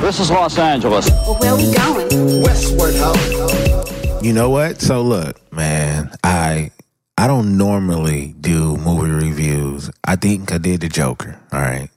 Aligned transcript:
This 0.00 0.20
is 0.20 0.30
Los 0.30 0.56
Angeles. 0.56 1.10
Well, 1.10 1.34
where 1.40 1.56
we 1.56 1.72
going? 1.74 2.42
Westward 2.42 2.94
Ho. 2.98 4.20
You 4.22 4.32
know 4.32 4.48
what? 4.48 4.80
So 4.80 5.02
look, 5.02 5.52
man, 5.52 6.10
I 6.22 6.70
I 7.18 7.26
don't 7.26 7.58
normally 7.58 8.34
do 8.40 8.76
movie 8.76 9.10
reviews. 9.10 9.90
I 10.04 10.14
think 10.14 10.52
I 10.52 10.58
did 10.58 10.82
the 10.82 10.88
Joker. 10.88 11.38
All 11.52 11.60
right. 11.60 11.90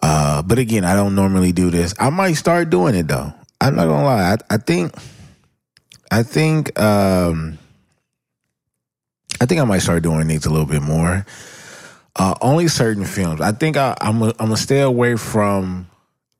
Uh, 0.00 0.42
but 0.42 0.58
again, 0.58 0.84
I 0.84 0.94
don't 0.94 1.14
normally 1.14 1.52
do 1.52 1.70
this. 1.70 1.94
I 2.00 2.08
might 2.08 2.34
start 2.34 2.70
doing 2.70 2.94
it 2.94 3.06
though. 3.06 3.34
I'm 3.60 3.76
not 3.76 3.84
gonna 3.84 4.04
lie. 4.04 4.32
I, 4.32 4.36
I 4.54 4.56
think 4.56 4.94
I 6.10 6.22
think 6.22 6.78
um 6.80 7.58
I 9.42 9.46
think 9.46 9.60
I 9.60 9.64
might 9.64 9.80
start 9.80 10.02
doing 10.02 10.26
these 10.26 10.46
a 10.46 10.50
little 10.50 10.66
bit 10.66 10.82
more. 10.82 11.26
Uh, 12.16 12.34
only 12.40 12.68
certain 12.68 13.04
films. 13.04 13.42
I 13.42 13.52
think 13.52 13.76
I, 13.76 13.94
I'm 14.00 14.22
i 14.22 14.28
I'm 14.28 14.46
gonna 14.46 14.56
stay 14.56 14.80
away 14.80 15.16
from 15.16 15.86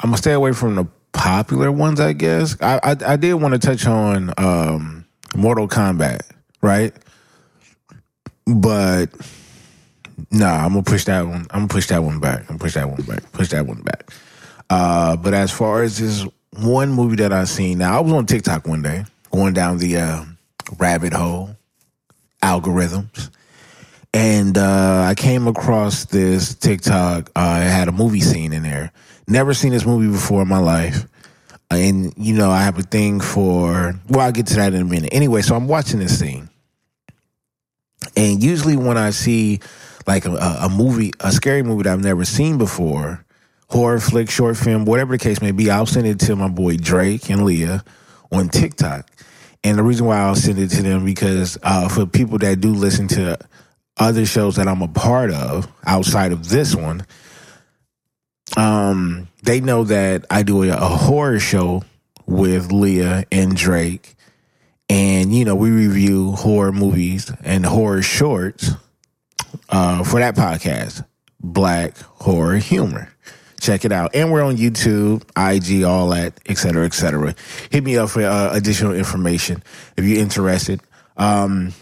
I'm 0.01 0.11
gonna 0.11 0.19
stay 0.19 0.33
away 0.33 0.53
from 0.53 0.75
the 0.75 0.87
popular 1.13 1.71
ones. 1.71 2.01
I 2.01 2.13
guess 2.13 2.57
I 2.61 2.81
I, 2.83 2.97
I 3.13 3.17
did 3.17 3.35
want 3.35 3.55
to 3.55 3.59
touch 3.59 3.87
on 3.87 4.33
um, 4.37 5.05
Mortal 5.35 5.69
Kombat, 5.69 6.21
right? 6.63 6.93
But 8.47 9.07
nah, 10.31 10.65
I'm 10.65 10.71
gonna 10.71 10.83
push 10.83 11.05
that 11.05 11.27
one. 11.27 11.47
I'm 11.51 11.61
gonna 11.61 11.69
push 11.69 11.87
that 11.89 12.03
one 12.03 12.21
back. 12.21 12.41
I'm 12.41 12.47
gonna 12.47 12.59
push 12.59 12.75
that 12.75 12.89
one 12.89 13.03
back. 13.03 13.33
Push 13.33 13.49
that 13.51 13.67
one 13.67 13.83
back. 13.83 14.11
Uh, 14.71 15.17
but 15.17 15.35
as 15.35 15.51
far 15.51 15.83
as 15.83 15.99
this 15.99 16.27
one 16.59 16.91
movie 16.93 17.17
that 17.17 17.33
I 17.33 17.45
seen, 17.45 17.79
now 17.79 17.99
I 17.99 18.01
was 18.01 18.13
on 18.13 18.27
TikTok 18.27 18.67
one 18.67 18.83
day 18.83 19.05
going 19.31 19.55
down 19.55 19.79
the 19.79 19.97
uh, 19.97 20.25
rabbit 20.79 21.13
hole 21.13 21.57
algorithms. 22.43 23.31
And 24.15 24.57
uh, 24.57 25.07
I 25.09 25.17
came 25.17 25.49
across 25.49 26.05
this 26.05 26.55
TikTok. 26.55 27.33
Uh, 27.35 27.63
it 27.65 27.69
had 27.69 27.89
a 27.89 27.93
movie 27.93 28.21
scene 28.21 28.53
in 28.53 28.63
there. 28.63 28.93
Never 29.27 29.55
seen 29.55 29.73
this 29.73 29.85
movie 29.85 30.07
before 30.07 30.43
in 30.43 30.49
my 30.49 30.59
life. 30.59 31.05
And, 31.69 32.15
you 32.17 32.35
know, 32.35 32.49
I 32.49 32.63
have 32.63 32.79
a 32.79 32.83
thing 32.83 33.21
for, 33.21 33.99
well, 34.09 34.21
I'll 34.21 34.31
get 34.31 34.47
to 34.47 34.55
that 34.55 34.73
in 34.73 34.83
a 34.83 34.85
minute. 34.85 35.09
Anyway, 35.13 35.43
so 35.43 35.57
I'm 35.57 35.67
watching 35.67 35.99
this 35.99 36.17
scene. 36.17 36.49
And 38.17 38.41
usually 38.41 38.77
when 38.77 38.97
I 38.97 39.11
see 39.11 39.59
like 40.07 40.27
a, 40.27 40.37
a 40.37 40.69
movie, 40.69 41.11
a 41.19 41.33
scary 41.33 41.65
movie 41.65 41.83
that 41.83 41.95
I've 41.95 42.05
never 42.05 42.25
seen 42.25 42.57
before, 42.57 43.25
horror 43.69 43.99
flick, 43.99 44.31
short 44.31 44.57
film, 44.57 44.85
whatever 44.85 45.15
the 45.15 45.19
case 45.19 45.43
may 45.43 45.51
be, 45.51 45.73
I'll 45.73 45.87
send 45.87 46.07
it 46.07 46.21
to 46.21 46.37
my 46.37 46.47
boy 46.47 46.77
Drake 46.77 47.31
and 47.31 47.45
Leah 47.45 47.83
on 48.31 48.49
TikTok. 48.49 49.11
And 49.65 49.77
the 49.77 49.83
reason 49.83 50.07
why 50.07 50.19
I'll 50.21 50.37
send 50.37 50.61
it 50.61 50.69
to 50.69 50.83
them 50.85 51.05
because 51.05 51.59
uh, 51.65 51.89
for 51.89 52.07
people 52.07 52.39
that 52.39 52.61
do 52.61 52.73
listen 52.73 53.09
to 53.09 53.39
other 53.97 54.27
shows 54.27 54.57
that 54.57 54.69
I'm 54.69 54.83
a 54.83 54.89
part 54.89 55.31
of 55.31 55.69
outside 55.87 56.33
of 56.33 56.49
this 56.49 56.75
one, 56.75 57.07
um, 58.57 59.29
they 59.43 59.61
know 59.61 59.85
that 59.85 60.25
I 60.31 60.43
do 60.43 60.63
a, 60.65 60.69
a 60.69 60.89
horror 60.89 61.39
show 61.39 61.83
with 62.27 62.73
Leah 62.73 63.25
and 63.31 63.57
Drake. 63.57 64.15
And, 64.89 65.35
you 65.35 65.45
know, 65.45 65.55
we 65.55 65.71
review 65.71 66.33
horror 66.33 66.73
movies 66.73 67.33
and 67.43 67.65
horror 67.65 68.03
shorts 68.03 68.71
uh, 69.69 70.05
for 70.05 70.21
that 70.21 70.37
podcast, 70.37 71.05
Black 71.41 71.97
Horror 71.99 72.57
Humor. 72.57 73.11
Check 73.61 73.87
it 73.87 73.93
out. 73.93 74.15
And 74.15 74.31
we're 74.31 74.45
on 74.45 74.59
YouTube, 74.59 75.23
IG, 75.37 75.85
all 75.85 76.09
that, 76.11 76.39
et 76.45 76.59
cetera, 76.59 76.85
et 76.85 76.93
cetera. 76.93 77.35
Hit 77.71 77.83
me 77.83 77.97
up 77.97 78.11
for 78.11 78.23
uh, 78.23 78.53
additional 78.53 78.93
information 78.93 79.63
if 79.97 80.05
you're 80.05 80.21
interested. 80.21 80.83
Um, 81.17 81.73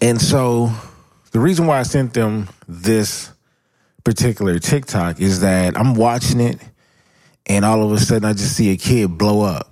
and 0.00 0.20
so 0.20 0.70
the 1.32 1.40
reason 1.40 1.66
why 1.66 1.78
I 1.78 1.82
sent 1.82 2.14
them 2.14 2.48
this 2.66 3.30
particular 4.04 4.58
TikTok 4.58 5.20
is 5.20 5.40
that 5.40 5.76
I'm 5.76 5.94
watching 5.94 6.40
it 6.40 6.58
and 7.46 7.64
all 7.64 7.82
of 7.82 7.92
a 7.92 7.98
sudden 7.98 8.24
I 8.24 8.32
just 8.32 8.56
see 8.56 8.70
a 8.70 8.76
kid 8.76 9.18
blow 9.18 9.42
up. 9.42 9.70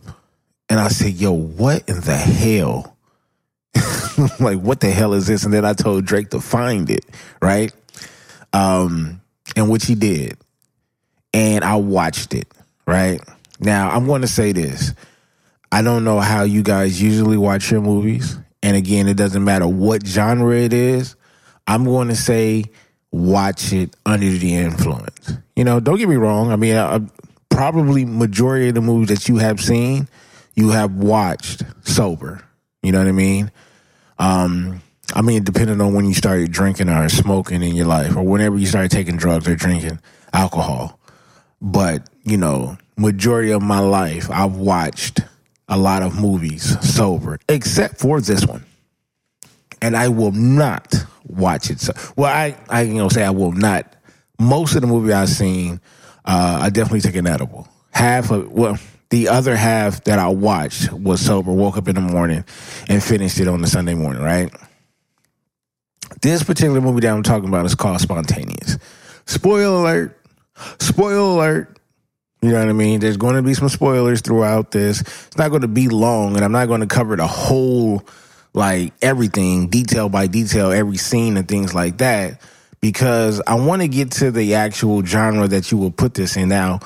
And 0.68 0.80
I 0.80 0.88
said, 0.88 1.14
yo, 1.14 1.32
what 1.32 1.88
in 1.88 2.00
the 2.00 2.16
hell? 2.16 2.96
like, 4.40 4.58
what 4.58 4.80
the 4.80 4.90
hell 4.90 5.12
is 5.12 5.26
this? 5.26 5.44
And 5.44 5.54
then 5.54 5.64
I 5.64 5.74
told 5.74 6.04
Drake 6.04 6.30
to 6.30 6.40
find 6.40 6.90
it, 6.90 7.04
right? 7.40 7.72
Um, 8.52 9.20
and 9.54 9.70
which 9.70 9.86
he 9.86 9.94
did. 9.94 10.36
And 11.32 11.64
I 11.64 11.76
watched 11.76 12.34
it, 12.34 12.48
right? 12.86 13.20
Now, 13.60 13.90
I'm 13.90 14.06
going 14.06 14.22
to 14.22 14.28
say 14.28 14.52
this. 14.52 14.92
I 15.70 15.82
don't 15.82 16.04
know 16.04 16.18
how 16.18 16.42
you 16.42 16.62
guys 16.62 17.00
usually 17.00 17.36
watch 17.36 17.70
your 17.70 17.80
movies. 17.80 18.38
And 18.66 18.76
again, 18.76 19.06
it 19.06 19.16
doesn't 19.16 19.44
matter 19.44 19.68
what 19.68 20.04
genre 20.04 20.56
it 20.56 20.72
is. 20.72 21.14
I'm 21.68 21.84
going 21.84 22.08
to 22.08 22.16
say 22.16 22.64
watch 23.12 23.72
it 23.72 23.94
under 24.04 24.28
the 24.28 24.56
influence. 24.56 25.34
You 25.54 25.62
know, 25.62 25.78
don't 25.78 25.98
get 25.98 26.08
me 26.08 26.16
wrong. 26.16 26.50
I 26.50 26.56
mean, 26.56 26.74
I, 26.74 27.00
probably 27.48 28.04
majority 28.04 28.70
of 28.70 28.74
the 28.74 28.80
movies 28.80 29.16
that 29.16 29.28
you 29.28 29.36
have 29.36 29.60
seen, 29.60 30.08
you 30.56 30.70
have 30.70 30.90
watched 30.90 31.62
sober. 31.84 32.42
You 32.82 32.90
know 32.90 32.98
what 32.98 33.06
I 33.06 33.12
mean? 33.12 33.52
Um, 34.18 34.82
I 35.14 35.22
mean, 35.22 35.44
depending 35.44 35.80
on 35.80 35.94
when 35.94 36.04
you 36.04 36.14
started 36.14 36.50
drinking 36.50 36.88
or 36.88 37.08
smoking 37.08 37.62
in 37.62 37.76
your 37.76 37.86
life, 37.86 38.16
or 38.16 38.24
whenever 38.24 38.58
you 38.58 38.66
started 38.66 38.90
taking 38.90 39.16
drugs 39.16 39.46
or 39.46 39.54
drinking 39.54 40.00
alcohol. 40.32 40.98
But 41.62 42.10
you 42.24 42.36
know, 42.36 42.78
majority 42.96 43.52
of 43.52 43.62
my 43.62 43.78
life, 43.78 44.28
I've 44.28 44.56
watched 44.56 45.20
a 45.68 45.76
lot 45.76 46.02
of 46.02 46.20
movies 46.20 46.78
sober, 46.94 47.38
except 47.48 47.98
for 47.98 48.20
this 48.20 48.46
one, 48.46 48.64
and 49.82 49.96
I 49.96 50.08
will 50.08 50.32
not 50.32 50.94
watch 51.26 51.70
it. 51.70 51.80
So, 51.80 51.92
well, 52.16 52.32
I 52.32 52.56
I 52.68 52.82
you 52.82 52.94
know 52.94 53.08
say 53.08 53.24
I 53.24 53.30
will 53.30 53.52
not. 53.52 53.92
Most 54.38 54.74
of 54.74 54.82
the 54.82 54.86
movie 54.86 55.12
I've 55.12 55.30
seen, 55.30 55.80
uh, 56.24 56.58
I 56.62 56.70
definitely 56.70 57.00
take 57.00 57.16
an 57.16 57.26
edible. 57.26 57.66
Half 57.90 58.30
of 58.30 58.52
well, 58.52 58.78
the 59.10 59.28
other 59.28 59.56
half 59.56 60.04
that 60.04 60.18
I 60.18 60.28
watched 60.28 60.92
was 60.92 61.20
sober. 61.20 61.52
Woke 61.52 61.76
up 61.76 61.88
in 61.88 61.94
the 61.94 62.00
morning 62.00 62.44
and 62.88 63.02
finished 63.02 63.40
it 63.40 63.48
on 63.48 63.60
the 63.60 63.66
Sunday 63.66 63.94
morning. 63.94 64.22
Right. 64.22 64.52
This 66.22 66.42
particular 66.42 66.80
movie 66.80 67.00
that 67.00 67.12
I'm 67.12 67.22
talking 67.22 67.48
about 67.48 67.66
is 67.66 67.74
called 67.74 68.00
Spontaneous. 68.00 68.78
Spoiler 69.26 69.80
alert. 69.80 70.20
Spoiler 70.78 71.18
alert. 71.18 71.78
You 72.42 72.52
know 72.52 72.60
what 72.60 72.68
I 72.68 72.72
mean? 72.72 73.00
There's 73.00 73.16
going 73.16 73.36
to 73.36 73.42
be 73.42 73.54
some 73.54 73.68
spoilers 73.68 74.20
throughout 74.20 74.70
this. 74.70 75.00
It's 75.00 75.36
not 75.36 75.48
going 75.48 75.62
to 75.62 75.68
be 75.68 75.88
long, 75.88 76.36
and 76.36 76.44
I'm 76.44 76.52
not 76.52 76.68
going 76.68 76.80
to 76.82 76.86
cover 76.86 77.16
the 77.16 77.26
whole, 77.26 78.06
like 78.52 78.92
everything, 79.00 79.68
detail 79.68 80.08
by 80.08 80.26
detail, 80.26 80.70
every 80.70 80.98
scene 80.98 81.36
and 81.36 81.48
things 81.48 81.74
like 81.74 81.98
that, 81.98 82.40
because 82.80 83.40
I 83.46 83.54
want 83.54 83.82
to 83.82 83.88
get 83.88 84.12
to 84.12 84.30
the 84.30 84.54
actual 84.54 85.04
genre 85.04 85.48
that 85.48 85.72
you 85.72 85.78
will 85.78 85.90
put 85.90 86.14
this 86.14 86.36
in. 86.36 86.50
Now, 86.50 86.80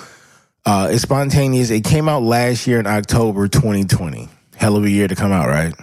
uh, 0.65 0.89
it's 0.93 1.03
spontaneous. 1.03 1.71
It 1.71 1.85
came 1.85 2.09
out 2.09 2.23
last 2.23 2.67
year 2.67 2.79
in 2.79 2.87
October 2.87 3.49
2020. 3.49 4.29
Hell 4.57 4.77
of 4.77 4.85
a 4.85 4.91
year 4.91 5.09
to 5.09 5.17
come 5.17 5.33
out, 5.33 5.49
right? 5.49 5.75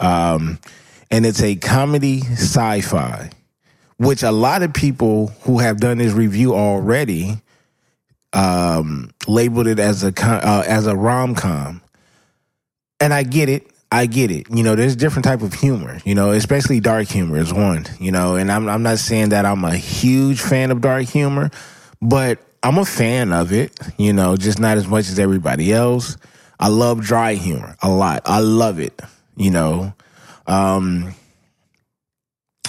Um, 0.00 0.58
and 1.10 1.26
it's 1.26 1.42
a 1.42 1.56
comedy 1.56 2.20
sci-fi, 2.22 3.30
which 3.98 4.22
a 4.22 4.30
lot 4.30 4.62
of 4.62 4.72
people 4.72 5.28
who 5.42 5.58
have 5.58 5.78
done 5.78 5.98
this 5.98 6.12
review 6.12 6.54
already 6.54 7.40
um, 8.32 9.10
labeled 9.26 9.66
it 9.66 9.78
as 9.78 10.04
a 10.04 10.12
uh, 10.22 10.64
as 10.66 10.86
a 10.86 10.96
rom 10.96 11.34
com, 11.34 11.82
and 13.00 13.12
I 13.12 13.22
get 13.22 13.48
it. 13.48 13.66
I 13.92 14.06
get 14.06 14.30
it. 14.30 14.46
You 14.50 14.62
know, 14.62 14.76
there's 14.76 14.94
different 14.94 15.24
type 15.24 15.42
of 15.42 15.52
humor. 15.52 15.98
You 16.04 16.14
know, 16.14 16.30
especially 16.30 16.80
dark 16.80 17.08
humor 17.08 17.38
is 17.38 17.52
one. 17.52 17.86
You 17.98 18.12
know, 18.12 18.36
and 18.36 18.50
I'm 18.50 18.68
I'm 18.68 18.82
not 18.82 18.98
saying 18.98 19.30
that 19.30 19.44
I'm 19.44 19.64
a 19.64 19.76
huge 19.76 20.40
fan 20.40 20.70
of 20.70 20.80
dark 20.80 21.06
humor, 21.06 21.50
but 22.00 22.38
I'm 22.62 22.78
a 22.78 22.84
fan 22.84 23.32
of 23.32 23.52
it. 23.52 23.78
You 23.98 24.12
know, 24.12 24.36
just 24.36 24.60
not 24.60 24.76
as 24.76 24.86
much 24.86 25.08
as 25.08 25.18
everybody 25.18 25.72
else. 25.72 26.16
I 26.58 26.68
love 26.68 27.00
dry 27.00 27.34
humor 27.34 27.76
a 27.82 27.90
lot. 27.90 28.22
I 28.26 28.40
love 28.40 28.78
it. 28.78 29.00
You 29.36 29.50
know, 29.50 29.94
um, 30.46 31.14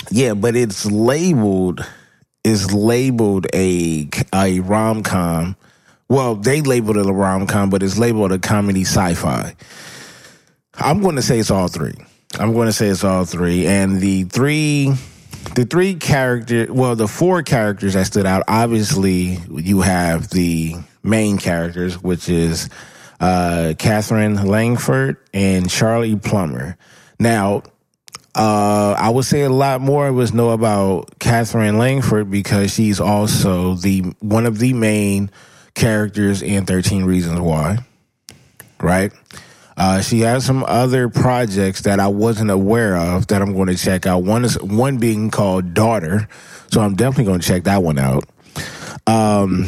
yeah, 0.09 0.33
but 0.33 0.55
it's 0.55 0.85
labeled 0.85 1.85
is 2.43 2.73
labeled 2.73 3.47
a 3.53 4.09
a 4.33 4.59
rom 4.61 5.03
com. 5.03 5.55
Well, 6.09 6.35
they 6.35 6.61
labeled 6.61 6.97
it 6.97 7.05
a 7.05 7.13
rom 7.13 7.47
com, 7.47 7.69
but 7.69 7.83
it's 7.83 7.97
labeled 7.97 8.31
a 8.31 8.39
comedy 8.39 8.81
sci 8.81 9.13
fi. 9.13 9.55
I'm 10.75 11.01
going 11.01 11.15
to 11.15 11.21
say 11.21 11.39
it's 11.39 11.51
all 11.51 11.67
three. 11.67 11.95
I'm 12.39 12.53
going 12.53 12.67
to 12.67 12.73
say 12.73 12.87
it's 12.87 13.03
all 13.03 13.25
three, 13.25 13.67
and 13.67 13.99
the 13.99 14.23
three, 14.23 14.93
the 15.55 15.65
three 15.65 15.95
character, 15.95 16.71
well, 16.71 16.95
the 16.95 17.07
four 17.07 17.43
characters 17.43 17.93
that 17.93 18.05
stood 18.05 18.25
out. 18.25 18.43
Obviously, 18.47 19.37
you 19.49 19.81
have 19.81 20.29
the 20.29 20.75
main 21.03 21.37
characters, 21.37 22.01
which 22.01 22.29
is 22.29 22.69
uh, 23.19 23.73
Katherine 23.77 24.47
Langford, 24.47 25.17
and 25.33 25.69
Charlie 25.69 26.15
Plummer. 26.15 26.77
Now, 27.19 27.63
uh, 28.35 28.95
I 28.97 29.09
would 29.09 29.25
say 29.25 29.41
a 29.41 29.49
lot 29.49 29.81
more 29.81 30.07
us 30.21 30.33
know 30.33 30.51
about 30.51 31.19
Katherine 31.19 31.77
Langford 31.77 32.31
because 32.31 32.73
she's 32.73 32.99
also 32.99 33.75
the 33.75 34.01
one 34.19 34.45
of 34.45 34.59
the 34.59 34.73
main 34.73 35.29
characters 35.73 36.41
in 36.41 36.65
Thirteen 36.65 37.03
Reasons 37.03 37.39
Why. 37.39 37.79
Right. 38.79 39.11
Uh, 39.77 40.01
she 40.01 40.19
has 40.19 40.45
some 40.45 40.63
other 40.67 41.09
projects 41.09 41.81
that 41.81 41.99
I 41.99 42.07
wasn't 42.07 42.51
aware 42.51 42.95
of 42.95 43.27
that 43.27 43.41
I'm 43.41 43.53
going 43.53 43.67
to 43.67 43.75
check 43.75 44.05
out. 44.05 44.19
One 44.19 44.45
is 44.45 44.61
one 44.61 44.97
being 44.97 45.31
called 45.31 45.73
Daughter, 45.73 46.27
so 46.71 46.81
I'm 46.81 46.95
definitely 46.95 47.25
going 47.25 47.39
to 47.39 47.47
check 47.47 47.63
that 47.63 47.81
one 47.81 47.97
out. 47.97 48.25
Um, 49.07 49.67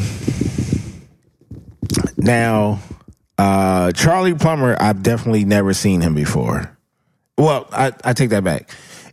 now, 2.18 2.80
uh, 3.38 3.92
Charlie 3.94 4.36
Plummer, 4.36 4.78
I've 4.80 5.04
definitely 5.04 5.46
never 5.46 5.74
seen 5.74 6.02
him 6.02 6.14
before. 6.14 6.73
Well, 7.38 7.68
I, 7.72 7.92
I 8.04 8.14
take 8.14 8.30
that 8.30 8.44
back. 8.44 8.70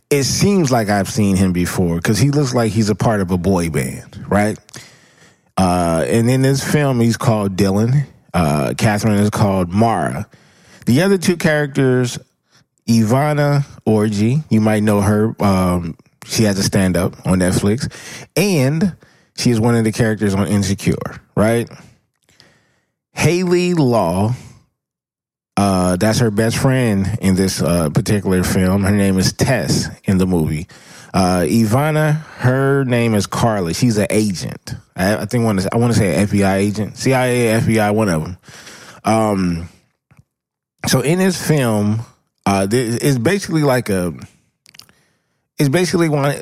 It 0.09 0.23
seems 0.25 0.71
like 0.71 0.89
I've 0.89 1.09
seen 1.09 1.35
him 1.37 1.53
before 1.53 1.95
because 1.95 2.19
he 2.19 2.31
looks 2.31 2.53
like 2.53 2.71
he's 2.71 2.89
a 2.89 2.95
part 2.95 3.21
of 3.21 3.31
a 3.31 3.37
boy 3.37 3.69
band, 3.69 4.25
right? 4.29 4.59
Uh, 5.57 6.05
and 6.07 6.29
in 6.29 6.41
this 6.41 6.63
film, 6.63 6.99
he's 6.99 7.17
called 7.17 7.55
Dylan. 7.55 8.05
Uh, 8.33 8.73
Catherine 8.77 9.15
is 9.15 9.29
called 9.29 9.69
Mara. 9.69 10.27
The 10.85 11.01
other 11.01 11.17
two 11.17 11.37
characters, 11.37 12.17
Yvonne 12.87 13.63
Orji, 13.87 14.43
you 14.49 14.61
might 14.61 14.83
know 14.83 15.01
her. 15.01 15.35
Um, 15.41 15.95
she 16.25 16.43
has 16.43 16.57
a 16.59 16.63
stand 16.63 16.97
up 16.97 17.13
on 17.25 17.39
Netflix, 17.39 17.91
and 18.35 18.95
she 19.37 19.51
is 19.51 19.59
one 19.59 19.75
of 19.75 19.83
the 19.83 19.91
characters 19.91 20.33
on 20.33 20.47
Insecure, 20.47 21.21
right? 21.35 21.69
Hayley 23.13 23.73
Law, 23.73 24.33
uh, 25.61 25.95
that's 25.95 26.17
her 26.17 26.31
best 26.31 26.57
friend 26.57 27.07
in 27.21 27.35
this 27.35 27.61
uh, 27.61 27.87
particular 27.91 28.43
film. 28.43 28.81
Her 28.81 28.95
name 28.95 29.19
is 29.19 29.31
Tess 29.31 29.89
in 30.05 30.17
the 30.17 30.25
movie. 30.25 30.65
Uh, 31.13 31.45
Yvonne, 31.47 32.13
her 32.37 32.83
name 32.83 33.13
is 33.13 33.27
Carla. 33.27 33.75
She's 33.75 33.95
an 33.99 34.07
agent. 34.09 34.73
I, 34.95 35.17
I 35.17 35.25
think 35.25 35.43
want 35.43 35.59
to 35.59 35.69
I 35.71 35.77
want 35.77 35.93
to 35.93 35.99
say 35.99 36.15
an 36.15 36.27
FBI 36.27 36.55
agent, 36.55 36.97
CIA, 36.97 37.59
FBI, 37.59 37.93
one 37.93 38.09
of 38.09 38.23
them. 38.23 38.37
Um, 39.03 39.69
so 40.87 41.01
in 41.01 41.19
this 41.19 41.39
film, 41.39 41.99
uh, 42.47 42.65
it's 42.71 43.19
basically 43.19 43.61
like 43.61 43.89
a. 43.89 44.15
It's 45.59 45.69
basically 45.69 46.09
one. 46.09 46.35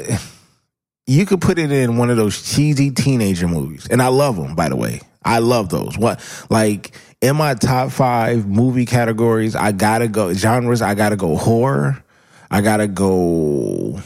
You 1.08 1.26
could 1.26 1.42
put 1.42 1.60
it 1.60 1.74
in 1.74 1.98
one 1.98 2.10
of 2.10 2.16
those 2.16 2.42
cheesy 2.42 2.92
teenager 2.92 3.50
movies, 3.50 3.86
and 3.92 4.02
I 4.02 4.08
love 4.08 4.38
them. 4.38 4.56
By 4.56 4.70
the 4.70 4.78
way, 4.78 5.02
I 5.26 5.40
love 5.40 5.68
those. 5.68 5.98
What 5.98 6.22
like 6.50 6.94
in 7.22 7.36
my 7.36 7.54
top 7.54 7.92
five 7.92 8.48
movie 8.48 8.86
categories? 8.86 9.56
I 9.56 9.72
gotta 9.72 10.08
go 10.08 10.34
genres. 10.34 10.82
I 10.82 10.96
gotta 10.96 11.16
go 11.16 11.36
horror. 11.36 12.04
I 12.52 12.62
gotta 12.62 12.88
go 12.88 14.02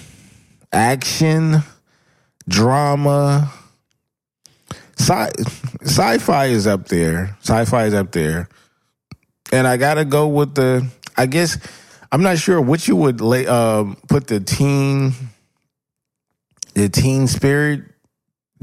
action, 0.71 1.63
drama. 2.48 3.51
Sci 4.98 5.30
sci-fi 5.81 6.45
is 6.45 6.68
up 6.68 6.88
there. 6.88 7.38
Sci-fi 7.42 7.86
is 7.86 7.94
up 7.94 8.12
there, 8.12 8.50
and 9.51 9.68
I 9.68 9.77
gotta 9.77 10.06
go 10.06 10.27
with 10.27 10.56
the. 10.56 10.88
I 11.15 11.25
guess 11.25 11.57
I'm 12.12 12.21
not 12.21 12.38
sure 12.38 12.62
what 12.62 12.88
you 12.88 12.95
would 12.95 13.21
lay, 13.21 13.48
um, 13.48 13.98
put 14.07 14.27
the 14.27 14.39
teen, 14.39 15.13
the 16.74 16.89
teen 16.89 17.27
spirit 17.27 17.83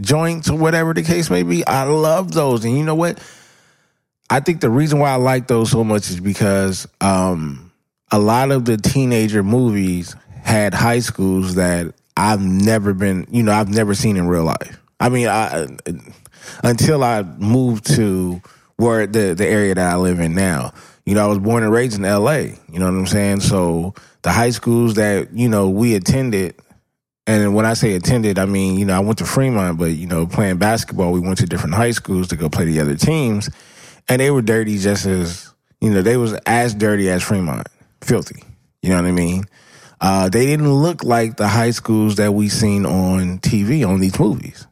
joints 0.00 0.48
or 0.48 0.56
whatever 0.56 0.94
the 0.94 1.02
case 1.02 1.30
may 1.30 1.42
be. 1.42 1.66
I 1.66 1.82
love 1.84 2.32
those, 2.32 2.64
and 2.64 2.76
you 2.76 2.84
know 2.84 2.94
what? 2.94 3.18
I 4.30 4.40
think 4.40 4.60
the 4.60 4.70
reason 4.70 5.00
why 5.00 5.10
I 5.10 5.16
like 5.16 5.48
those 5.48 5.70
so 5.70 5.82
much 5.82 6.08
is 6.08 6.20
because 6.20 6.86
um, 7.00 7.72
a 8.12 8.18
lot 8.18 8.52
of 8.52 8.64
the 8.64 8.76
teenager 8.76 9.42
movies 9.42 10.14
had 10.42 10.72
high 10.72 11.00
schools 11.00 11.56
that 11.56 11.92
I've 12.16 12.40
never 12.40 12.94
been, 12.94 13.26
you 13.30 13.42
know, 13.42 13.52
I've 13.52 13.68
never 13.68 13.92
seen 13.94 14.16
in 14.16 14.28
real 14.28 14.44
life. 14.44 14.78
I 15.00 15.08
mean, 15.08 15.26
I 15.26 15.66
until 16.62 17.02
I 17.02 17.22
moved 17.22 17.86
to 17.96 18.40
where 18.76 19.06
the 19.06 19.34
the 19.34 19.46
area 19.46 19.74
that 19.74 19.92
I 19.92 19.96
live 19.96 20.20
in 20.20 20.34
now. 20.34 20.72
You 21.04 21.14
know, 21.14 21.24
I 21.24 21.26
was 21.28 21.38
born 21.38 21.62
and 21.62 21.72
raised 21.72 21.98
in 21.98 22.04
L.A. 22.04 22.58
You 22.70 22.78
know 22.78 22.84
what 22.84 22.98
I'm 22.98 23.06
saying? 23.06 23.40
So 23.40 23.94
the 24.22 24.30
high 24.30 24.50
schools 24.50 24.94
that 24.94 25.32
you 25.32 25.48
know 25.48 25.68
we 25.68 25.94
attended, 25.94 26.54
and 27.26 27.54
when 27.54 27.66
I 27.66 27.74
say 27.74 27.94
attended, 27.94 28.38
I 28.38 28.46
mean 28.46 28.78
you 28.78 28.84
know 28.84 28.94
I 28.94 29.00
went 29.00 29.18
to 29.18 29.24
Fremont, 29.24 29.78
but 29.78 29.92
you 29.92 30.06
know 30.06 30.26
playing 30.26 30.58
basketball, 30.58 31.12
we 31.12 31.20
went 31.20 31.38
to 31.38 31.46
different 31.46 31.74
high 31.74 31.90
schools 31.90 32.28
to 32.28 32.36
go 32.36 32.48
play 32.48 32.64
the 32.64 32.80
other 32.80 32.96
teams, 32.96 33.50
and 34.10 34.20
they 34.20 34.30
were 34.30 34.42
dirty 34.42 34.78
just 34.78 35.06
as 35.06 35.50
you 35.80 35.88
know 35.90 36.02
they 36.02 36.18
was 36.18 36.34
as 36.44 36.74
dirty 36.74 37.08
as 37.08 37.22
Fremont, 37.22 37.66
filthy. 38.02 38.42
You 38.82 38.90
know 38.90 38.96
what 38.96 39.06
I 39.06 39.12
mean? 39.12 39.44
Uh, 40.00 40.28
they 40.28 40.46
didn't 40.46 40.72
look 40.72 41.04
like 41.04 41.36
the 41.36 41.48
high 41.48 41.70
schools 41.70 42.16
that 42.16 42.34
we 42.34 42.48
seen 42.48 42.84
on 42.84 43.38
TV 43.38 43.86
on 43.86 44.00
these 44.00 44.18
movies. 44.18 44.66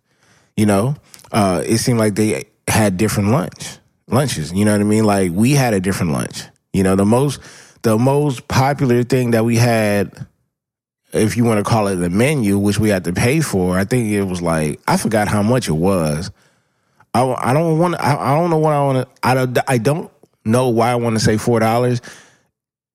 You 0.56 0.67
know, 0.67 0.96
uh, 1.32 1.62
it 1.64 1.79
seemed 1.79 1.99
like 1.99 2.14
they 2.14 2.44
had 2.67 2.96
different 2.96 3.31
lunch 3.31 3.79
lunches. 4.08 4.52
You 4.52 4.64
know 4.64 4.73
what 4.73 4.81
I 4.81 4.85
mean? 4.85 5.05
Like 5.05 5.32
we 5.32 5.52
had 5.52 5.75
a 5.75 5.81
different 5.81 6.12
lunch. 6.12 6.43
You 6.73 6.82
know, 6.82 6.96
the 6.96 7.05
most 7.05 7.40
the 7.82 7.96
most 7.96 8.49
popular 8.49 9.05
thing 9.05 9.31
that 9.31 9.44
we 9.44 9.56
had, 9.56 10.26
if 11.12 11.37
you 11.37 11.44
want 11.44 11.64
to 11.64 11.70
call 11.70 11.87
it 11.87 11.96
the 11.96 12.11
menu, 12.11 12.58
which 12.58 12.79
we 12.79 12.88
had 12.88 13.05
to 13.05 13.12
pay 13.12 13.40
for, 13.40 13.79
I 13.79 13.85
think 13.85 14.11
it 14.11 14.25
was 14.25 14.43
like 14.43 14.81
I 14.88 14.96
forgot 14.96 15.29
how 15.29 15.43
much 15.43 15.69
it 15.69 15.73
was. 15.73 16.31
I, 17.14 17.22
I 17.25 17.52
don't 17.52 17.78
want 17.78 17.94
I, 18.00 18.16
I 18.16 18.34
don't 18.38 18.50
know 18.50 18.58
what 18.58 18.72
I 18.72 18.84
want 18.84 19.08
to 19.08 19.26
I 19.26 19.34
don't 19.34 19.58
I 19.66 19.78
don't 19.78 20.10
know 20.44 20.69
why 20.69 20.90
I 20.90 20.96
want 20.96 21.16
to 21.16 21.20
say 21.20 21.37
four 21.37 21.60
dollars, 21.60 22.00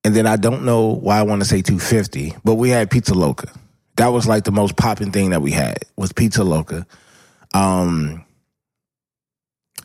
and 0.04 0.16
then 0.16 0.26
I 0.26 0.36
don't 0.36 0.64
know 0.64 0.88
why 0.88 1.20
I 1.20 1.24
want 1.24 1.42
to 1.42 1.48
say 1.48 1.62
two 1.62 1.80
fifty. 1.80 2.34
But 2.44 2.56
we 2.56 2.70
had 2.70 2.90
pizza 2.92 3.14
loca. 3.14 3.52
That 3.98 4.08
was 4.08 4.28
like 4.28 4.44
the 4.44 4.52
most 4.52 4.76
popping 4.76 5.12
thing 5.12 5.32
that 5.32 5.42
we 5.42 5.52
had 5.52 5.80
was 5.96 6.12
pizza 6.12 6.44
loca. 6.44 6.88
Um, 7.54 8.26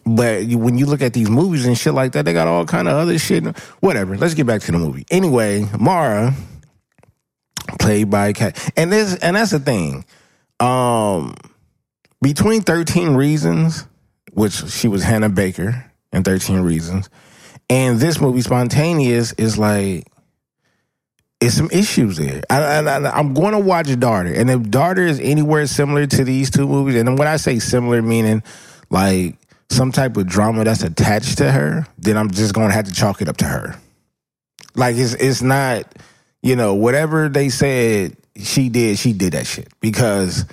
but 0.06 0.46
when 0.46 0.78
you 0.78 0.86
look 0.86 1.02
at 1.02 1.12
these 1.12 1.28
movies 1.28 1.66
and 1.66 1.76
shit 1.76 1.92
like 1.92 2.12
that, 2.12 2.24
they 2.24 2.32
got 2.32 2.48
all 2.48 2.64
kind 2.64 2.88
of 2.88 2.94
other 2.94 3.18
shit. 3.18 3.44
Whatever. 3.80 4.16
Let's 4.16 4.34
get 4.34 4.46
back 4.46 4.62
to 4.62 4.72
the 4.72 4.78
movie. 4.78 5.04
Anyway, 5.10 5.68
Mara, 5.78 6.34
played 7.78 8.08
by 8.08 8.32
Cat, 8.32 8.72
and 8.76 8.90
this 8.90 9.16
and 9.16 9.36
that's 9.36 9.50
the 9.50 9.60
thing. 9.60 10.04
Um, 10.60 11.34
between 12.22 12.62
Thirteen 12.62 13.14
Reasons, 13.14 13.86
which 14.32 14.52
she 14.70 14.88
was 14.88 15.02
Hannah 15.02 15.28
Baker 15.28 15.90
in 16.12 16.24
Thirteen 16.24 16.60
Reasons, 16.60 17.08
and 17.70 17.98
this 17.98 18.20
movie 18.20 18.40
Spontaneous 18.40 19.32
is 19.32 19.58
like 19.58 20.06
it's 21.40 21.54
some 21.54 21.70
issues 21.70 22.16
there. 22.16 22.42
I, 22.50 23.18
am 23.18 23.34
going 23.34 23.52
to 23.52 23.58
watch 23.58 23.96
Daughter, 23.98 24.32
and 24.32 24.50
if 24.50 24.70
Daughter 24.70 25.06
is 25.06 25.20
anywhere 25.20 25.66
similar 25.66 26.06
to 26.06 26.24
these 26.24 26.50
two 26.50 26.66
movies, 26.66 26.96
and 26.96 27.18
when 27.18 27.28
I 27.28 27.36
say 27.36 27.58
similar, 27.58 28.02
meaning 28.02 28.42
like 28.90 29.36
some 29.70 29.92
type 29.92 30.16
of 30.16 30.26
drama 30.26 30.64
that's 30.64 30.82
attached 30.82 31.38
to 31.38 31.50
her, 31.50 31.86
then 31.98 32.16
I'm 32.16 32.30
just 32.30 32.54
going 32.54 32.68
to 32.68 32.74
have 32.74 32.86
to 32.86 32.92
chalk 32.92 33.22
it 33.22 33.28
up 33.28 33.36
to 33.38 33.44
her. 33.44 33.78
Like 34.74 34.96
it's 34.96 35.14
it's 35.14 35.42
not, 35.42 35.84
you 36.42 36.56
know, 36.56 36.74
whatever 36.74 37.28
they 37.28 37.48
said 37.48 38.16
she 38.36 38.68
did, 38.68 38.98
she 38.98 39.12
did 39.12 39.32
that 39.34 39.46
shit 39.46 39.68
because 39.80 40.44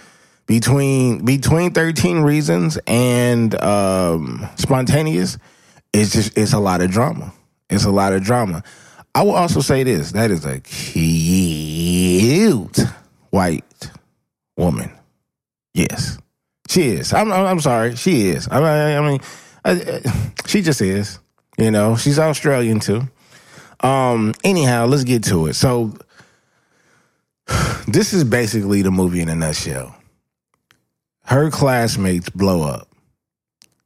between 0.48 1.26
between 1.26 1.72
13 1.72 2.20
reasons 2.22 2.78
and 2.88 3.56
um 3.62 4.48
spontaneous 4.56 5.38
it's 5.94 6.12
just 6.14 6.38
it's 6.38 6.54
a 6.54 6.60
lot 6.60 6.82
of 6.82 6.92
drama 6.92 7.34
it's 7.70 7.86
a 7.86 7.92
lot 7.92 8.14
of 8.14 8.24
drama 8.24 8.64
i 9.16 9.24
will 9.24 9.36
also 9.36 9.62
say 9.62 9.84
this 9.84 10.12
that 10.12 10.30
is 10.32 10.46
a 10.46 10.60
cute 10.60 11.60
white 13.32 13.92
woman 14.56 14.92
yes 15.74 16.20
she 16.70 16.90
is. 16.90 17.14
I'm. 17.14 17.32
I'm 17.32 17.60
sorry. 17.60 17.96
She 17.96 18.28
is. 18.28 18.48
I, 18.50 18.98
I, 18.98 19.02
mean, 19.02 19.20
I, 19.64 20.02
she 20.46 20.62
just 20.62 20.82
is. 20.82 21.20
You 21.58 21.72
know, 21.72 21.96
she's 21.96 22.20
Australian 22.20 22.80
too. 22.80 23.04
Um. 23.80 24.34
Anyhow, 24.44 24.86
let's 24.88 25.04
get 25.04 25.24
to 25.26 25.48
it. 25.48 25.54
So, 25.54 25.94
this 27.88 28.14
is 28.14 28.24
basically 28.24 28.82
the 28.82 28.92
movie 28.92 29.22
in 29.22 29.30
a 29.30 29.36
nutshell. 29.36 29.95
Her 31.26 31.50
classmates 31.50 32.30
blow 32.30 32.62
up. 32.64 32.88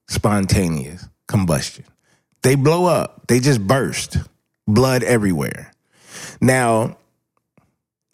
Spontaneous 0.07 1.07
combustion. 1.27 1.85
They 2.41 2.55
blow 2.55 2.85
up. 2.85 3.27
They 3.27 3.39
just 3.39 3.65
burst. 3.65 4.17
Blood 4.67 5.03
everywhere. 5.03 5.71
Now, 6.41 6.97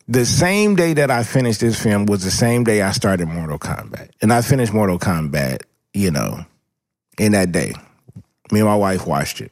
the 0.07 0.25
same 0.25 0.75
day 0.75 0.93
that 0.93 1.09
I 1.09 1.23
finished 1.23 1.61
this 1.61 1.81
film 1.81 2.05
was 2.05 2.23
the 2.23 2.31
same 2.31 2.63
day 2.63 2.81
I 2.81 2.91
started 2.91 3.27
Mortal 3.27 3.57
Kombat. 3.57 4.11
And 4.21 4.31
I 4.31 4.41
finished 4.41 4.73
Mortal 4.73 4.99
Kombat, 4.99 5.63
you 5.93 6.11
know, 6.11 6.45
in 7.17 7.31
that 7.31 7.51
day. 7.51 7.73
Me 8.51 8.59
and 8.59 8.69
my 8.69 8.75
wife 8.75 9.07
watched 9.07 9.41
it. 9.41 9.51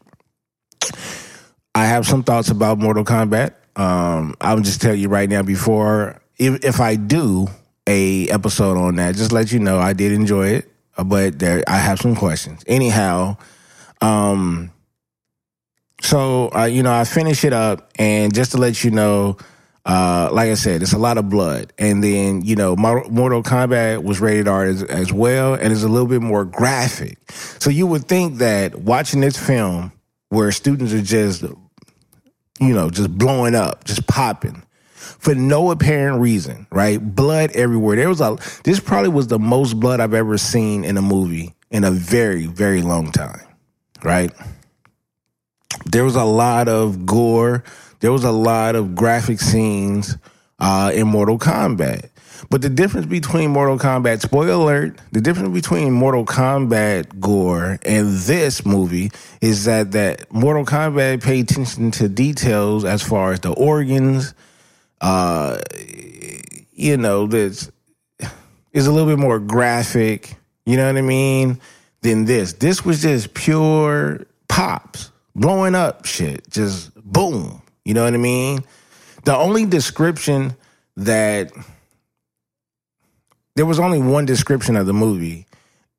I 1.74 1.86
have 1.86 2.06
some 2.06 2.24
thoughts 2.24 2.50
about 2.50 2.78
Mortal 2.78 3.04
Kombat. 3.04 3.56
Um, 3.76 4.36
I'll 4.40 4.60
just 4.60 4.82
tell 4.82 4.94
you 4.94 5.10
right 5.10 5.28
now 5.28 5.42
before 5.42 6.22
if 6.38 6.64
if 6.64 6.80
I 6.80 6.96
do 6.96 7.48
a 7.88 8.28
episode 8.30 8.78
on 8.78 8.96
that, 8.96 9.16
just 9.16 9.32
let 9.32 9.52
you 9.52 9.60
know 9.60 9.80
I 9.80 9.94
did 9.94 10.12
enjoy 10.12 10.48
it, 10.48 10.72
but 11.04 11.40
there 11.40 11.64
I 11.68 11.78
have 11.78 12.00
some 12.00 12.16
questions. 12.16 12.64
Anyhow, 12.68 13.38
um 14.02 14.72
so 16.04 16.50
uh, 16.54 16.66
you 16.66 16.84
know, 16.84 16.94
I 16.94 17.06
finish 17.06 17.46
it 17.46 17.54
up, 17.54 17.92
and 17.98 18.34
just 18.36 18.52
to 18.52 18.58
let 18.58 18.84
you 18.84 18.92
know, 18.92 19.38
uh, 19.86 20.30
like 20.34 20.50
I 20.50 20.56
said, 20.56 20.82
it's 20.82 20.92
a 20.92 20.98
lot 20.98 21.18
of 21.18 21.30
blood, 21.30 21.72
and 21.78 22.04
then 22.04 22.42
you 22.42 22.58
know, 22.58 22.76
Mortal 22.76 23.42
Kombat 23.42 24.04
was 24.04 24.20
rated 24.20 24.48
R 24.48 24.66
as, 24.66 24.84
as 24.84 25.14
well, 25.14 25.54
and 25.54 25.72
it's 25.72 25.84
a 25.84 25.88
little 25.88 26.08
bit 26.08 26.22
more 26.22 26.44
graphic. 26.44 27.18
So 27.32 27.70
you 27.70 27.88
would 27.88 28.06
think 28.06 28.40
that 28.40 28.76
watching 28.76 29.22
this 29.22 29.38
film, 29.38 29.94
where 30.28 30.52
students 30.52 30.94
are 30.94 31.02
just, 31.02 31.44
you 31.44 32.74
know, 32.74 32.90
just 32.90 33.18
blowing 33.18 33.56
up, 33.56 33.86
just 33.86 34.06
popping. 34.08 34.64
For 35.20 35.36
no 35.36 35.72
apparent 35.72 36.22
reason, 36.22 36.68
right? 36.72 36.98
Blood 36.98 37.52
everywhere. 37.52 37.96
There 37.96 38.10
was 38.10 38.22
a. 38.22 38.38
This 38.64 38.80
probably 38.80 39.10
was 39.10 39.28
the 39.28 39.40
most 39.40 39.80
blood 39.80 40.00
I've 40.00 40.14
ever 40.14 40.38
seen 40.38 40.84
in 40.84 40.98
a 40.98 41.02
movie 41.02 41.54
in 41.72 41.84
a 41.84 41.92
very, 41.92 42.46
very 42.46 42.82
long 42.82 43.12
time, 43.12 43.42
right? 44.04 44.32
there 45.86 46.04
was 46.04 46.16
a 46.16 46.24
lot 46.24 46.68
of 46.68 47.06
gore. 47.06 47.64
There 48.00 48.12
was 48.12 48.24
a 48.24 48.32
lot 48.32 48.76
of 48.76 48.96
graphic 48.96 49.40
scenes 49.40 50.18
uh, 50.60 50.92
in 50.94 51.08
Mortal 51.08 51.40
Kombat. 51.40 52.10
But 52.50 52.62
the 52.62 52.70
difference 52.70 53.06
between 53.06 53.52
Mortal 53.52 53.80
Kombat, 53.80 54.22
spoiler 54.22 54.52
alert, 54.52 55.00
the 55.12 55.22
difference 55.22 55.54
between 55.54 55.94
Mortal 55.94 56.26
Kombat 56.26 57.20
gore 57.20 57.80
and 57.84 58.18
this 58.18 58.66
movie 58.66 59.12
is 59.42 59.66
that 59.66 59.94
that 59.94 60.32
Mortal 60.32 60.66
Kombat 60.66 61.24
paid 61.24 61.50
attention 61.50 61.92
to 61.92 62.10
details 62.10 62.84
as 62.84 63.02
far 63.02 63.32
as 63.32 63.40
the 63.40 63.54
organs. 63.54 64.34
Uh, 65.04 65.60
you 66.72 66.96
know, 66.98 67.28
this 67.28 67.70
is 68.72 68.88
a 68.88 68.92
little 68.92 69.08
bit 69.08 69.20
more 69.20 69.40
graphic. 69.40 70.36
You 70.66 70.78
know 70.78 70.88
what 70.88 70.98
I 70.98 71.02
mean? 71.02 71.60
Than 72.02 72.26
this. 72.26 72.54
This 72.54 72.84
was 72.84 73.02
just 73.02 73.34
pure 73.34 74.26
pops 74.48 75.12
blowing 75.36 75.76
up 75.76 76.06
shit, 76.06 76.50
just 76.50 76.94
boom. 76.96 77.62
You 77.86 77.94
know 77.94 78.04
what 78.04 78.14
I 78.14 78.18
mean? 78.18 78.64
The 79.26 79.36
only 79.36 79.66
description 79.66 80.56
that 80.98 81.52
there 83.56 83.66
was 83.66 83.80
only 83.80 84.00
one 84.00 84.26
description 84.26 84.76
of 84.76 84.86
the 84.86 84.94
movie, 84.94 85.48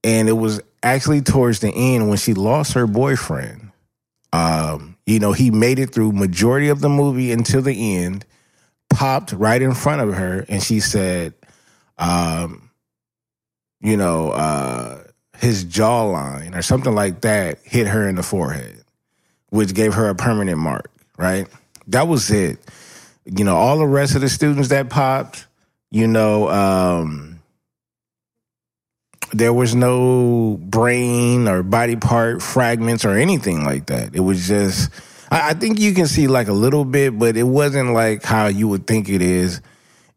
and 0.02 0.28
it 0.28 0.32
was 0.32 0.61
actually 0.82 1.20
towards 1.20 1.61
the 1.61 1.70
end 1.70 2.08
when 2.08 2.18
she 2.18 2.34
lost 2.34 2.73
her 2.73 2.87
boyfriend. 2.87 3.70
Um, 4.32 4.96
you 5.06 5.20
know, 5.20 5.32
he 5.32 5.50
made 5.50 5.78
it 5.78 5.90
through 5.94 6.12
majority 6.12 6.68
of 6.68 6.80
the 6.80 6.88
movie 6.88 7.32
until 7.32 7.62
the 7.62 7.96
end, 7.96 8.25
popped 8.94 9.32
right 9.32 9.60
in 9.60 9.74
front 9.74 10.00
of 10.00 10.14
her, 10.14 10.46
and 10.48 10.62
she 10.62 10.80
said, 10.80 11.34
um, 11.98 12.70
you 13.80 13.96
know, 13.96 14.30
uh, 14.30 15.02
his 15.36 15.64
jawline 15.64 16.56
or 16.56 16.62
something 16.62 16.94
like 16.94 17.20
that 17.22 17.58
hit 17.64 17.86
her 17.86 18.08
in 18.08 18.14
the 18.14 18.22
forehead 18.22 18.84
which 19.54 19.72
gave 19.72 19.94
her 19.94 20.08
a 20.08 20.16
permanent 20.16 20.58
mark, 20.58 20.90
right? 21.16 21.46
That 21.86 22.08
was 22.08 22.28
it. 22.28 22.58
You 23.24 23.44
know, 23.44 23.54
all 23.54 23.78
the 23.78 23.86
rest 23.86 24.16
of 24.16 24.20
the 24.20 24.28
students 24.28 24.70
that 24.70 24.90
popped, 24.90 25.46
you 25.92 26.08
know, 26.08 26.48
um, 26.48 27.40
there 29.32 29.52
was 29.52 29.72
no 29.72 30.58
brain 30.60 31.46
or 31.46 31.62
body 31.62 31.94
part 31.94 32.42
fragments 32.42 33.04
or 33.04 33.12
anything 33.12 33.62
like 33.64 33.86
that. 33.86 34.16
It 34.16 34.22
was 34.22 34.48
just, 34.48 34.90
I, 35.31 35.50
I 35.50 35.54
think 35.54 35.78
you 35.78 35.95
can 35.95 36.07
see 36.07 36.26
like 36.26 36.49
a 36.49 36.52
little 36.52 36.85
bit, 36.85 37.19
but 37.19 37.37
it 37.37 37.45
wasn't 37.45 37.93
like 37.93 38.23
how 38.23 38.47
you 38.47 38.69
would 38.69 38.87
think 38.87 39.09
it 39.09 39.23
is 39.23 39.61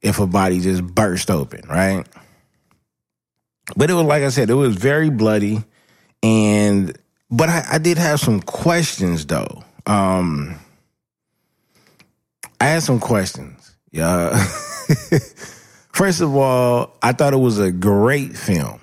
if 0.01 0.19
a 0.19 0.27
body 0.27 0.59
just 0.59 0.83
burst 0.83 1.29
open, 1.31 1.61
right? 1.67 2.05
But 3.75 3.89
it 3.89 3.93
was 3.93 4.05
like 4.05 4.23
I 4.23 4.29
said, 4.29 4.49
it 4.49 4.55
was 4.55 4.75
very 4.75 5.09
bloody 5.09 5.63
and 6.23 6.97
but 7.29 7.49
I, 7.49 7.65
I 7.73 7.77
did 7.77 7.97
have 7.97 8.19
some 8.19 8.41
questions 8.41 9.25
though. 9.25 9.63
Um, 9.85 10.59
I 12.59 12.65
had 12.65 12.83
some 12.83 12.99
questions. 12.99 13.75
Yeah. 13.91 14.35
First 15.91 16.21
of 16.21 16.35
all, 16.35 16.95
I 17.01 17.11
thought 17.11 17.33
it 17.33 17.37
was 17.37 17.59
a 17.59 17.71
great 17.71 18.35
film. 18.37 18.79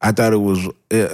I 0.00 0.12
thought 0.12 0.32
it 0.32 0.38
was 0.38 0.68
it, 0.90 1.12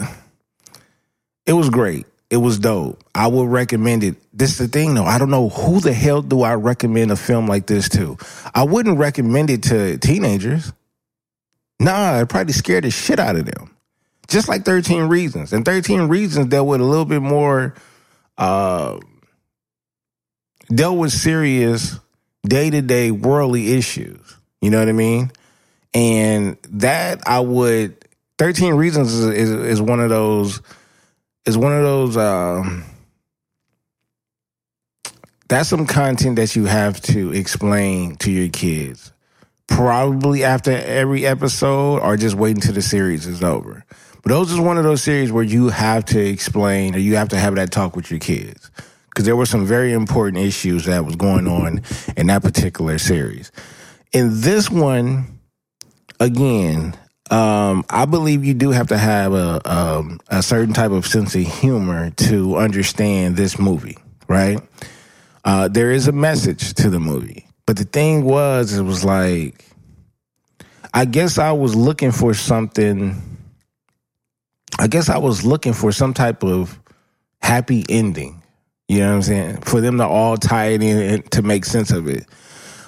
it 1.47 1.53
was 1.53 1.71
great. 1.71 2.07
It 2.35 2.39
was 2.39 2.59
dope. 2.59 3.01
I 3.15 3.29
would 3.29 3.49
recommend 3.49 4.03
it. 4.03 4.17
This 4.37 4.51
is 4.51 4.59
the 4.59 4.69
thing 4.69 4.95
though. 4.95 5.05
I 5.05 5.19
don't 5.19 5.31
know 5.31 5.49
who 5.49 5.79
the 5.79 5.93
hell 5.93 6.21
do 6.21 6.43
I 6.43 6.55
recommend 6.55 7.13
a 7.13 7.17
film 7.17 7.47
like 7.47 7.67
this 7.67 7.89
to. 7.91 8.19
I 8.53 8.65
wouldn't 8.65 8.99
recommend 8.99 9.51
it 9.51 9.63
to 9.65 9.99
teenagers. 9.99 10.73
Nah, 11.79 12.21
it 12.21 12.29
probably 12.29 12.53
scared 12.53 12.85
the 12.85 12.91
shit 12.91 13.21
out 13.21 13.37
of 13.37 13.47
them 13.47 13.75
just 14.29 14.49
like 14.49 14.65
13 14.65 15.05
Reasons. 15.05 15.53
And 15.53 15.65
13 15.65 16.03
Reasons 16.03 16.47
dealt 16.47 16.67
with 16.67 16.81
a 16.81 16.85
little 16.85 17.05
bit 17.05 17.23
more, 17.23 17.75
uh, 18.39 18.99
dealt 20.69 20.99
with 20.99 21.13
serious 21.13 21.99
day 22.43 22.71
to 22.71 22.83
day 22.83 23.11
worldly 23.11 23.75
issues. 23.75 24.37
You 24.61 24.71
know 24.71 24.79
what 24.79 24.89
I 24.89 24.93
mean? 24.93 25.31
And 25.93 26.57
that 26.71 27.29
I 27.29 27.41
would, 27.41 27.97
13 28.39 28.75
Reasons 28.75 29.13
is, 29.13 29.27
is, 29.27 29.51
is 29.51 29.83
one 29.83 30.01
of 30.01 30.11
those, 30.11 30.61
is 31.47 31.59
one 31.59 31.73
of 31.73 31.83
those, 31.83 32.17
um, 32.17 32.85
that's 35.49 35.69
some 35.69 35.87
content 35.87 36.37
that 36.37 36.57
you 36.57 36.65
have 36.65 37.01
to 37.03 37.33
explain 37.33 38.17
to 38.17 38.31
your 38.31 38.49
kids 38.49 39.13
probably 39.67 40.45
after 40.45 40.71
every 40.71 41.27
episode 41.27 42.01
or 42.01 42.17
just 42.17 42.35
wait 42.35 42.57
until 42.57 42.75
the 42.75 42.83
series 42.83 43.27
is 43.27 43.43
over. 43.43 43.85
But 44.23 44.31
those 44.31 44.53
is 44.53 44.59
one 44.59 44.79
of 44.79 44.85
those 44.85 45.03
series 45.03 45.33
where 45.33 45.45
you 45.45 45.69
have 45.69 46.05
to 46.07 46.19
explain 46.19 46.95
or 46.95 46.99
you 46.99 47.17
have 47.17 47.29
to 47.31 47.39
have 47.39 47.55
that 47.57 47.71
talk 47.71 47.95
with 47.95 48.11
your 48.11 48.21
kids. 48.21 48.71
Because 49.07 49.27
there 49.27 49.37
were 49.37 49.47
some 49.47 49.65
very 49.65 49.93
important 49.93 50.39
issues 50.43 50.87
that 50.87 51.05
was 51.05 51.15
going 51.15 51.47
on 51.47 51.83
in 52.17 52.27
that 52.29 52.43
particular 52.43 52.99
series. 52.99 53.53
In 54.13 54.41
this 54.41 54.71
one, 54.71 55.39
again, 56.19 56.97
um, 57.31 57.85
I 57.89 58.05
believe 58.05 58.45
you 58.45 58.55
do 58.55 58.71
have 58.71 58.89
to 58.89 58.99
have 58.99 59.33
a 59.33 59.61
um, 59.65 60.21
a 60.29 60.43
certain 60.43 60.75
type 60.75 60.91
of 60.91 61.07
sense 61.07 61.35
of 61.35 61.43
humor 61.43 62.11
to 62.11 62.57
understand 62.57 63.37
this 63.37 63.59
movie, 63.59 63.99
right? 64.29 64.61
Uh, 65.45 65.69
there 65.69 65.91
is 65.91 66.09
a 66.09 66.13
message 66.13 66.75
to 66.75 66.91
the 66.91 67.01
movie, 67.01 67.47
but 67.67 67.77
the 67.77 67.85
thing 67.85 68.25
was, 68.25 68.73
it 68.73 68.83
was 68.83 69.05
like, 69.05 69.65
I 70.93 71.05
guess 71.05 71.39
I 71.39 71.53
was 71.53 71.75
looking 71.75 72.13
for 72.13 72.35
something 72.35 73.35
I 74.79 74.87
guess 74.87 75.09
I 75.09 75.19
was 75.19 75.45
looking 75.45 75.73
for 75.73 75.93
some 75.93 76.15
type 76.15 76.43
of 76.43 76.81
happy 77.41 77.85
ending. 77.89 78.43
You 78.89 79.01
know 79.01 79.09
what 79.09 79.17
I'm 79.17 79.23
saying? 79.23 79.61
For 79.63 79.81
them 79.81 79.99
to 79.99 80.07
all 80.07 80.37
tie 80.37 80.71
it 80.71 80.83
in 80.83 81.23
to 81.31 81.43
make 81.43 81.65
sense 81.65 81.91
of 81.91 82.09
it, 82.09 82.27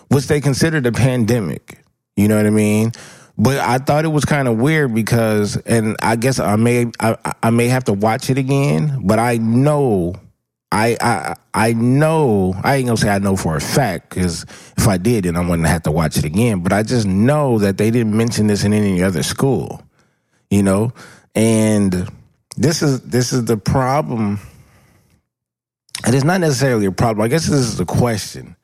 which 0.09 0.27
they 0.27 0.41
considered 0.41 0.87
a 0.87 0.93
pandemic. 0.93 1.79
You 2.17 2.29
know 2.29 2.37
what 2.37 2.47
I 2.47 2.51
mean? 2.51 2.93
But 3.39 3.59
I 3.59 3.79
thought 3.79 4.05
it 4.05 4.09
was 4.09 4.25
kind 4.25 4.49
of 4.49 4.57
weird 4.57 4.95
because, 4.95 5.57
and 5.59 5.97
I 6.03 6.17
guess 6.17 6.39
I 6.39 6.57
may 6.57 6.91
I, 7.01 7.35
I 7.43 7.51
may 7.51 7.69
have 7.69 7.85
to 7.85 7.93
watch 7.93 8.31
it 8.31 8.39
again. 8.39 9.01
But 9.05 9.19
I 9.19 9.37
know, 9.37 10.15
I 10.73 10.97
I 11.01 11.37
I 11.53 11.73
know 11.75 12.55
I 12.65 12.77
ain't 12.77 12.87
gonna 12.87 12.97
say 12.97 13.11
I 13.11 13.19
know 13.19 13.37
for 13.37 13.55
a 13.57 13.61
fact 13.61 14.11
because 14.11 14.45
if 14.79 14.89
I 14.89 14.97
did, 14.97 15.25
then 15.25 15.37
I 15.37 15.41
wouldn't 15.41 15.69
have 15.69 15.83
to 15.83 15.93
watch 15.93 16.17
it 16.17 16.25
again. 16.25 16.61
But 16.61 16.73
I 16.73 16.83
just 16.83 17.07
know 17.07 17.59
that 17.59 17.77
they 17.77 17.91
didn't 17.91 18.17
mention 18.17 18.47
this 18.47 18.65
in 18.65 18.73
any 18.73 19.03
other 19.03 19.23
school. 19.23 19.83
You 20.51 20.63
know, 20.63 20.93
and 21.35 22.09
this 22.57 22.81
is 22.81 23.03
this 23.03 23.35
is 23.35 23.45
the 23.45 23.59
problem. 23.59 24.41
And 26.05 26.15
it's 26.15 26.25
not 26.25 26.41
necessarily 26.41 26.87
a 26.87 26.93
problem. 26.93 27.25
I 27.25 27.29
guess 27.29 27.47
this 27.47 27.61
is 27.61 27.77
the 27.77 27.85
question. 27.85 28.56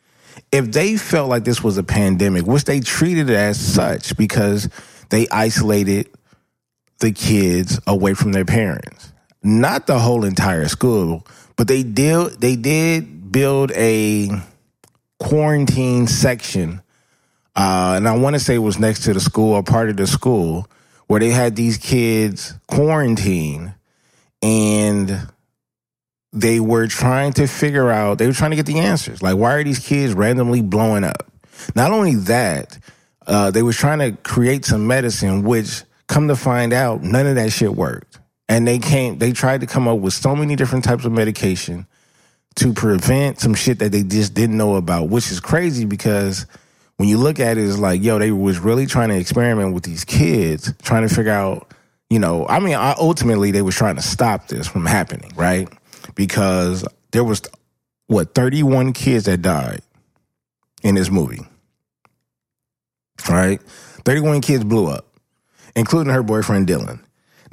If 0.53 0.71
they 0.71 0.97
felt 0.97 1.31
like 1.31 1.45
this 1.45 1.65
was 1.65 1.79
a 1.79 1.83
pandemic, 1.83 2.47
which 2.47 2.65
they 2.65 2.81
treated 2.81 3.31
it 3.31 3.37
as 3.37 3.59
such 3.59 4.17
because 4.17 4.69
they 5.09 5.27
isolated 5.29 6.11
the 7.03 7.13
kids 7.13 7.79
away 7.87 8.15
from 8.15 8.33
their 8.33 8.45
parents. 8.45 9.13
Not 9.43 9.87
the 9.87 9.99
whole 9.99 10.25
entire 10.25 10.69
school, 10.69 11.27
but 11.57 11.69
they 11.69 11.83
did 11.83 12.41
they 12.41 12.57
did 12.57 13.33
build 13.33 13.73
a 13.73 14.31
quarantine 15.19 16.07
section. 16.07 16.81
Uh, 17.55 17.95
and 17.97 18.09
I 18.09 18.17
want 18.17 18.35
to 18.35 18.41
say 18.41 18.55
it 18.55 18.59
was 18.59 18.79
next 18.79 19.05
to 19.05 19.13
the 19.13 19.21
school 19.21 19.55
or 19.55 19.63
part 19.63 19.91
of 19.91 19.97
the 19.97 20.07
school 20.07 20.69
where 21.09 21.21
they 21.21 21.31
had 21.31 21.57
these 21.57 21.77
kids 21.77 22.55
quarantine 22.69 23.75
and 24.41 25.29
they 26.33 26.61
were 26.61 26.87
trying 26.87 27.33
to 27.35 27.47
figure 27.47 27.91
out, 27.91 28.19
they 28.19 28.27
were 28.27 28.33
trying 28.33 28.51
to 28.51 28.57
get 28.57 28.67
the 28.67 28.79
answers. 28.79 29.23
Like, 29.23 29.37
why 29.37 29.55
are 29.55 29.65
these 29.65 29.79
kids 29.79 30.15
randomly 30.15 30.63
blowing 30.63 31.05
up? 31.05 31.31
Not 31.77 31.91
only 31.93 32.15
that, 32.15 32.79
uh, 33.27 33.51
they 33.51 33.63
were 33.63 33.73
trying 33.73 33.99
to 33.99 34.17
create 34.23 34.65
some 34.65 34.87
medicine, 34.87 35.43
which 35.43 35.83
come 36.09 36.29
to 36.29 36.37
find 36.37 36.73
out, 36.73 37.03
none 37.03 37.27
of 37.27 37.35
that 37.37 37.53
shit 37.53 37.75
worked. 37.75 38.19
And 38.49 38.67
they 38.67 38.79
came, 38.79 39.19
they 39.19 39.33
tried 39.33 39.61
to 39.61 39.67
come 39.67 39.87
up 39.87 39.99
with 39.99 40.15
so 40.15 40.35
many 40.35 40.57
different 40.57 40.85
types 40.85 41.05
of 41.05 41.13
medication 41.13 41.87
to 42.57 42.73
prevent 42.73 43.41
some 43.41 43.55
shit 43.55 43.79
that 43.79 43.93
they 43.93 44.03
just 44.03 44.35
didn't 44.35 44.57
know 44.57 44.77
about, 44.77 45.09
which 45.09 45.31
is 45.31 45.41
crazy 45.41 45.85
because 45.85 46.47
when 46.97 47.09
you 47.09 47.19
look 47.19 47.41
at 47.41 47.57
it, 47.57 47.65
it's 47.65 47.79
like, 47.79 48.03
yo, 48.03 48.19
they 48.19 48.31
was 48.31 48.59
really 48.59 48.87
trying 48.87 49.09
to 49.09 49.17
experiment 49.17 49.75
with 49.75 49.85
these 49.85 50.05
kids, 50.05 50.73
trying 50.83 51.07
to 51.07 51.15
figure 51.15 51.33
out, 51.33 51.73
you 52.11 52.19
know, 52.19 52.47
I 52.47 52.59
mean, 52.59 52.75
ultimately 52.75 53.53
they 53.53 53.63
was 53.63 53.75
trying 53.75 53.97
to 53.97 54.03
stop 54.03 54.49
this 54.49 54.69
from 54.69 54.85
happening, 54.85 55.33
right? 55.35 55.69
Because 56.15 56.85
there 57.13 57.25
was 57.25 57.43
what 58.07 58.35
31 58.35 58.93
kids 58.93 59.25
that 59.25 59.43
died 59.43 59.83
in 60.83 60.95
this 60.95 61.11
movie. 61.11 61.47
Right, 63.29 63.61
31 64.05 64.41
kids 64.41 64.65
blew 64.65 64.89
up, 64.89 65.07
including 65.77 66.13
her 66.13 66.25
boyfriend 66.25 66.67
Dylan. 66.67 67.01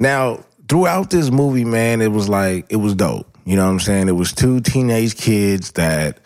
Now, 0.00 0.44
throughout 0.68 1.10
this 1.10 1.30
movie, 1.30 1.64
man, 1.64 2.00
it 2.00 2.10
was 2.10 2.28
like 2.28 2.66
it 2.70 2.76
was 2.76 2.94
dope. 2.94 3.38
You 3.44 3.56
know 3.56 3.66
what 3.66 3.72
I'm 3.72 3.80
saying? 3.80 4.08
It 4.08 4.12
was 4.12 4.32
two 4.32 4.60
teenage 4.60 5.16
kids 5.16 5.72
that 5.72 6.18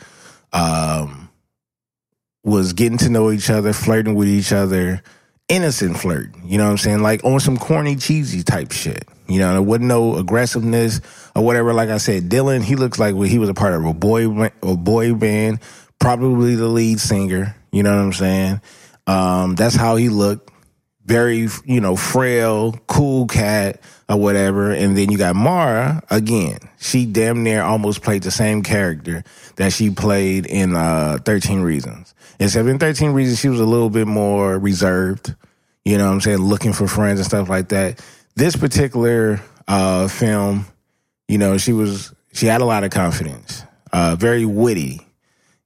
um 0.52 1.28
was 2.42 2.72
getting 2.72 2.98
to 2.98 3.08
know 3.08 3.30
each 3.30 3.50
other, 3.50 3.72
flirting 3.72 4.14
with 4.14 4.28
each 4.28 4.52
other, 4.52 5.02
innocent 5.48 5.98
flirt. 5.98 6.30
You 6.44 6.58
know 6.58 6.64
what 6.64 6.70
I'm 6.70 6.78
saying? 6.78 7.02
Like 7.02 7.24
on 7.24 7.40
some 7.40 7.56
corny, 7.56 7.96
cheesy 7.96 8.42
type 8.42 8.72
shit. 8.72 9.08
You 9.26 9.38
know, 9.38 9.52
there 9.52 9.62
wasn't 9.62 9.88
no 9.88 10.16
aggressiveness 10.16 11.00
or 11.34 11.44
whatever. 11.44 11.72
Like 11.72 11.88
I 11.88 11.98
said, 11.98 12.28
Dylan, 12.28 12.62
he 12.62 12.76
looks 12.76 12.98
like 12.98 13.14
he 13.14 13.38
was 13.38 13.48
a 13.48 13.54
part 13.54 13.74
of 13.74 13.84
a 13.84 13.94
boy 13.94 14.50
a 14.62 14.76
boy 14.76 15.14
band, 15.14 15.60
probably 15.98 16.54
the 16.54 16.68
lead 16.68 17.00
singer. 17.00 17.56
You 17.72 17.82
know 17.82 17.96
what 17.96 18.02
I'm 18.02 18.12
saying? 18.12 18.60
Um, 19.06 19.54
that's 19.54 19.74
how 19.74 19.96
he 19.96 20.08
looked. 20.08 20.50
Very, 21.04 21.48
you 21.64 21.80
know, 21.80 21.96
frail, 21.96 22.72
cool 22.86 23.26
cat 23.26 23.80
or 24.08 24.16
whatever. 24.16 24.70
And 24.72 24.96
then 24.96 25.10
you 25.10 25.18
got 25.18 25.36
Mara 25.36 26.02
again. 26.10 26.58
She 26.78 27.04
damn 27.06 27.42
near 27.42 27.62
almost 27.62 28.02
played 28.02 28.22
the 28.22 28.30
same 28.30 28.62
character 28.62 29.22
that 29.56 29.72
she 29.72 29.90
played 29.90 30.46
in 30.46 30.74
uh, 30.74 31.18
13 31.24 31.60
Reasons. 31.60 32.14
Except 32.40 32.68
in 32.68 32.78
13 32.78 33.12
Reasons, 33.12 33.38
she 33.38 33.48
was 33.48 33.60
a 33.60 33.66
little 33.66 33.90
bit 33.90 34.06
more 34.06 34.58
reserved. 34.58 35.34
You 35.84 35.98
know 35.98 36.06
what 36.06 36.14
I'm 36.14 36.20
saying? 36.20 36.38
Looking 36.38 36.72
for 36.72 36.88
friends 36.88 37.20
and 37.20 37.26
stuff 37.26 37.48
like 37.48 37.68
that. 37.68 38.02
This 38.34 38.56
particular 38.56 39.40
uh, 39.68 40.08
film, 40.08 40.66
you 41.28 41.38
know, 41.38 41.58
she 41.58 41.72
was 41.72 42.12
she 42.32 42.46
had 42.46 42.60
a 42.60 42.64
lot 42.64 42.84
of 42.84 42.90
confidence, 42.90 43.62
uh, 43.92 44.16
very 44.18 44.44
witty. 44.44 45.06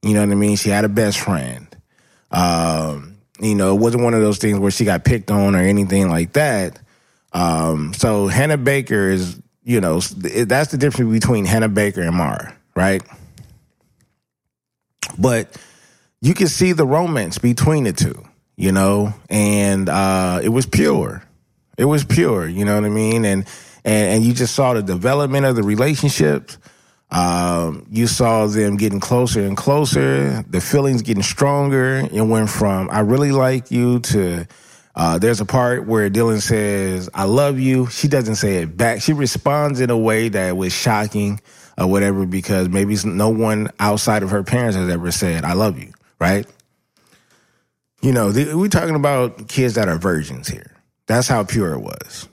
You 0.01 0.13
know 0.13 0.21
what 0.21 0.31
I 0.31 0.35
mean? 0.35 0.55
She 0.55 0.69
had 0.69 0.85
a 0.85 0.89
best 0.89 1.19
friend. 1.19 1.67
Um, 2.31 3.08
you 3.39 3.55
know, 3.55 3.75
it 3.75 3.79
wasn't 3.79 4.03
one 4.03 4.13
of 4.13 4.21
those 4.21 4.37
things 4.37 4.59
where 4.59 4.71
she 4.71 4.85
got 4.85 5.05
picked 5.05 5.31
on 5.31 5.55
or 5.55 5.59
anything 5.59 6.09
like 6.09 6.33
that. 6.33 6.79
Um, 7.33 7.93
so 7.93 8.27
Hannah 8.27 8.57
Baker 8.57 9.09
is, 9.09 9.39
you 9.63 9.81
know, 9.81 9.99
that's 9.99 10.71
the 10.71 10.77
difference 10.77 11.11
between 11.11 11.45
Hannah 11.45 11.69
Baker 11.69 12.01
and 12.01 12.15
Mara, 12.15 12.55
right? 12.75 13.03
But 15.17 15.55
you 16.21 16.33
can 16.33 16.47
see 16.47 16.73
the 16.73 16.85
romance 16.85 17.37
between 17.37 17.83
the 17.83 17.93
two, 17.93 18.23
you 18.55 18.71
know, 18.71 19.13
and 19.29 19.87
uh, 19.89 20.41
it 20.43 20.49
was 20.49 20.65
pure. 20.65 21.23
It 21.77 21.85
was 21.85 22.03
pure, 22.03 22.47
you 22.47 22.65
know 22.65 22.75
what 22.75 22.83
I 22.83 22.89
mean? 22.89 23.23
And 23.25 23.45
and 23.85 24.15
and 24.15 24.23
you 24.23 24.33
just 24.33 24.53
saw 24.53 24.73
the 24.73 24.83
development 24.83 25.45
of 25.45 25.55
the 25.55 25.63
relationships. 25.63 26.57
Um, 27.11 27.87
you 27.89 28.05
saw 28.05 28.45
them 28.45 28.77
getting 28.77 28.99
closer 28.99 29.41
and 29.41 29.57
closer, 29.57 30.43
the 30.43 30.61
feelings 30.61 31.01
getting 31.01 31.23
stronger. 31.23 32.07
It 32.11 32.21
went 32.21 32.49
from 32.49 32.89
I 32.91 32.99
really 32.99 33.31
like 33.31 33.71
you 33.71 33.99
to 33.99 34.45
uh, 34.95 35.17
there's 35.17 35.39
a 35.39 35.45
part 35.45 35.87
where 35.87 36.09
Dylan 36.09 36.41
says, 36.41 37.09
I 37.13 37.23
love 37.23 37.57
you. 37.57 37.87
She 37.87 38.09
doesn't 38.09 38.35
say 38.35 38.57
it 38.57 38.75
back. 38.75 39.01
She 39.01 39.13
responds 39.13 39.79
in 39.79 39.89
a 39.89 39.97
way 39.97 40.27
that 40.29 40.57
was 40.57 40.73
shocking 40.73 41.39
or 41.77 41.87
whatever 41.87 42.25
because 42.25 42.67
maybe 42.67 42.97
no 43.05 43.29
one 43.29 43.69
outside 43.79 44.23
of 44.23 44.31
her 44.31 44.43
parents 44.43 44.75
has 44.75 44.89
ever 44.89 45.11
said, 45.11 45.45
I 45.45 45.53
love 45.53 45.79
you, 45.79 45.93
right? 46.19 46.45
You 48.01 48.11
know, 48.11 48.33
th- 48.33 48.53
we're 48.53 48.67
talking 48.67 48.95
about 48.95 49.47
kids 49.47 49.75
that 49.75 49.87
are 49.87 49.97
virgins 49.97 50.49
here. 50.49 50.75
That's 51.05 51.29
how 51.29 51.43
pure 51.43 51.73
it 51.73 51.79
was. 51.79 52.27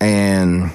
And 0.00 0.72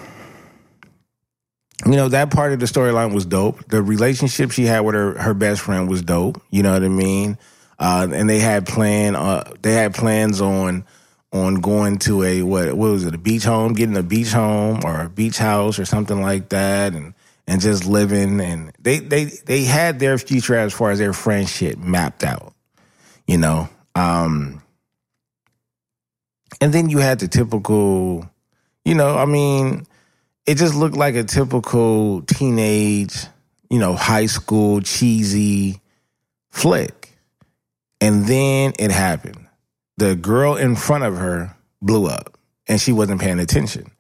you 1.86 1.96
know 1.96 2.08
that 2.10 2.32
part 2.32 2.52
of 2.52 2.60
the 2.60 2.66
storyline 2.66 3.14
was 3.14 3.26
dope. 3.26 3.68
The 3.68 3.82
relationship 3.82 4.52
she 4.52 4.66
had 4.66 4.82
with 4.82 4.96
her 4.96 5.18
her 5.20 5.34
best 5.34 5.62
friend 5.62 5.88
was 5.90 6.02
dope. 6.02 6.42
You 6.50 6.64
know 6.64 6.74
what 6.74 6.84
I 6.84 6.88
mean? 6.90 7.38
Uh, 7.78 8.08
and 8.12 8.30
they 8.30 8.40
had 8.40 8.66
plan. 8.66 9.16
Uh, 9.16 9.52
they 9.62 9.74
had 9.74 9.94
plans 9.94 10.42
on 10.42 10.86
on 11.32 11.56
going 11.56 12.00
to 12.00 12.24
a 12.24 12.42
what 12.42 12.74
what 12.76 12.92
was 12.92 13.04
it? 13.04 13.14
A 13.14 13.20
beach 13.20 13.44
home, 13.44 13.74
getting 13.74 13.98
a 13.98 14.04
beach 14.04 14.32
home 14.32 14.80
or 14.84 15.02
a 15.02 15.10
beach 15.10 15.38
house 15.38 15.78
or 15.78 15.86
something 15.86 16.22
like 16.22 16.50
that, 16.50 16.94
and 16.94 17.14
and 17.48 17.62
just 17.62 17.86
living. 17.86 18.42
And 18.42 18.72
they 18.80 19.00
they 19.00 19.26
they 19.26 19.64
had 19.64 20.00
their 20.00 20.18
future 20.18 20.56
as 20.56 20.74
far 20.74 20.92
as 20.92 21.00
their 21.00 21.14
friendship 21.14 21.78
mapped 21.78 22.24
out. 22.24 22.54
You 23.28 23.38
know. 23.38 23.70
Um, 23.96 24.62
and 26.62 26.74
then 26.74 26.90
you 26.90 26.98
had 26.98 27.20
the 27.20 27.28
typical, 27.28 28.30
you 28.84 28.94
know, 28.94 29.18
I 29.18 29.26
mean 29.26 29.86
it 30.46 30.56
just 30.56 30.76
looked 30.76 30.96
like 30.96 31.16
a 31.16 31.24
typical 31.24 32.22
teenage, 32.24 33.26
you 33.70 33.80
know, 33.80 33.96
high 33.96 34.28
school 34.28 34.82
cheesy 34.82 35.82
flick. 36.52 37.18
And 38.00 38.26
then 38.26 38.74
it 38.78 38.92
happened. 38.92 39.48
The 39.98 40.16
girl 40.16 40.56
in 40.56 40.76
front 40.76 41.04
of 41.04 41.18
her 41.18 41.56
blew 41.82 42.08
up 42.08 42.38
and 42.68 42.80
she 42.80 42.92
wasn't 42.92 43.22
paying 43.22 43.40
attention. 43.40 43.92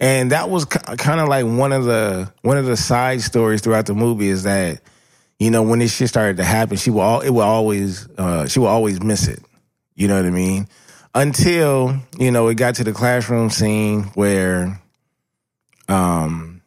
And 0.00 0.32
that 0.32 0.50
was 0.50 0.64
kind 0.64 1.20
of 1.20 1.28
like 1.28 1.46
one 1.46 1.72
of 1.72 1.84
the 1.84 2.32
one 2.42 2.56
of 2.56 2.66
the 2.66 2.76
side 2.76 3.20
stories 3.20 3.60
throughout 3.60 3.86
the 3.86 3.94
movie 3.94 4.28
is 4.28 4.42
that 4.42 4.80
you 5.38 5.50
know 5.50 5.62
when 5.62 5.78
this 5.78 5.94
shit 5.94 6.08
started 6.08 6.38
to 6.38 6.44
happen, 6.44 6.76
she 6.76 6.90
will 6.90 7.02
all 7.02 7.20
it 7.20 7.30
will 7.30 7.42
always 7.42 8.08
uh, 8.18 8.48
she 8.48 8.58
will 8.58 8.66
always 8.66 9.00
miss 9.00 9.28
it. 9.28 9.40
You 9.94 10.08
know 10.08 10.16
what 10.16 10.24
I 10.24 10.30
mean? 10.30 10.66
Until 11.14 11.96
you 12.18 12.32
know 12.32 12.48
it 12.48 12.56
got 12.56 12.76
to 12.76 12.84
the 12.84 12.92
classroom 12.92 13.50
scene 13.50 14.04
where 14.14 14.81
um, 15.92 16.62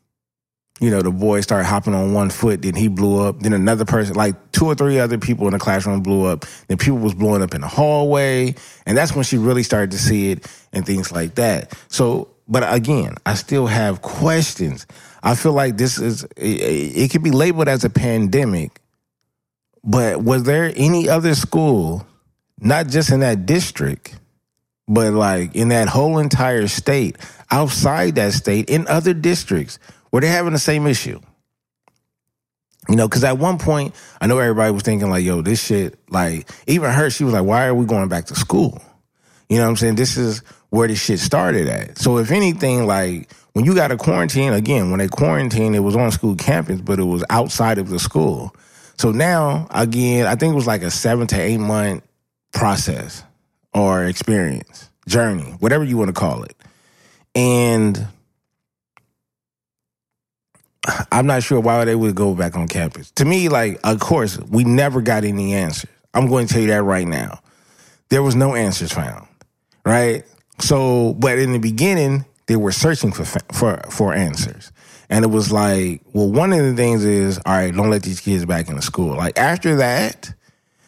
you 0.82 0.90
know, 0.90 1.02
the 1.02 1.12
boy 1.12 1.40
started 1.42 1.66
hopping 1.66 1.94
on 1.96 2.14
one 2.14 2.30
foot, 2.30 2.62
then 2.62 2.76
he 2.76 2.90
blew 2.90 3.26
up. 3.26 3.40
Then 3.40 3.54
another 3.54 3.86
person, 3.86 4.16
like 4.16 4.52
two 4.52 4.66
or 4.66 4.76
three 4.76 5.00
other 5.00 5.18
people 5.18 5.48
in 5.48 5.54
the 5.54 5.60
classroom 5.60 6.02
blew 6.02 6.26
up. 6.26 6.46
Then 6.68 6.78
people 6.78 7.00
was 7.00 7.14
blowing 7.14 7.42
up 7.42 7.56
in 7.56 7.62
the 7.62 7.68
hallway. 7.68 8.56
And 8.86 8.98
that's 8.98 9.16
when 9.16 9.24
she 9.24 9.38
really 9.38 9.64
started 9.64 9.92
to 9.92 9.98
see 9.98 10.32
it 10.32 10.48
and 10.74 10.86
things 10.86 11.12
like 11.12 11.36
that. 11.36 11.78
So, 11.88 12.30
but 12.48 12.72
again, 12.74 13.16
I 13.26 13.36
still 13.36 13.68
have 13.68 14.02
questions. 14.02 14.86
I 15.24 15.36
feel 15.36 15.54
like 15.54 15.78
this 15.78 15.98
is, 15.98 16.24
it, 16.36 16.62
it 16.98 17.12
could 17.12 17.24
be 17.24 17.32
labeled 17.32 17.70
as 17.70 17.84
a 17.84 17.90
pandemic, 17.90 18.80
but 19.84 20.22
was 20.22 20.44
there 20.44 20.72
any 20.76 21.08
other 21.10 21.36
school, 21.36 22.06
not 22.60 22.88
just 22.88 23.12
in 23.12 23.22
that 23.22 23.46
district, 23.46 24.20
but 24.88 25.14
like 25.14 25.56
in 25.56 25.70
that 25.70 25.88
whole 25.88 26.18
entire 26.20 26.68
state, 26.68 27.18
outside 27.52 28.16
that 28.16 28.34
state, 28.34 28.70
in 28.70 28.88
other 28.88 29.14
districts 29.14 29.80
where 30.10 30.22
they're 30.22 30.32
having 30.32 30.54
the 30.54 30.60
same 30.60 30.88
issue. 30.88 31.20
You 32.88 32.96
know, 32.96 33.08
because 33.08 33.24
at 33.24 33.40
one 33.40 33.58
point, 33.58 33.96
I 34.22 34.28
know 34.28 34.38
everybody 34.38 34.72
was 34.72 34.84
thinking, 34.84 35.10
like, 35.10 35.26
yo, 35.26 35.42
this 35.42 35.64
shit, 35.64 35.98
like, 36.12 36.48
even 36.68 36.92
her, 36.92 37.10
she 37.10 37.24
was 37.24 37.34
like, 37.34 37.44
why 37.44 37.66
are 37.66 37.74
we 37.74 37.88
going 37.88 38.10
back 38.10 38.26
to 38.26 38.36
school? 38.36 38.80
You 39.50 39.58
know 39.58 39.64
what 39.64 39.70
I'm 39.70 39.76
saying? 39.78 39.96
This 39.96 40.18
is 40.18 40.44
where 40.70 40.88
this 40.88 41.04
shit 41.04 41.18
started 41.18 41.68
at. 41.68 41.98
So, 41.98 42.20
if 42.20 42.30
anything, 42.30 42.86
like, 42.86 43.34
when 43.54 43.66
you 43.66 43.74
got 43.74 43.92
a 43.92 43.98
quarantine, 43.98 44.54
again, 44.54 44.92
when 44.92 45.00
they 45.00 45.08
quarantined, 45.08 45.76
it 45.76 45.80
was 45.80 45.96
on 45.96 46.12
school 46.12 46.36
campus, 46.36 46.80
but 46.80 47.00
it 47.00 47.06
was 47.06 47.24
outside 47.32 47.80
of 47.80 47.90
the 47.90 47.98
school. 47.98 48.56
So 48.98 49.12
now, 49.12 49.68
again, 49.72 50.26
I 50.26 50.36
think 50.36 50.54
it 50.54 50.56
was 50.56 50.68
like 50.68 50.82
a 50.82 50.92
seven 50.92 51.28
to 51.28 51.40
eight 51.40 51.58
month 51.58 52.04
process 52.54 53.24
or 53.76 54.06
experience, 54.06 54.90
journey, 55.08 55.54
whatever 55.60 55.84
you 55.84 55.98
want 55.98 56.08
to 56.08 56.14
call 56.20 56.44
it. 56.44 56.56
And 57.36 58.08
I'm 61.12 61.28
not 61.28 61.44
sure 61.44 61.60
why 61.60 61.84
they 61.84 61.96
would 61.96 62.16
go 62.16 62.34
back 62.34 62.56
on 62.56 62.68
campus. 62.68 63.12
To 63.12 63.26
me, 63.26 63.50
like, 63.50 63.80
of 63.84 64.00
course, 64.00 64.40
we 64.40 64.64
never 64.64 65.02
got 65.02 65.26
any 65.26 65.54
answers. 65.54 65.90
I'm 66.14 66.28
going 66.28 66.48
to 66.48 66.54
tell 66.54 66.62
you 66.62 66.70
that 66.70 66.84
right 66.84 67.08
now. 67.08 67.42
There 68.10 68.24
was 68.24 68.36
no 68.36 68.56
answers 68.56 68.94
found, 68.94 69.28
right? 69.86 70.24
So, 70.60 71.14
but 71.16 71.38
in 71.38 71.52
the 71.52 71.60
beginning, 71.60 72.24
they 72.46 72.56
were 72.56 72.72
searching 72.72 73.12
for 73.12 73.26
for 73.26 73.82
for 73.90 74.14
answers, 74.14 74.72
and 75.10 75.26
it 75.26 75.30
was 75.30 75.52
like, 75.52 76.02
well, 76.14 76.32
one 76.32 76.54
of 76.54 76.60
the 76.60 76.76
things 76.76 77.04
is, 77.04 77.40
all 77.46 77.54
right, 77.54 77.76
don't 77.76 77.90
let 77.90 78.04
these 78.04 78.22
kids 78.22 78.46
back 78.46 78.70
into 78.70 78.84
school. 78.84 79.18
Like 79.18 79.38
after 79.38 79.78
that, 79.78 80.34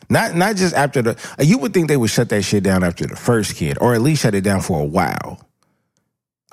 not 0.09 0.35
not 0.35 0.55
just 0.55 0.73
after 0.73 1.01
the 1.01 1.35
you 1.39 1.57
would 1.57 1.73
think 1.73 1.87
they 1.87 1.97
would 1.97 2.09
shut 2.09 2.29
that 2.29 2.43
shit 2.43 2.63
down 2.63 2.83
after 2.83 3.05
the 3.05 3.15
first 3.15 3.55
kid, 3.55 3.77
or 3.81 3.93
at 3.93 4.01
least 4.01 4.21
shut 4.23 4.35
it 4.35 4.43
down 4.43 4.61
for 4.61 4.79
a 4.79 4.85
while. 4.85 5.39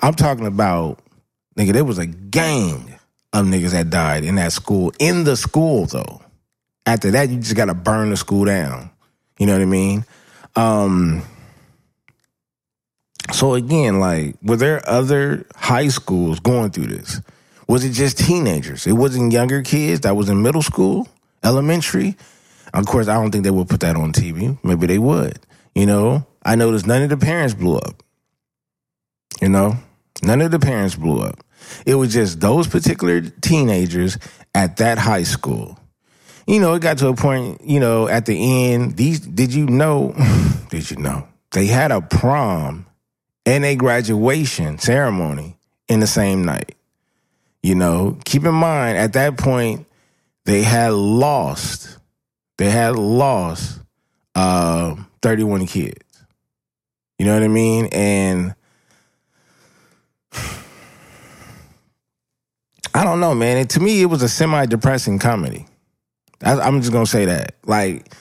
I'm 0.00 0.14
talking 0.14 0.46
about 0.46 0.98
nigga, 1.56 1.72
there 1.72 1.84
was 1.84 1.98
a 1.98 2.06
gang 2.06 2.98
of 3.32 3.46
niggas 3.46 3.70
that 3.70 3.90
died 3.90 4.24
in 4.24 4.36
that 4.36 4.52
school. 4.52 4.92
In 4.98 5.24
the 5.24 5.36
school 5.36 5.86
though. 5.86 6.20
After 6.86 7.10
that, 7.12 7.30
you 7.30 7.38
just 7.38 7.56
gotta 7.56 7.74
burn 7.74 8.10
the 8.10 8.16
school 8.16 8.44
down. 8.44 8.90
You 9.38 9.46
know 9.46 9.54
what 9.54 9.62
I 9.62 9.66
mean? 9.66 10.04
Um 10.56 11.22
so 13.32 13.54
again, 13.54 14.00
like, 14.00 14.36
were 14.42 14.56
there 14.56 14.86
other 14.88 15.46
high 15.56 15.88
schools 15.88 16.40
going 16.40 16.70
through 16.70 16.88
this? 16.88 17.20
Was 17.66 17.84
it 17.84 17.92
just 17.92 18.18
teenagers? 18.18 18.86
It 18.86 18.92
wasn't 18.92 19.32
younger 19.32 19.62
kids 19.62 20.00
that 20.00 20.14
was 20.14 20.28
in 20.28 20.42
middle 20.42 20.62
school, 20.62 21.08
elementary. 21.42 22.16
Of 22.74 22.86
course, 22.86 23.06
I 23.06 23.14
don't 23.14 23.30
think 23.30 23.44
they 23.44 23.50
would 23.50 23.68
put 23.68 23.80
that 23.80 23.96
on 23.96 24.12
TV. 24.12 24.58
Maybe 24.64 24.86
they 24.86 24.98
would. 24.98 25.38
You 25.76 25.86
know, 25.86 26.26
I 26.42 26.56
noticed 26.56 26.86
none 26.86 27.02
of 27.02 27.08
the 27.08 27.16
parents 27.16 27.54
blew 27.54 27.76
up. 27.76 28.02
You 29.40 29.48
know, 29.48 29.76
none 30.22 30.40
of 30.40 30.50
the 30.50 30.58
parents 30.58 30.96
blew 30.96 31.22
up. 31.22 31.44
It 31.86 31.94
was 31.94 32.12
just 32.12 32.40
those 32.40 32.66
particular 32.66 33.20
teenagers 33.20 34.18
at 34.54 34.76
that 34.78 34.98
high 34.98 35.22
school. 35.22 35.78
you 36.46 36.60
know, 36.60 36.74
it 36.74 36.82
got 36.82 36.98
to 36.98 37.08
a 37.08 37.14
point, 37.14 37.60
you 37.64 37.80
know, 37.80 38.08
at 38.08 38.26
the 38.26 38.72
end, 38.72 38.96
these 38.96 39.20
did 39.20 39.54
you 39.54 39.66
know 39.66 40.14
did 40.70 40.90
you 40.90 40.96
know? 40.96 41.26
They 41.52 41.66
had 41.66 41.92
a 41.92 42.00
prom 42.00 42.86
and 43.46 43.64
a 43.64 43.76
graduation 43.76 44.78
ceremony 44.78 45.56
in 45.88 46.00
the 46.00 46.06
same 46.06 46.44
night. 46.44 46.74
You 47.62 47.76
know, 47.76 48.18
keep 48.24 48.44
in 48.44 48.54
mind 48.54 48.98
at 48.98 49.12
that 49.12 49.38
point 49.38 49.86
they 50.44 50.62
had 50.62 50.92
lost 50.92 51.93
they 52.56 52.70
had 52.70 52.96
lost 52.96 53.80
uh 54.34 54.96
31 55.22 55.66
kids. 55.66 55.98
You 57.18 57.26
know 57.26 57.34
what 57.34 57.42
I 57.42 57.48
mean? 57.48 57.86
And 57.92 58.54
I 62.94 63.02
don't 63.04 63.20
know, 63.20 63.34
man. 63.34 63.66
To 63.68 63.80
me, 63.80 64.02
it 64.02 64.06
was 64.06 64.22
a 64.22 64.28
semi-depressing 64.28 65.18
comedy. 65.18 65.66
I, 66.42 66.60
I'm 66.60 66.80
just 66.80 66.92
gonna 66.92 67.06
say 67.06 67.24
that. 67.24 67.54
Like, 67.64 68.14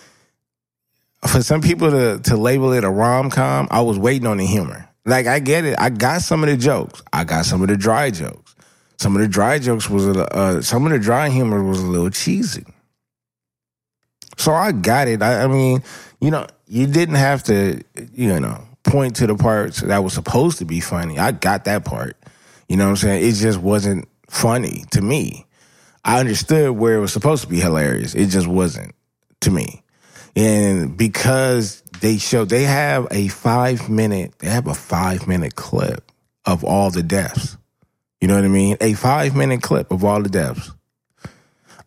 for 1.28 1.42
some 1.42 1.62
people 1.62 1.92
to 1.92 2.20
to 2.24 2.38
label 2.38 2.74
it 2.74 2.84
a 2.84 2.90
rom 2.90 3.30
com, 3.30 3.68
I 3.72 3.82
was 3.82 4.00
waiting 4.00 4.28
on 4.28 4.38
the 4.38 4.46
humor. 4.46 4.90
Like, 5.06 5.28
I 5.28 5.40
get 5.40 5.66
it. 5.66 5.76
I 5.80 5.90
got 5.90 6.22
some 6.22 6.44
of 6.44 6.50
the 6.50 6.56
jokes. 6.56 7.04
I 7.12 7.26
got 7.26 7.46
some 7.46 7.62
of 7.62 7.68
the 7.68 7.76
dry 7.76 8.10
jokes. 8.10 8.56
Some 8.98 9.16
of 9.16 9.22
the 9.22 9.28
dry 9.28 9.60
jokes 9.60 9.90
was 9.90 10.08
uh, 10.08 10.62
some 10.62 10.86
of 10.86 10.92
the 10.92 11.00
dry 11.00 11.30
humor 11.30 11.62
was 11.62 11.80
a 11.80 11.86
little 11.86 12.10
cheesy. 12.10 12.66
So 14.38 14.54
I 14.54 14.72
got 14.72 15.08
it. 15.08 15.22
I, 15.22 15.44
I 15.44 15.48
mean, 15.48 15.84
you 16.20 16.32
know, 16.32 16.48
you 16.68 16.88
didn't 16.88 17.16
have 17.16 17.44
to, 17.44 17.82
you 18.14 18.40
know, 18.40 18.68
point 18.84 19.16
to 19.18 19.28
the 19.28 19.36
parts 19.36 19.82
that 19.82 20.04
was 20.04 20.14
supposed 20.14 20.60
to 20.60 20.66
be 20.66 20.80
funny. 20.80 21.20
I 21.20 21.32
got 21.32 21.66
that 21.66 21.86
part. 21.86 22.18
You 22.68 22.78
know 22.78 22.86
what 22.86 22.92
I'm 22.92 22.96
saying? 22.98 23.28
It 23.28 23.34
just 23.34 23.60
wasn't 23.60 24.08
funny 24.30 24.86
to 24.92 25.02
me. 25.02 25.46
I 26.06 26.20
understood 26.20 26.72
where 26.72 26.96
it 26.96 27.00
was 27.00 27.14
supposed 27.14 27.44
to 27.44 27.50
be 27.50 27.60
hilarious. 27.60 28.16
It 28.16 28.28
just 28.28 28.48
wasn't 28.48 28.94
to 29.42 29.52
me. 29.52 29.84
And 30.36 30.98
because 30.98 31.82
they 32.02 32.18
show 32.18 32.44
they 32.44 32.64
have 32.64 33.08
a 33.12 33.28
five 33.28 33.90
minute, 33.90 34.34
they 34.40 34.50
have 34.50 34.68
a 34.68 34.74
five 34.74 35.28
minute 35.28 35.56
clip 35.56 36.12
of 36.46 36.64
all 36.64 36.90
the 36.90 37.04
deaths. 37.04 37.58
You 38.20 38.28
know 38.28 38.36
what 38.36 38.44
I 38.44 38.50
mean? 38.50 38.78
A 38.82 38.94
five 38.94 39.36
minute 39.36 39.62
clip 39.62 39.92
of 39.92 40.04
all 40.04 40.22
the 40.22 40.30
deaths. 40.30 40.72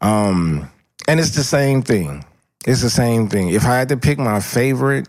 Um, 0.00 0.70
and 1.08 1.18
it's 1.18 1.34
the 1.34 1.42
same 1.42 1.82
thing. 1.82 2.24
It's 2.66 2.82
the 2.82 2.90
same 2.90 3.28
thing. 3.28 3.50
If 3.50 3.64
I 3.64 3.76
had 3.78 3.88
to 3.90 3.96
pick 3.96 4.18
my 4.18 4.40
favorite, 4.40 5.08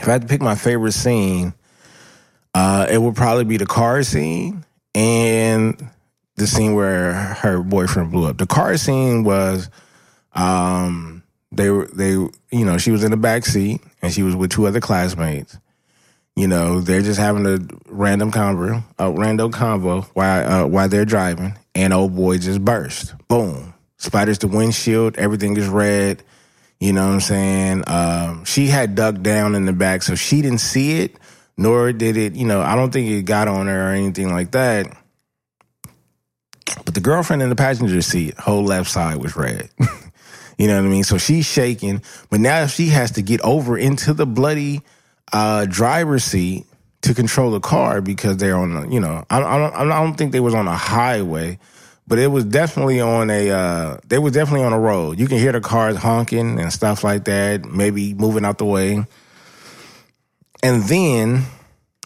if 0.00 0.08
I 0.08 0.12
had 0.12 0.22
to 0.22 0.28
pick 0.28 0.42
my 0.42 0.56
favorite 0.56 0.92
scene, 0.92 1.54
uh, 2.54 2.86
it 2.90 2.98
would 2.98 3.14
probably 3.14 3.44
be 3.44 3.56
the 3.56 3.66
car 3.66 4.02
scene 4.02 4.64
and 4.94 5.90
the 6.36 6.46
scene 6.46 6.74
where 6.74 7.12
her 7.12 7.62
boyfriend 7.62 8.10
blew 8.10 8.26
up. 8.28 8.38
The 8.38 8.46
car 8.46 8.76
scene 8.76 9.22
was, 9.22 9.70
um, 10.34 11.22
they 11.52 11.70
were 11.70 11.86
they 11.92 12.10
you 12.10 12.64
know 12.64 12.78
she 12.78 12.90
was 12.90 13.04
in 13.04 13.10
the 13.10 13.16
back 13.16 13.44
seat 13.44 13.80
and 14.00 14.12
she 14.12 14.22
was 14.22 14.34
with 14.34 14.50
two 14.50 14.66
other 14.66 14.80
classmates. 14.80 15.58
You 16.34 16.48
know 16.48 16.80
they're 16.80 17.02
just 17.02 17.20
having 17.20 17.46
a 17.46 17.58
random 17.86 18.32
convo, 18.32 18.82
a 18.98 19.10
random 19.10 19.52
convo 19.52 20.04
while 20.14 20.64
uh, 20.64 20.66
while 20.66 20.88
they're 20.88 21.04
driving, 21.04 21.54
and 21.74 21.92
old 21.92 22.16
boy 22.16 22.38
just 22.38 22.64
burst. 22.64 23.14
Boom, 23.28 23.74
spiders 24.02 24.38
the 24.38 24.48
windshield. 24.48 25.16
Everything 25.16 25.56
is 25.56 25.68
red. 25.68 26.22
You 26.80 26.92
know 26.92 27.06
what 27.06 27.14
I'm 27.14 27.20
saying? 27.20 27.84
Um, 27.86 28.44
she 28.44 28.66
had 28.66 28.96
ducked 28.96 29.22
down 29.22 29.54
in 29.54 29.66
the 29.66 29.72
back, 29.72 30.02
so 30.02 30.16
she 30.16 30.42
didn't 30.42 30.58
see 30.58 30.98
it, 30.98 31.16
nor 31.56 31.92
did 31.92 32.16
it. 32.16 32.34
You 32.34 32.44
know, 32.44 32.60
I 32.60 32.74
don't 32.74 32.92
think 32.92 33.08
it 33.08 33.22
got 33.22 33.46
on 33.46 33.68
her 33.68 33.90
or 33.90 33.92
anything 33.92 34.32
like 34.32 34.50
that. 34.50 34.86
But 36.84 36.94
the 36.94 37.00
girlfriend 37.00 37.40
in 37.40 37.50
the 37.50 37.56
passenger 37.56 38.02
seat, 38.02 38.36
whole 38.36 38.64
left 38.64 38.90
side 38.90 39.16
was 39.18 39.36
red. 39.36 39.70
you 40.58 40.66
know 40.66 40.76
what 40.76 40.86
I 40.86 40.90
mean? 40.90 41.04
So 41.04 41.18
she's 41.18 41.46
shaking, 41.46 42.02
but 42.30 42.40
now 42.40 42.66
she 42.66 42.88
has 42.88 43.12
to 43.12 43.22
get 43.22 43.40
over 43.42 43.78
into 43.78 44.12
the 44.12 44.26
bloody 44.26 44.82
uh, 45.32 45.66
driver's 45.66 46.24
seat 46.24 46.66
to 47.02 47.14
control 47.14 47.52
the 47.52 47.60
car 47.60 48.00
because 48.00 48.38
they're 48.38 48.56
on, 48.56 48.76
a, 48.76 48.88
you 48.92 49.00
know, 49.00 49.24
I, 49.30 49.42
I 49.42 49.58
don't, 49.58 49.74
I 49.74 50.02
don't 50.02 50.14
think 50.14 50.32
they 50.32 50.40
was 50.40 50.54
on 50.54 50.66
a 50.66 50.76
highway, 50.76 51.58
but 52.06 52.18
it 52.18 52.28
was 52.28 52.44
definitely 52.44 53.00
on 53.00 53.30
a, 53.30 53.50
uh, 53.50 53.96
they 54.06 54.18
was 54.18 54.32
definitely 54.32 54.64
on 54.64 54.72
a 54.72 54.78
road. 54.78 55.18
You 55.18 55.28
can 55.28 55.38
hear 55.38 55.52
the 55.52 55.60
cars 55.60 55.96
honking 55.96 56.58
and 56.58 56.72
stuff 56.72 57.04
like 57.04 57.24
that, 57.24 57.64
maybe 57.64 58.14
moving 58.14 58.44
out 58.44 58.58
the 58.58 58.64
way. 58.64 59.06
And 60.62 60.82
then, 60.84 61.44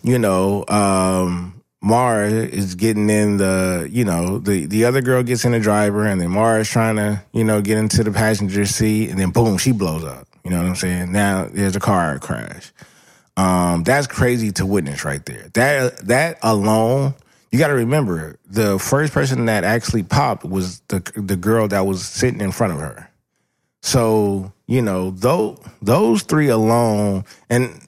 you 0.03 0.19
know, 0.19 0.65
um, 0.69 1.63
Mara 1.83 2.29
is 2.29 2.75
getting 2.75 3.09
in 3.11 3.37
the, 3.37 3.89
you 3.91 4.05
know, 4.05 4.39
the, 4.39 4.67
the 4.67 4.85
other 4.87 5.03
girl 5.03 5.23
gets 5.23 5.45
in 5.45 5.53
the 5.53 5.61
driver 5.61 6.05
and 6.05 6.21
then 6.21 6.31
Mara 6.31 6.61
is 6.61 6.69
trying 6.69 6.97
to, 6.97 7.23
you 7.33 7.45
know, 7.45 7.61
get 7.61 7.79
into 7.79 8.03
the 8.03 8.13
passenger 8.13 8.67
seat 8.67 9.11
and 9.11 9.19
then 9.19 9.31
boom, 9.31 9.59
she 9.59 9.73
blows 9.73 10.05
up. 10.05 10.27
You 10.45 10.51
know 10.51 10.59
what 10.59 10.69
I'm 10.69 10.77
saying? 10.77 11.13
Now 11.13 11.49
there's 11.51 11.77
a 11.77 11.81
car 11.81 12.19
crash. 12.19 12.73
Um, 13.37 13.83
that's 13.83 14.07
crazy 14.07 14.53
to 14.53 14.67
witness 14.67 15.05
right 15.05 15.25
there. 15.27 15.49
That, 15.55 15.99
that 16.07 16.39
alone, 16.43 17.15
you 17.57 17.61
got 17.61 17.69
to 17.69 17.75
remember 17.75 18.39
the 18.45 18.79
first 18.79 19.15
person 19.15 19.47
that 19.47 19.65
actually 19.65 20.03
popped 20.03 20.45
was 20.45 20.81
the, 20.89 21.01
the 21.17 21.37
girl 21.37 21.67
that 21.69 21.87
was 21.87 22.05
sitting 22.05 22.43
in 22.43 22.53
front 22.53 22.75
of 22.75 22.81
her. 22.81 23.11
So, 23.81 24.53
you 24.67 24.83
know, 24.83 25.13
those, 25.13 25.59
those 25.81 26.23
three 26.23 26.49
alone 26.49 27.25
and, 27.49 27.81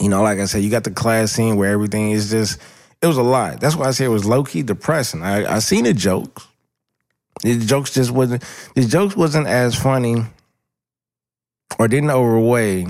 you 0.00 0.08
know, 0.08 0.22
like 0.22 0.38
I 0.38 0.46
said, 0.46 0.62
you 0.62 0.70
got 0.70 0.84
the 0.84 0.90
class 0.90 1.32
scene 1.32 1.56
where 1.56 1.70
everything 1.70 2.12
is 2.12 2.30
just, 2.30 2.58
it 3.02 3.06
was 3.06 3.18
a 3.18 3.22
lot. 3.22 3.60
That's 3.60 3.76
why 3.76 3.88
I 3.88 3.90
say 3.90 4.06
it 4.06 4.08
was 4.08 4.24
low 4.24 4.42
key 4.42 4.62
depressing. 4.62 5.22
I, 5.22 5.56
I 5.56 5.58
seen 5.58 5.84
the 5.84 5.92
jokes. 5.92 6.48
The 7.42 7.58
jokes 7.58 7.92
just 7.92 8.10
wasn't, 8.10 8.42
the 8.74 8.86
jokes 8.86 9.14
wasn't 9.14 9.48
as 9.48 9.74
funny 9.74 10.24
or 11.78 11.88
didn't 11.88 12.08
overweigh 12.08 12.86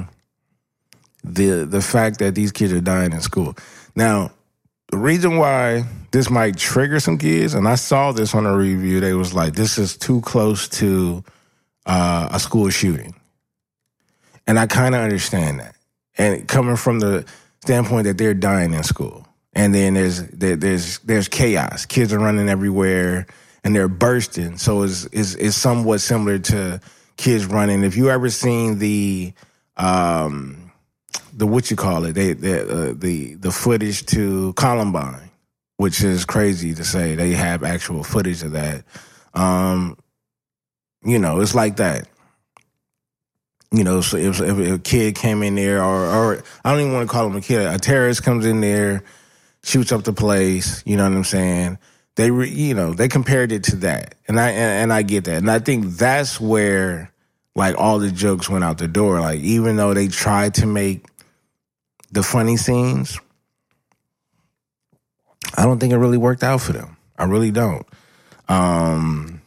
the, 1.25 1.67
the 1.67 1.83
fact 1.83 2.21
that 2.21 2.37
these 2.37 2.53
kids 2.53 2.73
are 2.73 2.81
dying 2.81 3.11
in 3.11 3.21
school. 3.21 3.57
Now, 3.97 4.31
the 4.93 4.99
reason 4.99 5.39
why 5.39 5.85
this 6.13 6.31
might 6.31 6.57
trigger 6.57 7.01
some 7.01 7.19
kids, 7.19 7.55
and 7.55 7.67
I 7.67 7.75
saw 7.75 8.13
this 8.13 8.35
on 8.35 8.47
a 8.47 8.55
review, 8.55 9.01
they 9.01 9.15
was 9.15 9.33
like, 9.35 9.55
this 9.55 9.79
is 9.79 9.97
too 9.97 10.21
close 10.21 10.69
to 10.69 11.25
uh, 11.87 12.29
a 12.31 12.39
school 12.39 12.69
shooting. 12.69 13.15
And 14.47 14.59
I 14.59 14.67
kind 14.67 14.95
of 14.95 15.01
understand 15.01 15.61
that 15.61 15.77
and 16.19 16.47
coming 16.47 16.77
from 16.77 17.01
the 17.01 17.25
standpoint 17.65 18.05
that 18.05 18.19
they're 18.19 18.35
dying 18.35 18.75
in 18.75 18.83
school, 18.83 19.27
and 19.55 19.75
then 19.75 19.95
there's 19.95 20.27
there, 20.29 20.57
there's 20.57 20.99
there's 20.99 21.29
chaos. 21.29 21.87
Kids 21.87 22.13
are 22.13 22.19
running 22.19 22.49
everywhere 22.49 23.27
and 23.65 23.75
they're 23.75 23.89
bursting. 23.89 24.59
So 24.59 24.83
it's 24.83 25.07
it's, 25.13 25.35
it's 25.37 25.57
somewhat 25.57 26.01
similar 26.01 26.39
to 26.39 26.81
kids 27.17 27.47
running. 27.47 27.85
If 27.85 27.97
you 27.97 28.11
ever 28.11 28.31
seen 28.31 28.79
the 28.79 29.33
um 29.77 30.62
the 31.33 31.47
what 31.47 31.71
you 31.71 31.77
call 31.77 32.05
it, 32.05 32.13
they, 32.13 32.33
they 32.33 32.61
uh, 32.61 32.93
the 32.95 33.35
the 33.35 33.51
footage 33.51 34.07
to 34.07 34.53
Columbine, 34.55 35.31
which 35.77 36.03
is 36.03 36.25
crazy 36.25 36.75
to 36.75 36.85
say 36.85 37.15
they 37.15 37.33
have 37.33 37.65
actual 37.65 38.05
footage 38.05 38.43
of 38.43 38.53
that. 38.53 38.85
Um, 39.35 39.97
you 41.05 41.19
know, 41.19 41.41
it's 41.41 41.55
like 41.55 41.77
that. 41.77 42.09
You 43.75 43.85
know, 43.85 44.03
so 44.03 44.19
if, 44.19 44.41
if 44.41 44.59
a 44.59 44.79
kid 44.79 45.15
came 45.15 45.43
in 45.43 45.55
there, 45.55 45.83
or, 45.83 46.05
or 46.05 46.45
I 46.63 46.71
don't 46.71 46.81
even 46.81 46.93
want 46.93 47.09
to 47.09 47.13
call 47.13 47.27
him 47.27 47.37
a 47.37 47.41
kid, 47.41 47.67
a 47.67 47.79
terrorist 47.79 48.23
comes 48.23 48.45
in 48.45 48.61
there, 48.61 49.03
shoots 49.65 49.93
up 49.93 50.05
the 50.05 50.13
place. 50.13 50.83
You 50.85 50.99
know 50.99 51.05
what 51.05 51.17
I'm 51.17 51.25
saying? 51.25 51.79
They, 52.17 52.31
re, 52.31 52.51
you 52.51 52.75
know, 52.75 52.93
they 52.93 53.09
compared 53.09 53.51
it 53.51 53.65
to 53.65 53.77
that, 53.77 54.17
and 54.29 54.39
I 54.39 54.51
and, 54.51 54.83
and 54.83 54.93
I 54.93 55.01
get 55.01 55.25
that, 55.25 55.39
and 55.39 55.51
I 55.51 55.59
think 55.59 55.87
that's 55.97 56.39
where 56.39 57.12
like 57.55 57.77
all 57.79 57.99
the 57.99 58.11
jokes 58.11 58.49
went 58.49 58.65
out 58.65 58.79
the 58.79 58.89
door. 58.89 59.21
Like 59.21 59.41
even 59.41 59.77
though 59.77 59.95
they 59.95 60.09
tried 60.09 60.55
to 60.55 60.67
make 60.67 61.07
the 62.11 62.23
funny 62.23 62.57
scenes, 62.57 63.19
I 65.57 65.65
don't 65.65 65.79
think 65.79 65.93
it 65.93 65.99
really 65.99 66.19
worked 66.19 66.43
out 66.43 66.61
for 66.61 66.73
them. 66.73 66.97
I 67.19 67.25
really 67.25 67.51
don't. 67.51 67.87
Um, 68.49 69.43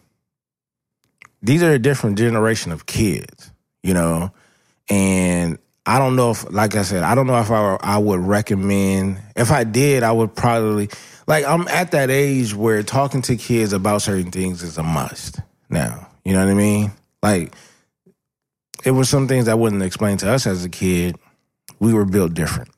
these 1.41 1.63
are 1.63 1.71
a 1.71 1.79
different 1.79 2.17
generation 2.17 2.71
of 2.71 2.85
kids 2.85 3.51
you 3.85 3.93
know, 3.93 4.31
and 4.89 5.59
I 5.85 5.99
don't 5.99 6.15
know 6.15 6.31
if, 6.31 6.51
like 6.51 6.75
I 6.75 6.81
said, 6.81 7.03
I 7.03 7.13
don't 7.13 7.27
know 7.27 7.39
if 7.39 7.51
I, 7.51 7.77
I 7.79 7.99
would 7.99 8.19
recommend. 8.19 9.19
If 9.35 9.51
I 9.51 9.63
did, 9.63 10.01
I 10.01 10.11
would 10.11 10.35
probably 10.35 10.89
like 11.27 11.45
I'm 11.45 11.67
at 11.67 11.91
that 11.91 12.09
age 12.09 12.55
where 12.55 12.81
talking 12.81 13.21
to 13.23 13.37
kids 13.37 13.73
about 13.73 14.01
certain 14.01 14.31
things 14.31 14.63
is 14.63 14.79
a 14.79 14.83
must 14.83 15.39
now. 15.69 16.07
You 16.25 16.33
know 16.33 16.43
what 16.43 16.49
I 16.49 16.55
mean? 16.55 16.91
Like 17.21 17.53
it 18.85 18.91
was 18.91 19.09
some 19.09 19.27
things 19.27 19.45
that 19.45 19.59
wasn't 19.59 19.83
explained 19.83 20.19
to 20.19 20.31
us 20.31 20.45
as 20.45 20.63
a 20.63 20.69
kid. 20.69 21.17
We 21.79 21.93
were 21.93 22.05
built 22.05 22.33
different. 22.33 22.69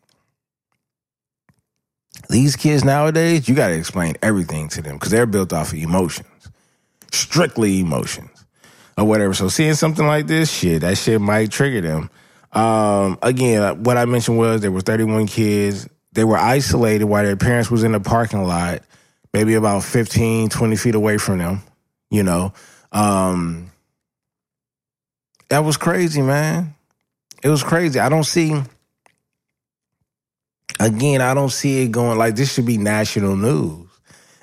These 2.29 2.55
kids 2.55 2.83
nowadays, 2.83 3.47
you 3.47 3.55
got 3.55 3.67
to 3.67 3.77
explain 3.77 4.15
everything 4.21 4.69
to 4.69 4.81
them 4.81 4.95
because 4.95 5.11
they're 5.11 5.25
built 5.25 5.53
off 5.53 5.73
of 5.73 5.79
emotions, 5.79 6.49
strictly 7.11 7.79
emotions 7.79 8.45
or 8.97 9.05
whatever. 9.05 9.33
So 9.33 9.49
seeing 9.49 9.75
something 9.75 10.05
like 10.05 10.27
this, 10.27 10.51
shit, 10.51 10.81
that 10.81 10.97
shit 10.97 11.21
might 11.21 11.51
trigger 11.51 11.81
them. 11.81 12.09
Um, 12.51 13.19
again, 13.21 13.83
what 13.83 13.97
I 13.97 14.05
mentioned 14.05 14.37
was 14.37 14.61
there 14.61 14.71
were 14.71 14.81
31 14.81 15.27
kids. 15.27 15.87
They 16.13 16.23
were 16.23 16.37
isolated 16.37 17.05
while 17.05 17.23
their 17.23 17.37
parents 17.37 17.69
was 17.69 17.83
in 17.83 17.91
the 17.91 17.99
parking 17.99 18.43
lot, 18.43 18.81
maybe 19.33 19.53
about 19.53 19.83
15, 19.83 20.49
20 20.49 20.75
feet 20.75 20.95
away 20.95 21.17
from 21.17 21.37
them, 21.37 21.61
you 22.09 22.23
know. 22.23 22.53
Um, 22.91 23.71
that 25.49 25.59
was 25.59 25.77
crazy, 25.77 26.21
man. 26.21 26.75
It 27.43 27.49
was 27.49 27.63
crazy. 27.63 27.99
I 27.99 28.09
don't 28.09 28.23
see. 28.23 28.61
Again, 30.79 31.21
I 31.21 31.33
don't 31.33 31.51
see 31.51 31.83
it 31.83 31.91
going 31.91 32.17
like 32.17 32.35
this 32.35 32.53
should 32.53 32.65
be 32.65 32.77
national 32.77 33.35
news 33.35 33.87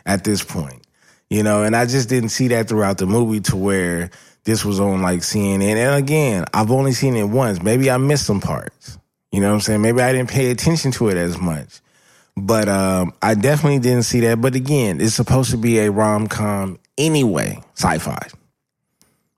at 0.05 0.25
this 0.25 0.43
point, 0.43 0.85
you 1.31 1.43
know. 1.43 1.63
And 1.63 1.77
I 1.77 1.87
just 1.87 2.09
didn't 2.09 2.31
see 2.31 2.49
that 2.49 2.69
throughout 2.69 2.99
the 2.99 3.07
movie 3.07 3.41
to 3.41 3.57
where 3.57 4.11
this 4.45 4.65
was 4.65 4.81
on 4.81 5.03
like 5.03 5.21
CNN. 5.21 5.77
And 5.77 5.95
again, 5.95 6.45
I've 6.53 6.71
only 6.71 6.93
seen 6.93 7.17
it 7.17 7.25
once. 7.25 7.63
Maybe 7.63 7.91
I 7.91 7.99
missed 7.99 8.27
some 8.27 8.41
parts. 8.41 8.99
You 9.31 9.41
know 9.41 9.49
what 9.49 9.55
I'm 9.55 9.61
saying? 9.61 9.83
Maybe 9.83 10.01
I 10.01 10.13
didn't 10.13 10.31
pay 10.31 10.51
attention 10.51 10.93
to 10.93 11.09
it 11.09 11.17
as 11.17 11.39
much. 11.39 11.81
But 12.37 12.69
um, 12.69 13.13
I 13.23 13.35
definitely 13.35 13.79
didn't 13.79 14.05
see 14.05 14.21
that. 14.21 14.41
But 14.41 14.55
again, 14.55 15.01
it's 15.01 15.15
supposed 15.15 15.51
to 15.53 15.57
be 15.57 15.79
a 15.79 15.91
rom 15.91 16.27
com 16.27 16.79
anyway, 16.99 17.63
sci 17.75 17.99
fi. 17.99 18.19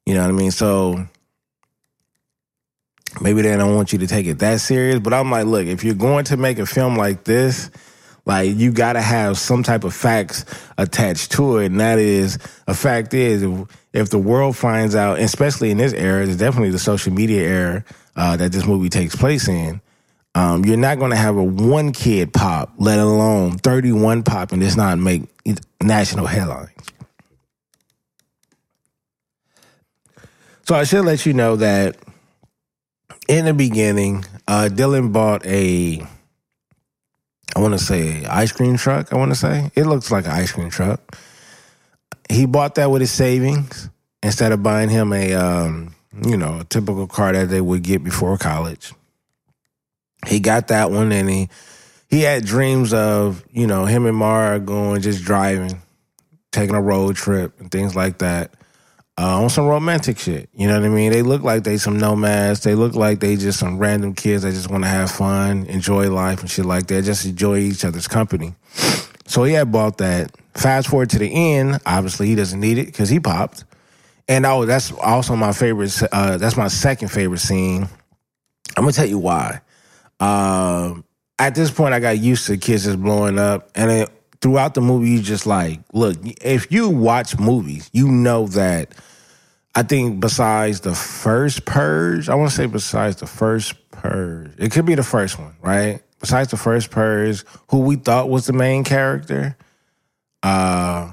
You 0.07 0.15
know 0.15 0.23
what 0.23 0.31
I 0.31 0.33
mean? 0.33 0.51
So 0.51 1.07
maybe 3.21 3.43
they 3.43 3.57
don't 3.57 3.75
want 3.75 3.93
you 3.93 3.99
to 4.01 4.07
take 4.07 4.27
it 4.27 4.39
that 4.41 4.61
serious. 4.61 4.99
But 4.99 5.13
I'm 5.13 5.31
like, 5.31 5.47
look, 5.47 5.67
if 5.67 5.85
you're 5.85 5.95
going 5.95 6.25
to 6.27 6.37
make 6.37 6.59
a 6.59 6.67
film 6.67 6.97
like 6.97 7.25
this, 7.25 7.71
like 8.25 8.57
you 8.57 8.73
got 8.73 8.95
to 8.95 9.01
have 9.01 9.39
some 9.39 9.63
type 9.63 9.85
of 9.85 9.95
facts 9.95 10.45
attached 10.79 11.33
to 11.33 11.59
it, 11.59 11.67
and 11.67 11.81
that 11.81 11.99
is 11.99 12.39
a 12.67 12.75
fact 12.75 13.15
is 13.15 13.43
if, 13.43 13.69
if 13.93 14.11
the 14.11 14.19
world 14.19 14.57
finds 14.57 14.95
out, 14.95 15.19
especially 15.19 15.71
in 15.71 15.79
this 15.79 15.93
era, 15.93 16.27
it's 16.27 16.37
definitely 16.37 16.71
the 16.71 16.79
social 16.79 17.13
media 17.13 17.43
era 17.43 17.85
uh, 18.17 18.37
that 18.37 18.53
this 18.53 18.67
movie 18.67 18.89
takes 18.89 19.15
place 19.15 19.49
in. 19.49 19.81
Um, 20.35 20.65
you're 20.67 20.77
not 20.77 20.99
going 20.99 21.13
to 21.13 21.17
have 21.17 21.37
a 21.37 21.43
one 21.43 21.93
kid 21.93 22.33
pop, 22.33 22.73
let 22.77 22.99
alone 22.99 23.57
31 23.59 24.23
pop, 24.23 24.53
and 24.53 24.63
it's 24.63 24.77
not 24.77 24.99
make 24.99 25.23
national 25.83 26.27
headlines. 26.27 26.71
So 30.65 30.75
I 30.75 30.85
should 30.85 31.05
let 31.05 31.25
you 31.25 31.33
know 31.33 31.57
that 31.57 31.97
in 33.29 33.45
the 33.45 33.55
beginning, 33.55 34.25
uh, 34.47 34.69
Dylan 34.71 35.13
bought 35.13 35.45
a, 35.47 36.01
I 37.55 37.61
want 37.61 37.75
to 37.75 37.85
say 37.85 38.25
ice 38.25 38.53
cream 38.53 38.77
truck. 38.77 39.13
I 39.13 39.17
want 39.17 39.33
to 39.33 39.37
say 39.37 39.71
it 39.75 39.85
looks 39.85 40.11
like 40.11 40.27
an 40.27 40.33
ice 40.33 40.53
cream 40.53 40.71
truck. 40.71 41.19
He 42.29 42.47
bought 42.47 42.77
that 42.77 42.91
with 42.91 43.01
his 43.01 43.11
savings 43.11 43.89
instead 44.23 44.53
of 44.53 44.63
buying 44.63 44.89
him 44.89 45.13
a, 45.13 45.35
um, 45.35 45.95
you 46.25 46.37
know, 46.37 46.61
a 46.61 46.65
typical 46.65 47.07
car 47.07 47.33
that 47.33 47.49
they 47.49 47.61
would 47.61 47.83
get 47.83 48.03
before 48.03 48.37
college. 48.39 48.93
He 50.27 50.41
got 50.41 50.69
that 50.69 50.91
one, 50.91 51.13
and 51.13 51.29
he 51.29 51.49
he 52.09 52.23
had 52.23 52.45
dreams 52.45 52.93
of 52.93 53.45
you 53.53 53.67
know 53.67 53.85
him 53.85 54.07
and 54.07 54.17
Mara 54.17 54.59
going 54.59 55.03
just 55.03 55.23
driving, 55.23 55.81
taking 56.51 56.75
a 56.75 56.81
road 56.81 57.17
trip 57.17 57.61
and 57.61 57.71
things 57.71 57.95
like 57.95 58.19
that 58.19 58.51
uh, 59.19 59.43
on 59.43 59.51
some 59.51 59.67
romantic 59.67 60.19
shit. 60.19 60.49
You 60.55 60.69
know 60.69 60.79
what 60.79 60.85
I 60.85 60.89
mean? 60.89 61.11
They 61.11 61.23
look 61.23 61.43
like 61.43 61.65
they 61.65 61.79
some 61.79 61.99
nomads. 61.99 62.61
They 62.61 62.75
look 62.75 62.95
like 62.95 63.21
they 63.21 63.37
just 63.37 63.59
some 63.59 63.79
random 63.79 64.15
kids 64.15 64.43
that 64.43 64.53
just 64.53 64.71
want 64.71 64.85
to 64.85 64.89
have 64.89 65.11
fun, 65.11 65.67
enjoy 65.67 66.11
life 66.11 66.41
and 66.41 66.51
shit 66.51 66.67
like 66.67 66.87
that. 66.89 67.05
Just 67.05 67.25
enjoy 67.25 67.59
each 67.59 67.85
other's 67.85 68.09
company. 68.09 68.55
So 69.27 69.45
he 69.45 69.55
had 69.55 69.73
bought 69.73 69.99
that. 69.99 70.33
Fast 70.55 70.89
forward 70.89 71.11
to 71.11 71.19
the 71.19 71.33
end. 71.33 71.79
Obviously, 71.85 72.29
he 72.29 72.35
doesn't 72.35 72.61
need 72.61 72.79
it 72.79 72.87
because 72.87 73.09
he 73.09 73.21
popped. 73.21 73.65
And 74.29 74.45
oh, 74.45 74.67
that's 74.67 74.93
also 74.93 75.37
my 75.37 75.53
favorite. 75.53 75.99
Uh, 76.13 76.37
that's 76.37 76.57
my 76.57 76.69
second 76.69 77.09
favorite 77.09 77.39
scene. 77.39 77.89
I'm 78.77 78.83
gonna 78.83 78.93
tell 78.93 79.07
you 79.07 79.19
why. 79.19 79.61
Um, 80.21 81.05
at 81.39 81.55
this 81.55 81.71
point, 81.71 81.95
I 81.95 82.01
got 82.01 82.19
used 82.19 82.47
to 82.47 82.57
kids 82.57 82.85
just 82.85 83.01
blowing 83.01 83.39
up, 83.39 83.71
and 83.75 83.91
it, 83.91 84.11
throughout 84.47 84.75
the 84.75 84.81
movie, 84.81 85.11
you 85.11 85.21
just 85.21 85.45
like, 85.45 85.81
look, 85.93 86.17
if 86.41 86.71
you 86.71 86.89
watch 86.89 87.37
movies, 87.37 87.91
you 87.93 88.07
know 88.07 88.47
that. 88.47 88.95
I 89.75 89.83
think 89.83 90.21
besides 90.21 90.83
the 90.83 90.95
first 90.95 91.65
Purge, 91.65 92.29
I 92.29 92.37
want 92.37 92.51
to 92.51 92.57
say 92.57 92.67
besides 92.67 93.17
the 93.17 93.27
first 93.27 93.91
Purge, 93.91 94.53
it 94.57 94.71
could 94.71 94.87
be 94.87 94.95
the 94.95 95.03
first 95.03 95.37
one, 95.37 95.57
right? 95.61 96.01
Besides 96.21 96.53
the 96.53 96.57
first 96.57 96.93
Purge, 96.93 97.43
who 97.71 97.81
we 97.81 97.97
thought 97.97 98.31
was 98.31 98.47
the 98.47 98.53
main 98.53 98.85
character, 98.85 99.57
uh, 100.45 101.11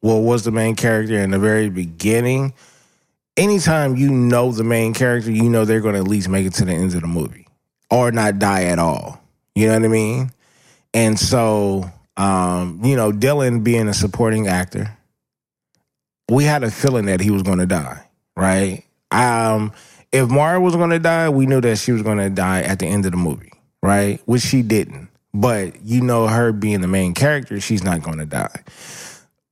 well, 0.00 0.22
was 0.22 0.44
the 0.44 0.50
main 0.50 0.74
character 0.74 1.18
in 1.18 1.30
the 1.30 1.38
very 1.38 1.68
beginning. 1.68 2.54
Anytime 3.36 3.96
you 3.96 4.08
know 4.08 4.50
the 4.50 4.64
main 4.64 4.94
character, 4.94 5.30
you 5.30 5.50
know 5.50 5.66
they're 5.66 5.82
going 5.82 5.94
to 5.94 6.00
at 6.00 6.08
least 6.08 6.30
make 6.30 6.46
it 6.46 6.54
to 6.54 6.64
the 6.64 6.72
end 6.72 6.94
of 6.94 7.02
the 7.02 7.06
movie 7.06 7.46
or 7.90 8.10
not 8.12 8.38
die 8.38 8.64
at 8.64 8.78
all. 8.78 9.22
You 9.54 9.66
know 9.66 9.74
what 9.74 9.84
I 9.84 9.88
mean? 9.88 10.30
And 10.94 11.20
so, 11.20 11.90
um, 12.16 12.80
you 12.84 12.96
know, 12.96 13.10
Dylan 13.10 13.64
being 13.64 13.88
a 13.88 13.94
supporting 13.94 14.48
actor, 14.48 14.96
we 16.30 16.44
had 16.44 16.64
a 16.64 16.70
feeling 16.70 17.06
that 17.06 17.20
he 17.20 17.30
was 17.30 17.42
going 17.42 17.58
to 17.58 17.66
die, 17.66 18.06
right? 18.36 18.84
Um, 19.10 19.72
if 20.12 20.30
Mara 20.30 20.60
was 20.60 20.76
going 20.76 20.90
to 20.90 20.98
die, 20.98 21.28
we 21.28 21.46
knew 21.46 21.60
that 21.60 21.78
she 21.78 21.92
was 21.92 22.02
going 22.02 22.18
to 22.18 22.30
die 22.30 22.62
at 22.62 22.78
the 22.78 22.86
end 22.86 23.06
of 23.06 23.12
the 23.12 23.18
movie, 23.18 23.52
right? 23.82 24.20
Which 24.26 24.42
she 24.42 24.62
didn't. 24.62 25.08
But 25.34 25.82
you 25.84 26.02
know, 26.02 26.26
her 26.26 26.52
being 26.52 26.82
the 26.82 26.88
main 26.88 27.14
character, 27.14 27.60
she's 27.60 27.82
not 27.82 28.02
going 28.02 28.18
to 28.18 28.26
die. 28.26 28.62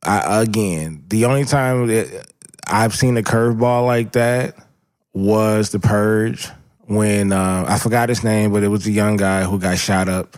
I, 0.03 0.43
again, 0.43 1.05
the 1.09 1.25
only 1.25 1.45
time 1.45 1.87
that 1.87 2.27
I've 2.67 2.95
seen 2.95 3.17
a 3.17 3.23
curveball 3.23 3.87
like 3.87 4.13
that 4.13 4.57
was 5.13 5.71
the 5.71 5.81
Purge 5.81 6.49
when 6.83 7.33
uh, 7.33 7.65
I 7.67 7.79
forgot 7.79 8.09
his 8.09 8.25
name, 8.25 8.53
but 8.53 8.63
it 8.63 8.69
was 8.69 8.85
the 8.85 8.93
young 8.93 9.17
guy 9.17 9.45
who 9.45 9.59
got 9.59 9.79
shot 9.79 10.09
up 10.09 10.37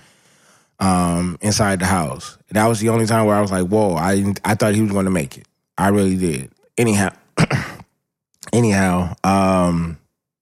um, 0.82 1.38
inside 1.40 1.78
the 1.78 1.86
house. 1.86 2.36
That 2.50 2.66
was 2.66 2.80
the 2.80 2.88
only 2.88 3.06
time 3.06 3.26
where 3.26 3.36
I 3.36 3.40
was 3.40 3.52
like, 3.52 3.68
"Whoa!" 3.68 3.94
I 3.94 4.34
I 4.44 4.56
thought 4.56 4.74
he 4.74 4.82
was 4.82 4.90
going 4.90 5.04
to 5.04 5.10
make 5.10 5.38
it. 5.38 5.46
I 5.78 5.88
really 5.88 6.16
did. 6.16 6.50
Anyhow, 6.76 7.10
anyhow, 8.52 9.14
um, 9.22 9.96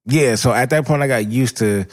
yeah. 0.07 0.37
So 0.37 0.53
at 0.53 0.71
that 0.71 0.87
point, 0.87 1.03
I 1.03 1.09
got 1.09 1.29
used 1.29 1.59
to. 1.59 1.85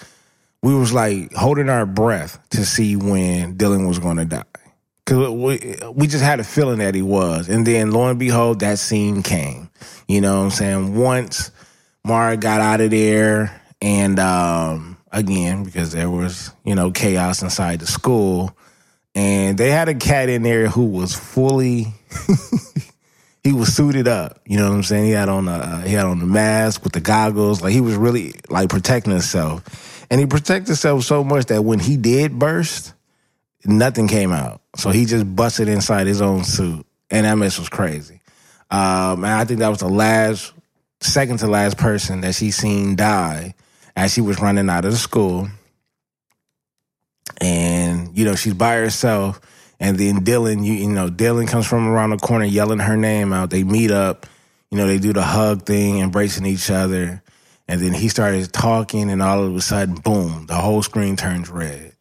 We 0.64 0.74
was 0.74 0.94
like 0.94 1.34
holding 1.34 1.70
our 1.70 1.86
breath 1.86 2.40
to 2.52 2.66
see 2.66 2.96
when 2.96 3.58
Dylan 3.58 3.88
was 3.88 4.00
going 4.00 4.18
to 4.18 4.26
die 4.26 4.44
because 5.06 5.30
we 5.30 5.76
we 5.94 6.08
just 6.08 6.24
had 6.24 6.40
a 6.40 6.44
feeling 6.44 6.80
that 6.80 6.96
he 6.96 7.02
was, 7.02 7.50
and 7.50 7.68
then 7.68 7.92
lo 7.92 8.08
and 8.08 8.18
behold, 8.18 8.62
that 8.62 8.80
scene 8.80 9.24
came. 9.24 9.70
You 10.08 10.22
know 10.22 10.38
what 10.38 10.46
I'm 10.46 10.52
saying? 10.52 10.96
Once 10.96 11.52
Mara 12.06 12.38
got 12.38 12.62
out 12.62 12.80
of 12.80 12.92
there 12.92 13.62
and 13.82 14.18
um, 14.20 14.97
again, 15.18 15.64
because 15.64 15.92
there 15.92 16.10
was, 16.10 16.52
you 16.64 16.76
know, 16.76 16.92
chaos 16.92 17.42
inside 17.42 17.80
the 17.80 17.88
school. 17.88 18.56
And 19.16 19.58
they 19.58 19.72
had 19.72 19.90
a 19.90 19.96
cat 19.96 20.30
in 20.30 20.44
there 20.44 20.68
who 20.68 20.86
was 20.86 21.16
fully 21.16 21.88
he 23.44 23.52
was 23.52 23.76
suited 23.76 24.08
up. 24.08 24.40
You 24.46 24.58
know 24.58 24.70
what 24.70 24.76
I'm 24.76 24.84
saying? 24.84 25.06
He 25.06 25.12
had 25.12 25.28
on 25.28 25.48
a 25.48 25.52
uh, 25.52 25.82
he 25.82 25.94
had 25.94 26.06
on 26.06 26.20
the 26.20 26.26
mask 26.26 26.84
with 26.84 26.94
the 26.94 27.00
goggles. 27.00 27.62
Like 27.62 27.74
he 27.74 27.82
was 27.82 27.96
really 27.96 28.36
like 28.50 28.70
protecting 28.70 29.12
himself. 29.12 30.06
And 30.12 30.20
he 30.20 30.28
protected 30.28 30.68
himself 30.68 31.04
so 31.04 31.24
much 31.24 31.48
that 31.48 31.64
when 31.64 31.80
he 31.80 31.98
did 31.98 32.38
burst, 32.38 32.94
nothing 33.66 34.08
came 34.08 34.32
out. 34.32 34.62
So 34.76 34.92
he 34.92 35.06
just 35.06 35.36
busted 35.36 35.68
inside 35.68 36.08
his 36.08 36.22
own 36.22 36.44
suit. 36.44 36.86
And 37.10 37.26
that 37.26 37.36
mess 37.36 37.58
was 37.58 37.70
crazy. 37.70 38.22
Um, 38.70 39.24
and 39.24 39.34
I 39.34 39.46
think 39.46 39.60
that 39.60 39.70
was 39.70 39.80
the 39.80 39.90
last, 39.90 40.54
second 41.00 41.40
to 41.40 41.48
last 41.48 41.78
person 41.78 42.22
that 42.22 42.36
she 42.36 42.52
seen 42.52 42.96
die 42.96 43.56
as 43.98 44.14
she 44.14 44.22
was 44.22 44.40
running 44.40 44.70
out 44.70 44.86
of 44.86 44.92
the 44.92 44.98
school. 44.98 45.50
And, 47.42 48.16
you 48.16 48.26
know, 48.26 48.36
she's 48.36 48.54
by 48.54 48.76
herself. 48.76 49.42
And 49.80 49.98
then 49.98 50.24
Dylan, 50.24 50.64
you, 50.64 50.74
you 50.74 50.88
know, 50.88 51.10
Dylan 51.10 51.48
comes 51.48 51.66
from 51.66 51.88
around 51.88 52.12
the 52.12 52.18
corner 52.18 52.46
yelling 52.46 52.80
her 52.80 52.96
name 52.96 53.34
out. 53.34 53.50
They 53.50 53.64
meet 53.64 53.90
up, 53.90 54.28
you 54.70 54.78
know, 54.78 54.86
they 54.86 55.00
do 55.00 55.14
the 55.14 55.24
hug 55.24 55.66
thing, 55.66 56.00
embracing 56.00 56.46
each 56.46 56.70
other. 56.70 57.24
And 57.68 57.82
then 57.82 57.92
he 57.92 58.08
started 58.08 58.54
talking, 58.54 59.10
and 59.10 59.22
all 59.22 59.44
of 59.44 59.56
a 59.56 59.62
sudden, 59.62 59.96
boom, 59.96 60.46
the 60.46 60.56
whole 60.56 60.84
screen 60.84 61.16
turns 61.16 61.50
red. 61.50 61.94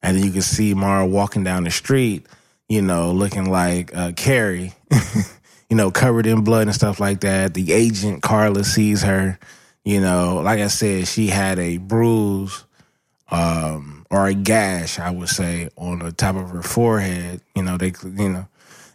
And 0.00 0.16
then 0.16 0.24
you 0.24 0.30
can 0.30 0.42
see 0.42 0.74
Mara 0.74 1.04
walking 1.04 1.44
down 1.44 1.64
the 1.64 1.70
street, 1.72 2.26
you 2.68 2.82
know, 2.82 3.12
looking 3.12 3.50
like 3.50 3.94
uh, 3.94 4.12
Carrie, 4.12 4.72
you 5.68 5.76
know, 5.76 5.90
covered 5.90 6.26
in 6.26 6.44
blood 6.44 6.68
and 6.68 6.74
stuff 6.74 7.00
like 7.00 7.20
that. 7.20 7.54
The 7.54 7.72
agent, 7.72 8.22
Carla, 8.22 8.64
sees 8.64 9.02
her 9.02 9.38
you 9.84 10.00
know, 10.00 10.40
like 10.44 10.60
I 10.60 10.68
said, 10.68 11.08
she 11.08 11.26
had 11.28 11.58
a 11.58 11.78
bruise 11.78 12.64
um, 13.30 14.06
or 14.10 14.26
a 14.26 14.34
gash, 14.34 14.98
I 14.98 15.10
would 15.10 15.28
say, 15.28 15.68
on 15.76 16.00
the 16.00 16.12
top 16.12 16.36
of 16.36 16.50
her 16.50 16.62
forehead. 16.62 17.40
You 17.56 17.62
know, 17.62 17.76
they 17.76 17.92
you 18.04 18.28
know 18.28 18.46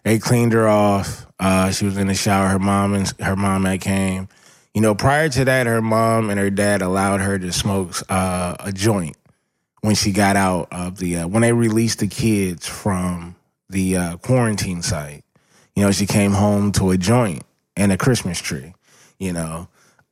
they 0.04 0.20
cleaned 0.20 0.54
her 0.54 0.68
off. 0.68 1.26
Uh, 1.40 1.72
she 1.72 1.86
was 1.86 1.98
in 1.98 2.08
the 2.08 2.14
shower. 2.14 2.48
Her 2.48 2.60
mom 2.60 2.94
and 2.94 3.12
her 3.20 3.36
mom 3.36 3.66
had 3.66 3.82
came. 3.82 4.30
You 4.74 4.82
know, 4.82 4.96
prior 4.96 5.28
to 5.28 5.46
that, 5.46 5.66
her 5.66 5.82
mom 5.82 6.30
and 6.30 6.40
her 6.40 6.52
dad 6.52 6.82
allowed 6.82 7.20
her 7.20 7.40
to 7.40 7.52
smoke 7.52 7.96
uh, 8.10 8.56
a 8.60 8.72
joint 8.72 9.18
when 9.82 9.96
she 9.96 10.12
got 10.12 10.36
out 10.36 10.68
of 10.72 11.00
the 11.00 11.18
uh, 11.18 11.28
when 11.28 11.42
they 11.42 11.52
released 11.52 12.00
the 12.00 12.08
kids 12.08 12.68
from 12.68 13.36
the 13.70 13.98
uh, 13.98 14.18
quarantine 14.18 14.82
site. 14.82 15.24
You 15.76 15.84
know, 15.84 15.92
she 15.92 16.06
came 16.06 16.32
home 16.32 16.72
to 16.74 16.92
a 16.92 16.98
joint 16.98 17.44
and 17.76 17.92
a 17.92 17.98
Christmas 17.98 18.40
tree. 18.40 18.74
You 19.20 19.34
know, 19.34 19.68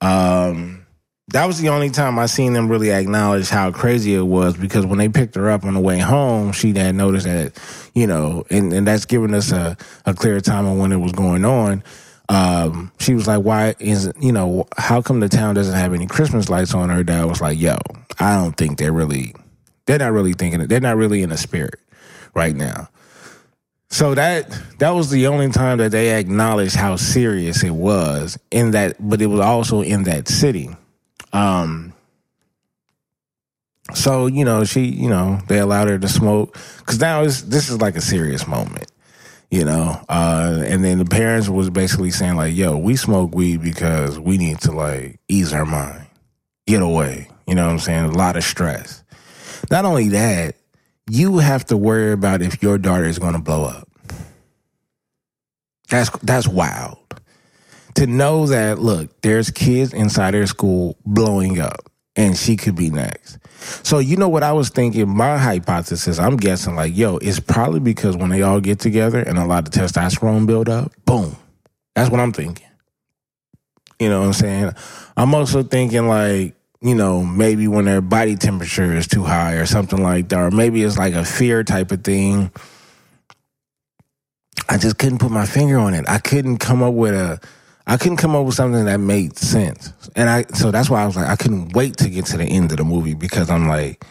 um, 0.06 0.86
that 1.30 1.46
was 1.46 1.60
the 1.60 1.70
only 1.70 1.89
time 1.89 2.20
I 2.20 2.28
seen 2.28 2.54
them 2.54 2.70
really 2.70 2.91
acknowledge 2.91 3.50
how 3.50 3.72
crazy 3.72 4.13
it 4.13 4.22
was 4.22 4.56
because 4.56 4.86
when 4.86 5.00
they 5.00 5.10
picked 5.10 5.36
her 5.36 5.50
up 5.50 5.63
on 5.65 5.74
the 5.74 5.80
way 5.80 5.98
home, 6.00 6.52
she 6.52 6.74
had 6.74 6.96
noticed 6.96 7.26
that, 7.26 7.58
you 7.96 8.06
know, 8.08 8.46
and, 8.52 8.72
and 8.74 8.88
that's 8.88 9.06
giving 9.06 9.34
us 9.34 9.52
a, 9.52 9.76
a 10.06 10.13
clear 10.13 10.39
time 10.41 10.68
on 10.68 10.78
when 10.78 10.91
it 10.91 10.98
was 10.98 11.12
going 11.13 11.44
on. 11.46 11.84
um, 12.30 12.91
she 13.00 13.13
was 13.13 13.28
like, 13.28 13.44
"Why 13.44 13.76
is 13.80 14.12
you 14.20 14.32
know 14.32 14.68
how 14.78 15.02
come 15.02 15.20
the 15.20 15.30
town 15.30 15.56
doesn't 15.56 15.76
have 15.76 15.94
any 15.94 16.08
Christmas 16.08 16.50
lights 16.50 16.74
on?" 16.74 16.89
Her 16.89 17.04
dad 17.04 17.26
was 17.26 17.41
like, 17.41 17.60
"Yo, 17.60 17.78
I 18.20 18.36
don't 18.36 18.58
think 18.58 18.78
they're 18.78 18.94
really, 18.94 19.36
they're 19.86 20.00
not 20.00 20.12
really 20.12 20.34
thinking 20.34 20.62
it. 20.62 20.70
They're 20.70 20.80
not 20.80 20.98
really 20.98 21.22
in 21.24 21.30
the 21.30 21.38
spirit 21.38 21.80
right 22.34 22.56
now." 22.56 22.89
So 23.95 24.13
that 24.13 24.49
that 24.79 24.89
was 24.89 25.10
the 25.10 25.27
only 25.27 25.47
time 25.51 25.77
that 25.77 25.91
they 25.91 26.19
acknowledged 26.19 26.75
how 26.75 26.97
serious 26.97 27.63
it 27.63 27.71
was 27.71 28.38
in 28.51 28.71
that, 28.71 28.97
but 28.99 29.21
it 29.21 29.27
was 29.27 29.39
also 29.39 29.84
in 29.84 30.03
that 30.03 30.27
city. 30.27 30.67
Um, 31.31 31.93
so 33.93 34.27
you 34.27 34.43
know, 34.43 34.65
she, 34.65 34.81
you 34.81 35.08
know, 35.08 35.39
they 35.47 35.60
allowed 35.60 35.88
her 35.88 35.97
to 35.97 36.10
smoke 36.10 36.60
because 36.79 36.99
now 36.99 37.23
this 37.23 37.69
is 37.69 37.79
like 37.79 37.95
a 37.95 38.01
serious 38.01 38.45
moment, 38.47 38.91
you 39.49 39.63
know. 39.63 39.97
Uh, 40.10 40.62
and 40.65 40.84
then 40.84 40.97
the 40.97 41.05
parents 41.05 41.47
was 41.47 41.69
basically 41.69 42.12
saying 42.12 42.36
like, 42.36 42.53
"Yo, 42.53 42.77
we 42.77 42.97
smoke 42.97 43.34
weed 43.34 43.62
because 43.62 44.19
we 44.19 44.38
need 44.38 44.60
to 44.60 44.73
like 44.73 45.21
ease 45.29 45.53
our 45.53 45.65
mind, 45.65 46.05
get 46.67 46.81
away." 46.81 47.29
You 47.47 47.55
know 47.55 47.67
what 47.67 47.71
I'm 47.71 47.79
saying? 47.79 48.03
A 48.03 48.12
lot 48.12 48.36
of 48.36 48.43
stress. 48.43 49.05
Not 49.71 49.86
only 49.86 50.10
that, 50.10 50.55
you 51.10 51.38
have 51.38 51.63
to 51.67 51.77
worry 51.77 52.12
about 52.12 52.41
if 52.41 52.62
your 52.62 52.77
daughter 52.77 53.05
is 53.05 53.19
going 53.19 53.36
to 53.36 53.39
blow 53.39 53.63
up. 53.63 53.85
That's 55.95 56.10
that's 56.19 56.47
wild. 56.47 56.97
To 57.95 58.05
know 58.05 58.47
that 58.47 58.79
look, 58.79 59.21
there's 59.21 59.49
kids 59.49 59.93
inside 59.93 60.34
their 60.34 60.45
school 60.45 60.97
blowing 61.05 61.62
up 61.62 61.89
and 62.17 62.36
she 62.38 62.58
could 62.58 62.75
be 62.75 62.89
next. 62.89 63.39
So 63.86 63.99
you 63.99 64.17
know 64.17 64.27
what 64.27 64.43
I 64.43 64.51
was 64.51 64.67
thinking? 64.67 65.08
My 65.08 65.38
hypothesis, 65.38 66.19
I'm 66.19 66.36
guessing 66.36 66.75
like, 66.75 66.95
yo, 66.97 67.15
it's 67.17 67.39
probably 67.39 67.79
because 67.79 68.17
when 68.17 68.29
they 68.29 68.41
all 68.41 68.60
get 68.60 68.79
together 68.79 69.19
and 69.19 69.38
a 69.38 69.45
lot 69.45 69.67
of 69.67 69.73
testosterone 69.73 70.45
build 70.45 70.67
up, 70.67 70.91
boom. 71.05 71.38
That's 71.95 72.12
what 72.12 72.19
I'm 72.19 72.34
thinking. 72.34 72.67
You 73.97 74.10
know 74.10 74.19
what 74.19 74.27
I'm 74.27 74.34
saying? 74.34 74.73
I'm 75.15 75.34
also 75.34 75.63
thinking 75.63 76.10
like, 76.10 76.55
you 76.81 76.93
know, 76.93 77.23
maybe 77.23 77.69
when 77.69 77.86
their 77.86 78.01
body 78.01 78.36
temperature 78.36 78.93
is 78.93 79.08
too 79.08 79.23
high 79.23 79.53
or 79.53 79.65
something 79.65 80.03
like 80.03 80.27
that, 80.27 80.39
or 80.39 80.51
maybe 80.51 80.84
it's 80.84 80.97
like 80.97 81.13
a 81.13 81.23
fear 81.23 81.63
type 81.63 81.93
of 81.93 82.03
thing. 82.03 82.51
I 84.69 84.78
just 84.78 84.97
couldn't 84.97 85.19
put 85.19 85.32
my 85.32 85.45
finger 85.45 85.78
on 85.78 85.93
it. 85.93 86.06
I 86.08 86.19
couldn't 86.19 86.58
come 86.58 86.82
up 86.82 86.93
with 86.93 87.13
a 87.13 87.39
I 87.88 87.97
couldn't 87.97 88.17
come 88.17 88.36
up 88.36 88.45
with 88.45 88.56
something 88.56 88.86
that 88.86 88.97
made 88.97 89.38
sense. 89.38 89.93
And 90.15 90.30
I 90.30 90.45
so 90.54 90.71
that's 90.71 90.89
why 90.89 91.04
I 91.04 91.06
was 91.06 91.15
like, 91.15 91.28
I 91.28 91.36
couldn't 91.36 91.73
wait 91.73 91.97
to 91.97 92.10
get 92.10 92.25
to 92.28 92.38
the 92.38 92.45
end 92.45 92.71
of 92.71 92.78
the 92.78 92.84
movie 92.84 93.13
because 93.13 93.49
I'm 93.49 93.67
like, 93.67 94.04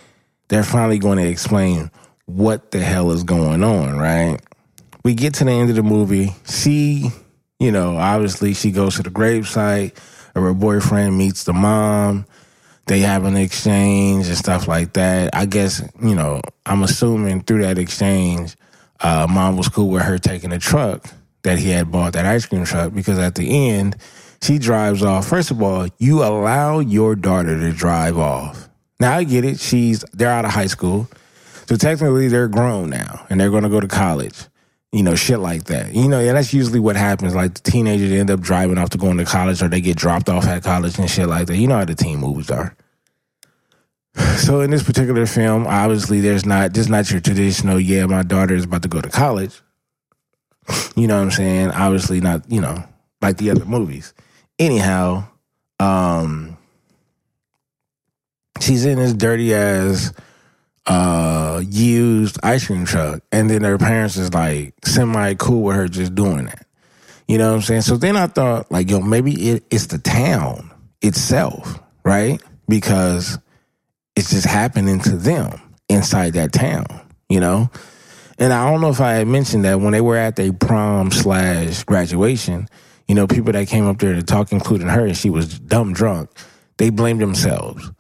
they're 0.48 0.62
finally 0.62 0.98
going 0.98 1.18
to 1.18 1.28
explain 1.28 1.90
what 2.26 2.70
the 2.70 2.80
hell 2.80 3.10
is 3.10 3.24
going 3.24 3.64
on, 3.64 3.98
right? 3.98 4.40
We 5.04 5.14
get 5.14 5.34
to 5.34 5.44
the 5.44 5.50
end 5.50 5.70
of 5.70 5.76
the 5.76 5.82
movie. 5.82 6.30
She, 6.46 7.10
you 7.58 7.72
know, 7.72 7.96
obviously 7.96 8.54
she 8.54 8.70
goes 8.70 8.96
to 8.96 9.02
the 9.02 9.10
gravesite, 9.10 9.98
her 10.34 10.54
boyfriend 10.54 11.18
meets 11.18 11.44
the 11.44 11.52
mom. 11.52 12.26
They 12.86 13.00
have 13.00 13.24
an 13.24 13.36
exchange 13.36 14.28
and 14.28 14.36
stuff 14.36 14.68
like 14.68 14.92
that. 14.94 15.30
I 15.34 15.46
guess, 15.46 15.82
you 16.02 16.14
know, 16.14 16.42
I'm 16.66 16.82
assuming 16.82 17.42
through 17.42 17.62
that 17.62 17.78
exchange, 17.78 18.56
uh, 19.00 19.26
mom 19.28 19.56
was 19.56 19.68
cool 19.68 19.88
with 19.90 20.02
her 20.02 20.18
taking 20.18 20.52
a 20.52 20.58
truck 20.58 21.06
that 21.42 21.58
he 21.58 21.70
had 21.70 21.90
bought, 21.90 22.14
that 22.14 22.26
ice 22.26 22.46
cream 22.46 22.64
truck, 22.64 22.94
because 22.94 23.18
at 23.18 23.34
the 23.34 23.68
end, 23.68 23.96
she 24.42 24.58
drives 24.58 25.02
off. 25.02 25.26
First 25.26 25.50
of 25.50 25.62
all, 25.62 25.88
you 25.98 26.22
allow 26.22 26.80
your 26.80 27.16
daughter 27.16 27.58
to 27.58 27.72
drive 27.72 28.18
off. 28.18 28.68
Now 29.00 29.16
I 29.16 29.24
get 29.24 29.44
it. 29.44 29.58
She's 29.58 30.04
they're 30.12 30.30
out 30.30 30.44
of 30.44 30.50
high 30.50 30.66
school. 30.66 31.08
So 31.66 31.76
technically 31.76 32.28
they're 32.28 32.48
grown 32.48 32.90
now 32.90 33.26
and 33.30 33.40
they're 33.40 33.50
gonna 33.50 33.70
go 33.70 33.80
to 33.80 33.88
college. 33.88 34.46
You 34.92 35.02
know, 35.02 35.14
shit 35.14 35.40
like 35.40 35.64
that. 35.64 35.94
You 35.94 36.08
know, 36.08 36.20
yeah, 36.20 36.34
that's 36.34 36.54
usually 36.54 36.78
what 36.78 36.94
happens. 36.94 37.34
Like 37.34 37.54
the 37.54 37.70
teenagers 37.70 38.12
end 38.12 38.30
up 38.30 38.40
driving 38.40 38.78
off 38.78 38.90
to 38.90 38.98
going 38.98 39.16
to 39.18 39.24
college 39.24 39.60
or 39.62 39.68
they 39.68 39.80
get 39.80 39.96
dropped 39.96 40.28
off 40.28 40.46
at 40.46 40.62
college 40.62 40.98
and 40.98 41.10
shit 41.10 41.26
like 41.26 41.48
that. 41.48 41.56
You 41.56 41.66
know 41.66 41.78
how 41.78 41.84
the 41.84 41.96
teen 41.96 42.18
movies 42.18 42.50
are. 42.50 42.76
So 44.16 44.60
in 44.60 44.70
this 44.70 44.82
particular 44.82 45.26
film, 45.26 45.66
obviously 45.66 46.20
there's 46.20 46.46
not 46.46 46.72
just 46.72 46.88
not 46.88 47.10
your 47.10 47.20
traditional, 47.20 47.80
yeah, 47.80 48.06
my 48.06 48.22
daughter 48.22 48.54
is 48.54 48.64
about 48.64 48.82
to 48.82 48.88
go 48.88 49.00
to 49.00 49.08
college. 49.08 49.60
You 50.96 51.06
know 51.06 51.16
what 51.16 51.24
I'm 51.24 51.30
saying? 51.30 51.70
Obviously 51.72 52.20
not, 52.20 52.50
you 52.50 52.60
know, 52.60 52.82
like 53.20 53.38
the 53.38 53.50
other 53.50 53.64
movies. 53.64 54.14
Anyhow, 54.58 55.24
um 55.80 56.56
she's 58.60 58.84
in 58.84 58.98
this 58.98 59.12
dirty 59.14 59.52
ass 59.52 60.12
uh 60.86 61.60
used 61.68 62.38
ice 62.42 62.66
cream 62.66 62.84
truck 62.84 63.20
and 63.32 63.50
then 63.50 63.62
her 63.64 63.78
parents 63.78 64.16
is 64.16 64.32
like 64.32 64.74
semi 64.84 65.34
cool 65.34 65.62
with 65.62 65.76
her 65.76 65.88
just 65.88 66.14
doing 66.14 66.44
that. 66.44 66.66
You 67.26 67.38
know 67.38 67.48
what 67.48 67.56
I'm 67.56 67.62
saying? 67.62 67.82
So 67.82 67.96
then 67.96 68.16
I 68.16 68.28
thought 68.28 68.70
like 68.70 68.90
yo 68.90 69.00
maybe 69.00 69.32
it, 69.50 69.64
it's 69.70 69.86
the 69.86 69.98
town 69.98 70.70
itself, 71.02 71.80
right? 72.04 72.40
Because 72.68 73.38
it's 74.16 74.30
just 74.30 74.46
happening 74.46 75.00
to 75.00 75.16
them 75.16 75.60
inside 75.88 76.34
that 76.34 76.52
town, 76.52 76.86
you 77.28 77.40
know? 77.40 77.70
And 78.38 78.52
I 78.52 78.68
don't 78.70 78.80
know 78.80 78.90
if 78.90 79.00
I 79.00 79.14
had 79.14 79.28
mentioned 79.28 79.64
that 79.64 79.80
when 79.80 79.92
they 79.92 80.00
were 80.00 80.16
at 80.16 80.36
their 80.36 80.52
prom 80.52 81.10
slash 81.10 81.84
graduation, 81.84 82.68
you 83.06 83.14
know, 83.14 83.26
people 83.26 83.52
that 83.52 83.68
came 83.68 83.86
up 83.86 83.98
there 83.98 84.14
to 84.14 84.22
talk, 84.22 84.50
including 84.50 84.88
her, 84.88 85.06
and 85.06 85.16
she 85.16 85.30
was 85.30 85.58
dumb 85.58 85.92
drunk, 85.92 86.30
they 86.78 86.90
blamed 86.90 87.20
themselves. 87.20 87.90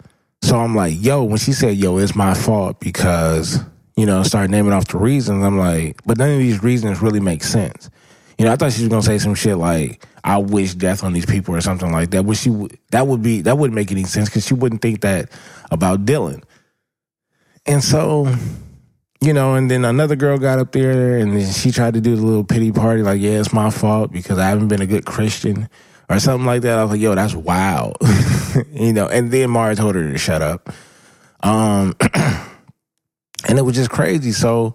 So 0.42 0.58
I'm 0.58 0.74
like, 0.74 0.94
yo, 0.98 1.24
when 1.24 1.38
she 1.38 1.52
said, 1.52 1.76
yo, 1.76 1.98
it's 1.98 2.14
my 2.14 2.34
fault 2.34 2.80
because, 2.80 3.60
you 3.96 4.06
know, 4.06 4.22
start 4.22 4.50
naming 4.50 4.72
off 4.72 4.88
the 4.88 4.98
reasons, 4.98 5.44
I'm 5.44 5.58
like, 5.58 6.00
but 6.04 6.18
none 6.18 6.30
of 6.30 6.38
these 6.38 6.62
reasons 6.62 7.00
really 7.00 7.20
make 7.20 7.44
sense. 7.44 7.90
You 8.38 8.44
know, 8.44 8.52
I 8.52 8.56
thought 8.56 8.72
she 8.72 8.82
was 8.82 8.88
gonna 8.88 9.02
say 9.02 9.18
some 9.18 9.34
shit 9.34 9.56
like, 9.56 10.04
"I 10.24 10.38
wish 10.38 10.74
death 10.74 11.04
on 11.04 11.12
these 11.12 11.26
people" 11.26 11.54
or 11.54 11.60
something 11.60 11.92
like 11.92 12.10
that. 12.10 12.24
But 12.24 12.36
she 12.36 12.50
that 12.90 13.06
would 13.06 13.22
be 13.22 13.42
that 13.42 13.58
wouldn't 13.58 13.74
make 13.74 13.92
any 13.92 14.04
sense 14.04 14.28
because 14.28 14.46
she 14.46 14.54
wouldn't 14.54 14.82
think 14.82 15.02
that 15.02 15.30
about 15.70 16.04
Dylan. 16.04 16.42
And 17.66 17.82
so, 17.82 18.34
you 19.20 19.32
know, 19.32 19.54
and 19.54 19.70
then 19.70 19.84
another 19.84 20.16
girl 20.16 20.36
got 20.38 20.58
up 20.58 20.72
there 20.72 21.18
and 21.18 21.42
she 21.54 21.70
tried 21.70 21.94
to 21.94 22.00
do 22.00 22.16
the 22.16 22.22
little 22.22 22.44
pity 22.44 22.72
party, 22.72 23.02
like, 23.02 23.20
"Yeah, 23.20 23.40
it's 23.40 23.52
my 23.52 23.70
fault 23.70 24.12
because 24.12 24.38
I 24.38 24.48
haven't 24.48 24.68
been 24.68 24.82
a 24.82 24.86
good 24.86 25.04
Christian." 25.04 25.68
Or 26.06 26.18
something 26.20 26.44
like 26.44 26.60
that. 26.62 26.78
I 26.78 26.82
was 26.82 26.90
like, 26.90 27.00
yo, 27.00 27.14
that's 27.14 27.34
wild. 27.34 27.96
you 28.74 28.92
know, 28.92 29.08
and 29.08 29.30
then 29.30 29.48
Mara 29.48 29.74
told 29.74 29.94
her 29.94 30.12
to 30.12 30.18
shut 30.18 30.42
up. 30.42 30.68
Um 31.42 31.96
and 33.48 33.58
it 33.58 33.62
was 33.62 33.74
just 33.74 33.88
crazy. 33.88 34.32
So 34.32 34.74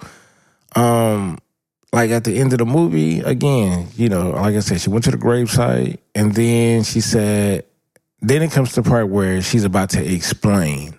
um 0.75 1.37
like 1.91 2.11
at 2.11 2.23
the 2.23 2.37
end 2.37 2.53
of 2.53 2.59
the 2.59 2.65
movie, 2.65 3.19
again, 3.21 3.87
you 3.95 4.09
know, 4.09 4.31
like 4.31 4.55
I 4.55 4.59
said, 4.59 4.79
she 4.79 4.89
went 4.89 5.05
to 5.05 5.11
the 5.11 5.17
gravesite 5.17 5.97
and 6.13 6.33
then 6.35 6.83
she 6.83 7.01
said, 7.01 7.65
then 8.21 8.41
it 8.41 8.51
comes 8.51 8.73
to 8.73 8.81
the 8.81 8.89
part 8.89 9.09
where 9.09 9.41
she's 9.41 9.63
about 9.63 9.91
to 9.91 10.13
explain. 10.13 10.95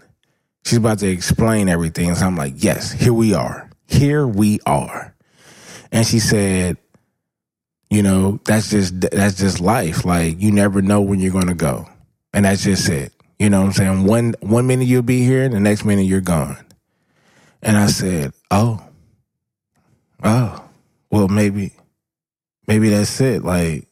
She's 0.65 0.79
about 0.79 0.99
to 1.01 1.09
explain 1.09 1.69
everything. 1.69 2.15
So 2.15 2.27
I'm 2.27 2.37
like, 2.37 2.55
yes, 2.57 2.93
here 2.93 3.13
we 3.13 3.35
are. 3.35 3.71
Here 3.87 4.27
we 4.27 4.61
are. 4.67 5.15
And 5.93 6.07
she 6.07 6.19
said, 6.19 6.77
you 7.89 8.03
know, 8.03 8.41
that's 8.45 8.71
just 8.71 9.01
that's 9.01 9.37
just 9.37 9.61
life. 9.61 10.05
Like 10.05 10.41
you 10.41 10.53
never 10.53 10.81
know 10.81 11.01
when 11.01 11.19
you're 11.19 11.33
gonna 11.33 11.55
go. 11.55 11.89
And 12.33 12.45
that's 12.45 12.63
just 12.63 12.89
it. 12.89 13.13
You 13.39 13.51
know 13.51 13.61
what 13.61 13.67
I'm 13.67 13.73
saying? 13.73 14.05
One 14.05 14.35
one 14.41 14.67
minute 14.67 14.87
you'll 14.87 15.03
be 15.03 15.25
here, 15.25 15.49
the 15.49 15.59
next 15.59 15.85
minute 15.85 16.03
you're 16.03 16.21
gone. 16.21 16.65
And 17.63 17.77
I 17.77 17.87
said, 17.87 18.33
Oh, 18.51 18.81
oh 20.23 20.70
well, 21.11 21.29
maybe, 21.29 21.73
maybe 22.67 22.89
that's 22.91 23.21
it. 23.21 23.45
Like, 23.45 23.87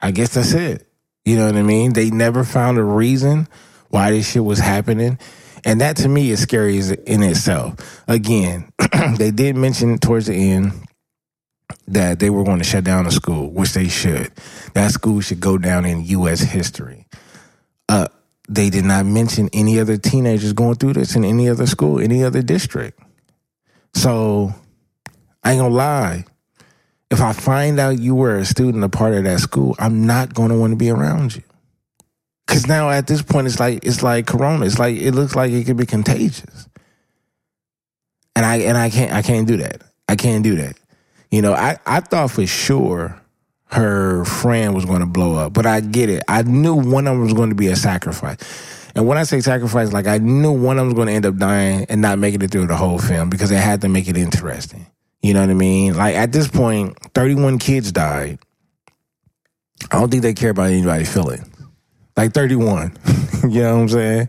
I 0.00 0.10
guess 0.10 0.34
that's 0.34 0.52
it. 0.52 0.86
You 1.24 1.36
know 1.36 1.46
what 1.46 1.56
I 1.56 1.62
mean? 1.62 1.92
They 1.92 2.10
never 2.10 2.44
found 2.44 2.78
a 2.78 2.84
reason 2.84 3.48
why 3.90 4.10
this 4.10 4.30
shit 4.30 4.44
was 4.44 4.58
happening. 4.58 5.18
And 5.64 5.80
that 5.80 5.96
to 5.98 6.08
me 6.08 6.30
is 6.30 6.40
scary 6.40 6.78
in 6.78 7.22
itself. 7.22 8.04
Again, 8.06 8.72
they 9.16 9.32
did 9.32 9.56
mention 9.56 9.98
towards 9.98 10.26
the 10.26 10.34
end 10.34 10.72
that 11.88 12.18
they 12.18 12.30
were 12.30 12.44
going 12.44 12.58
to 12.58 12.64
shut 12.64 12.84
down 12.84 13.04
the 13.04 13.10
school, 13.10 13.50
which 13.50 13.72
they 13.72 13.88
should. 13.88 14.30
That 14.74 14.92
school 14.92 15.20
should 15.20 15.40
go 15.40 15.58
down 15.58 15.84
in 15.84 16.04
U.S. 16.04 16.40
history. 16.40 17.06
Uh, 17.88 18.08
they 18.48 18.70
did 18.70 18.84
not 18.84 19.06
mention 19.06 19.48
any 19.52 19.80
other 19.80 19.96
teenagers 19.96 20.52
going 20.52 20.76
through 20.76 20.94
this 20.94 21.16
in 21.16 21.24
any 21.24 21.48
other 21.48 21.66
school, 21.66 22.00
any 22.00 22.22
other 22.22 22.42
district. 22.42 23.00
So 23.94 24.54
I 25.46 25.52
ain't 25.52 25.60
gonna 25.60 25.72
lie. 25.72 26.24
If 27.08 27.20
I 27.20 27.32
find 27.32 27.78
out 27.78 28.00
you 28.00 28.16
were 28.16 28.36
a 28.36 28.44
student, 28.44 28.82
a 28.82 28.88
part 28.88 29.14
of 29.14 29.22
that 29.22 29.38
school, 29.38 29.76
I'm 29.78 30.04
not 30.04 30.34
gonna 30.34 30.58
want 30.58 30.72
to 30.72 30.76
be 30.76 30.90
around 30.90 31.36
you. 31.36 31.44
Cause 32.48 32.66
now 32.66 32.90
at 32.90 33.06
this 33.06 33.22
point, 33.22 33.46
it's 33.46 33.60
like 33.60 33.86
it's 33.86 34.02
like 34.02 34.26
Corona. 34.26 34.66
It's 34.66 34.80
like 34.80 34.96
it 34.96 35.12
looks 35.12 35.36
like 35.36 35.52
it 35.52 35.64
could 35.64 35.76
be 35.76 35.86
contagious, 35.86 36.68
and 38.34 38.44
I 38.44 38.56
and 38.56 38.76
I 38.76 38.90
can't 38.90 39.12
I 39.12 39.22
can't 39.22 39.46
do 39.46 39.58
that. 39.58 39.82
I 40.08 40.16
can't 40.16 40.42
do 40.42 40.56
that. 40.56 40.76
You 41.30 41.42
know, 41.42 41.52
I 41.52 41.78
I 41.86 42.00
thought 42.00 42.32
for 42.32 42.44
sure 42.44 43.22
her 43.66 44.24
friend 44.24 44.74
was 44.74 44.84
going 44.84 45.00
to 45.00 45.06
blow 45.06 45.36
up, 45.36 45.52
but 45.52 45.64
I 45.64 45.78
get 45.78 46.10
it. 46.10 46.24
I 46.26 46.42
knew 46.42 46.74
one 46.74 47.06
of 47.06 47.14
them 47.14 47.22
was 47.22 47.34
going 47.34 47.50
to 47.50 47.56
be 47.56 47.68
a 47.68 47.76
sacrifice. 47.76 48.38
And 48.96 49.06
when 49.06 49.16
I 49.16 49.22
say 49.22 49.40
sacrifice, 49.40 49.92
like 49.92 50.08
I 50.08 50.18
knew 50.18 50.50
one 50.50 50.76
of 50.76 50.82
them 50.82 50.86
was 50.88 50.94
going 50.94 51.06
to 51.06 51.12
end 51.12 51.26
up 51.26 51.36
dying 51.36 51.86
and 51.88 52.02
not 52.02 52.18
making 52.18 52.42
it 52.42 52.50
through 52.50 52.66
the 52.66 52.76
whole 52.76 52.98
film 52.98 53.30
because 53.30 53.50
they 53.50 53.56
had 53.56 53.82
to 53.82 53.88
make 53.88 54.08
it 54.08 54.16
interesting. 54.16 54.86
You 55.26 55.34
know 55.34 55.40
what 55.40 55.50
I 55.50 55.54
mean? 55.54 55.96
Like 55.96 56.14
at 56.14 56.30
this 56.30 56.46
point, 56.46 56.96
31 57.12 57.58
kids 57.58 57.90
died. 57.90 58.38
I 59.90 59.98
don't 59.98 60.08
think 60.08 60.22
they 60.22 60.34
care 60.34 60.50
about 60.50 60.68
anybody 60.68 61.04
feeling. 61.04 61.52
Like 62.16 62.32
31. 62.32 62.96
you 63.50 63.62
know 63.62 63.74
what 63.74 63.82
I'm 63.82 63.88
saying? 63.88 64.28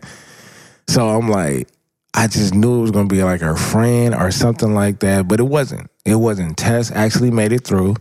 So 0.88 1.08
I'm 1.08 1.28
like, 1.28 1.68
I 2.14 2.26
just 2.26 2.52
knew 2.52 2.78
it 2.78 2.82
was 2.82 2.90
gonna 2.90 3.06
be 3.06 3.22
like 3.22 3.42
her 3.42 3.54
friend 3.54 4.12
or 4.12 4.32
something 4.32 4.74
like 4.74 4.98
that, 4.98 5.28
but 5.28 5.38
it 5.38 5.44
wasn't. 5.44 5.88
It 6.04 6.16
wasn't. 6.16 6.56
Tess 6.56 6.90
actually 6.90 7.30
made 7.30 7.52
it 7.52 7.62
through. 7.62 7.94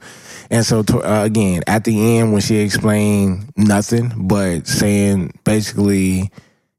And 0.50 0.66
so, 0.66 0.80
uh, 0.80 1.22
again, 1.24 1.62
at 1.68 1.84
the 1.84 2.18
end, 2.18 2.32
when 2.32 2.42
she 2.42 2.56
explained 2.56 3.52
nothing 3.56 4.12
but 4.28 4.66
saying 4.66 5.34
basically, 5.44 6.32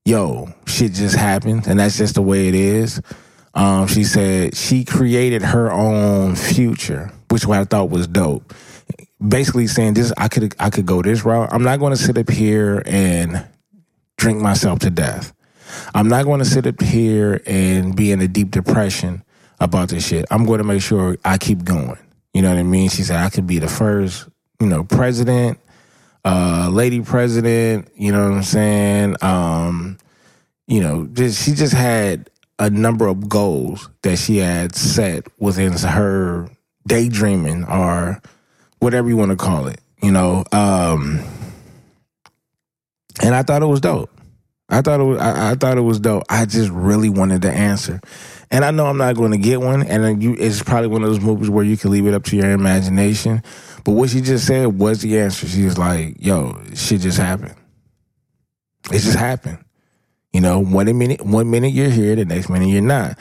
yo, 0.05 0.53
shit 0.67 0.95
just 0.95 1.15
happened, 1.15 1.69
and 1.69 1.79
that's 1.79 1.97
just 1.97 2.17
the 2.17 2.23
way 2.23 2.49
it 2.49 2.57
is. 2.57 3.01
Um, 3.55 3.87
she 3.87 4.05
said 4.05 4.57
she 4.57 4.85
created 4.85 5.43
her 5.43 5.73
own 5.73 6.37
future, 6.37 7.13
which 7.31 7.47
what 7.47 7.59
I 7.59 7.65
thought 7.65 7.91
was 7.91 8.07
dope. 8.07 8.55
Basically 9.27 9.67
saying 9.67 9.95
this, 9.95 10.13
I 10.17 10.29
could 10.29 10.55
I 10.59 10.71
could 10.71 10.87
go 10.87 11.03
this 11.03 11.25
route. 11.25 11.49
I'm 11.53 11.65
not 11.65 11.81
going 11.81 11.93
to 11.93 12.03
sit 12.03 12.17
up 12.17 12.31
here 12.31 12.83
and 12.87 13.47
drink 14.17 14.41
myself 14.41 14.81
to 14.81 14.91
death. 14.91 15.33
I'm 15.95 16.09
not 16.09 16.25
going 16.25 16.39
to 16.39 16.45
sit 16.45 16.67
up 16.67 16.81
here 16.81 17.41
and 17.47 17.97
be 17.97 18.13
in 18.13 18.21
a 18.21 18.29
deep 18.29 18.51
depression 18.51 19.23
about 19.61 19.89
this 19.89 20.07
shit. 20.07 20.27
I'm 20.31 20.45
going 20.45 20.59
to 20.59 20.65
make 20.65 20.83
sure 20.83 21.17
I 21.25 21.39
keep 21.39 21.65
going. 21.65 21.99
You 22.33 22.43
know 22.43 22.51
what 22.51 22.59
I 22.59 22.63
mean? 22.63 22.89
She 22.89 23.03
said 23.03 23.17
I 23.17 23.31
could 23.31 23.47
be 23.47 23.59
the 23.59 23.69
first, 23.69 24.29
you 24.61 24.67
know, 24.67 24.85
president, 24.85 25.59
uh, 26.25 26.69
lady 26.71 27.01
president. 27.01 27.91
You 27.97 28.13
know 28.13 28.29
what 28.29 28.37
I'm 28.37 28.43
saying? 28.43 29.17
Um, 29.23 29.99
you 30.67 30.81
know, 30.81 31.07
just, 31.07 31.45
she 31.45 31.55
just 31.55 31.75
had 31.75 32.31
a 32.59 32.71
number 32.71 33.07
of 33.07 33.29
goals 33.29 33.89
that 34.03 34.17
she 34.19 34.39
had 34.39 34.75
set 34.75 35.27
within 35.39 35.73
her 35.73 36.51
daydreaming 36.87 37.65
or 37.65 38.21
whatever 38.81 39.09
you 39.09 39.17
want 39.17 39.31
to 39.31 39.37
call 39.37 39.67
it. 39.67 39.81
You 40.03 40.13
know, 40.13 40.45
um, 40.53 41.21
and 43.23 43.35
I 43.35 43.43
thought 43.43 43.63
it 43.63 43.67
was 43.67 43.81
dope. 43.81 44.11
I 44.69 44.83
thought 44.83 45.01
it 45.01 45.05
was. 45.05 45.19
I, 45.19 45.53
I, 45.53 45.55
thought 45.55 45.79
it 45.79 45.83
was 45.83 45.99
dope. 45.99 46.25
I 46.29 46.45
just 46.45 46.71
really 46.71 47.09
wanted 47.09 47.43
the 47.43 47.51
answer, 47.51 48.01
and 48.51 48.65
I 48.65 48.71
know 48.71 48.87
I'm 48.87 48.99
not 48.99 49.17
going 49.17 49.33
to 49.33 49.39
get 49.39 49.61
one. 49.61 49.83
And 49.83 50.23
you, 50.23 50.37
it's 50.39 50.63
probably 50.63 50.89
one 50.89 51.03
of 51.03 51.09
those 51.09 51.21
movies 51.21 51.49
where 51.49 51.65
you 51.65 51.77
can 51.77 51.91
leave 51.91 52.07
it 52.07 52.15
up 52.15 52.25
to 52.25 52.37
your 52.37 52.51
imagination. 52.51 53.43
But 53.85 53.93
what 53.93 54.11
she 54.11 54.21
just 54.21 54.47
said 54.47 54.79
was 54.79 55.01
the 55.01 55.19
answer. 55.19 55.49
She 55.49 55.65
was 55.65 55.79
like, 55.79 56.17
"Yo, 56.19 56.61
shit 56.75 57.01
just 57.01 57.19
happened. 57.19 57.55
It 58.93 59.01
just 59.01 59.19
happened. 59.19 59.59
You 60.33 60.41
know, 60.41 60.61
one 60.61 60.97
minute, 60.99 61.25
one 61.25 61.51
minute 61.51 61.73
you're 61.73 61.91
here, 61.91 62.15
the 62.15 62.25
next 62.25 62.49
minute 62.49 62.69
you're 62.69 62.83
not. 62.83 63.19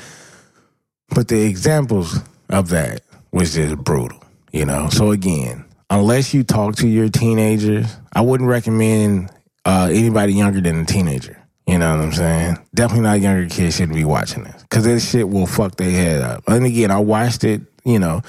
But 1.10 1.30
the 1.30 1.44
examples 1.44 2.20
of 2.50 2.70
that 2.70 3.02
was 3.32 3.56
just 3.56 3.78
brutal. 3.78 4.22
You 4.52 4.66
know, 4.66 4.90
so 4.90 5.12
again, 5.12 5.66
unless 5.90 6.34
you 6.34 6.44
talk 6.44 6.76
to 6.78 6.88
your 6.88 7.10
teenagers, 7.10 7.96
I 8.14 8.22
wouldn't 8.22 8.50
recommend 8.50 9.30
uh, 9.66 9.90
anybody 9.92 10.34
younger 10.34 10.62
than 10.62 10.80
a 10.80 10.86
teenager. 10.86 11.42
You 11.68 11.78
know 11.78 11.96
what 11.96 12.06
I'm 12.06 12.14
saying? 12.14 12.58
Definitely 12.74 13.04
not 13.04 13.20
younger 13.20 13.50
kids 13.50 13.76
shouldn't 13.76 13.98
be 13.98 14.06
watching 14.06 14.46
this 14.46 14.62
because 14.62 14.86
this 14.86 15.10
shit 15.10 15.28
will 15.28 15.46
fuck 15.46 15.76
their 15.76 15.92
head 15.92 16.22
up. 16.22 16.44
And 16.48 16.66
again, 16.66 16.92
I 16.92 17.00
watched 17.00 17.44
it. 17.44 17.62
You 17.84 18.00
know, 18.00 18.22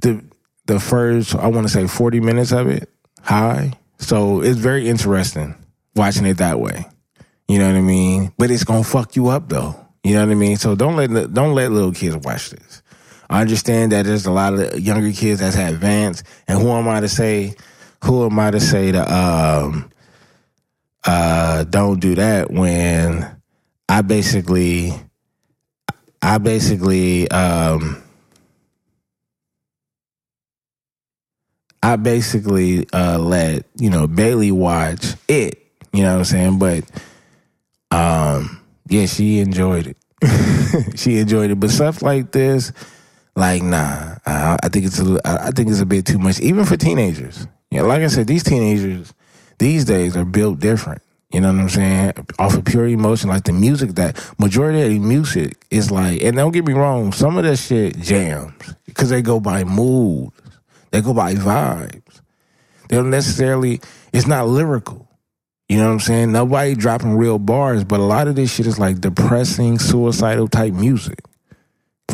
the 0.00 0.24
the 0.66 0.80
first 0.80 1.34
I 1.34 1.48
want 1.48 1.66
to 1.66 1.72
say 1.72 1.86
40 1.86 2.20
minutes 2.20 2.52
of 2.52 2.68
it 2.68 2.88
high, 3.20 3.72
so 3.98 4.40
it's 4.40 4.58
very 4.58 4.88
interesting 4.88 5.54
watching 5.94 6.24
it 6.24 6.38
that 6.38 6.58
way. 6.58 6.86
You 7.54 7.60
know 7.60 7.68
what 7.68 7.76
I 7.76 7.82
mean? 7.82 8.32
But 8.36 8.50
it's 8.50 8.64
gonna 8.64 8.82
fuck 8.82 9.14
you 9.14 9.28
up 9.28 9.48
though. 9.48 9.76
You 10.02 10.14
know 10.14 10.26
what 10.26 10.32
I 10.32 10.34
mean? 10.34 10.56
So 10.56 10.74
don't 10.74 10.96
let 10.96 11.32
don't 11.32 11.54
let 11.54 11.70
little 11.70 11.92
kids 11.92 12.16
watch 12.16 12.50
this. 12.50 12.82
I 13.30 13.42
understand 13.42 13.92
that 13.92 14.06
there's 14.06 14.26
a 14.26 14.32
lot 14.32 14.54
of 14.54 14.80
younger 14.80 15.12
kids 15.12 15.38
that's 15.38 15.56
advanced, 15.56 16.24
and 16.48 16.60
who 16.60 16.68
am 16.72 16.88
I 16.88 16.98
to 16.98 17.08
say? 17.08 17.54
Who 18.02 18.26
am 18.26 18.40
I 18.40 18.50
to 18.50 18.58
say 18.58 18.90
to 18.90 19.14
um, 19.14 19.88
uh, 21.04 21.62
don't 21.62 22.00
do 22.00 22.16
that 22.16 22.50
when 22.50 23.40
I 23.88 24.02
basically, 24.02 24.92
I 26.20 26.38
basically, 26.38 27.30
um, 27.30 28.02
I 31.84 31.94
basically 31.94 32.88
uh, 32.92 33.18
let 33.18 33.64
you 33.76 33.90
know 33.90 34.08
Bailey 34.08 34.50
watch 34.50 35.14
it. 35.28 35.60
You 35.92 36.02
know 36.02 36.14
what 36.14 36.18
I'm 36.18 36.24
saying? 36.24 36.58
But 36.58 36.84
um, 37.94 38.60
yeah, 38.88 39.06
she 39.06 39.38
enjoyed 39.38 39.86
it. 39.86 39.96
she 40.98 41.18
enjoyed 41.18 41.50
it. 41.50 41.60
But 41.60 41.70
stuff 41.70 42.02
like 42.02 42.32
this, 42.32 42.72
like 43.36 43.62
nah, 43.62 44.16
I, 44.26 44.56
I 44.62 44.68
think 44.68 44.86
it's 44.86 44.98
a, 44.98 45.20
I 45.24 45.50
think 45.50 45.70
it's 45.70 45.80
a 45.80 45.86
bit 45.86 46.06
too 46.06 46.18
much, 46.18 46.40
even 46.40 46.64
for 46.64 46.76
teenagers. 46.76 47.46
Yeah, 47.70 47.82
like 47.82 48.02
I 48.02 48.08
said, 48.08 48.26
these 48.26 48.42
teenagers 48.42 49.14
these 49.58 49.84
days 49.84 50.16
are 50.16 50.24
built 50.24 50.58
different. 50.58 51.02
You 51.32 51.40
know 51.40 51.52
what 51.52 51.60
I'm 51.62 51.68
saying? 51.68 52.12
Off 52.38 52.54
of 52.54 52.64
pure 52.64 52.86
emotion, 52.86 53.28
like 53.28 53.44
the 53.44 53.52
music 53.52 53.94
that 53.96 54.22
majority 54.38 54.82
of 54.82 54.88
the 54.88 54.98
music 55.00 55.64
is 55.70 55.90
like, 55.90 56.22
and 56.22 56.36
don't 56.36 56.52
get 56.52 56.64
me 56.64 56.74
wrong, 56.74 57.12
some 57.12 57.36
of 57.36 57.44
that 57.44 57.56
shit 57.56 57.98
jams 57.98 58.74
because 58.86 59.10
they 59.10 59.20
go 59.20 59.40
by 59.40 59.64
mood, 59.64 60.30
they 60.90 61.00
go 61.00 61.12
by 61.12 61.34
vibes. 61.34 62.20
They 62.88 62.96
don't 62.96 63.10
necessarily. 63.10 63.80
It's 64.12 64.26
not 64.26 64.46
lyrical. 64.46 65.08
You 65.68 65.78
know 65.78 65.86
what 65.86 65.92
I'm 65.92 66.00
saying? 66.00 66.32
Nobody 66.32 66.74
dropping 66.74 67.16
real 67.16 67.38
bars, 67.38 67.84
but 67.84 68.00
a 68.00 68.04
lot 68.04 68.28
of 68.28 68.36
this 68.36 68.54
shit 68.54 68.66
is 68.66 68.78
like 68.78 69.00
depressing, 69.00 69.78
suicidal 69.78 70.48
type 70.48 70.74
music, 70.74 71.20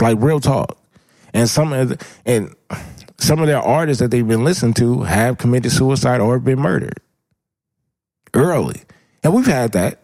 like 0.00 0.18
real 0.20 0.40
talk. 0.40 0.78
And 1.34 1.48
some 1.48 1.72
of 1.72 1.88
the, 1.90 2.06
and 2.24 2.54
some 3.18 3.40
of 3.40 3.46
their 3.46 3.60
artists 3.60 4.00
that 4.00 4.10
they've 4.10 4.26
been 4.26 4.44
listening 4.44 4.74
to 4.74 5.02
have 5.02 5.38
committed 5.38 5.72
suicide 5.72 6.20
or 6.20 6.38
been 6.38 6.60
murdered 6.60 7.00
early. 8.34 8.82
And 9.22 9.34
we've 9.34 9.46
had 9.46 9.72
that. 9.72 10.00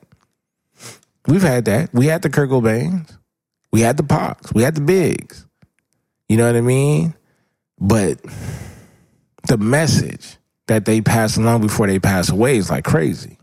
We've 1.27 1.43
had 1.43 1.65
that. 1.65 1.93
We 1.93 2.07
had 2.07 2.23
the 2.23 2.31
Kurt 2.31 2.51
Cobains. 2.51 3.17
We 3.73 3.81
had 3.81 3.97
the 3.97 4.03
Pops. 4.03 4.53
We 4.53 4.63
had 4.63 4.75
the 4.75 4.81
Bigs. 4.81 5.47
You 6.29 6.37
know 6.37 6.47
what 6.47 6.57
I 6.57 6.61
mean? 6.61 7.15
But 7.79 8.21
the 9.49 9.59
message 9.59 10.37
that 10.67 10.85
they 10.85 11.01
pass 11.01 11.37
along 11.37 11.63
before 11.63 11.87
they 11.87 11.99
pass 11.99 12.29
away 12.29 12.57
is 12.57 12.71
like 12.71 12.85
crazy. 12.85 13.36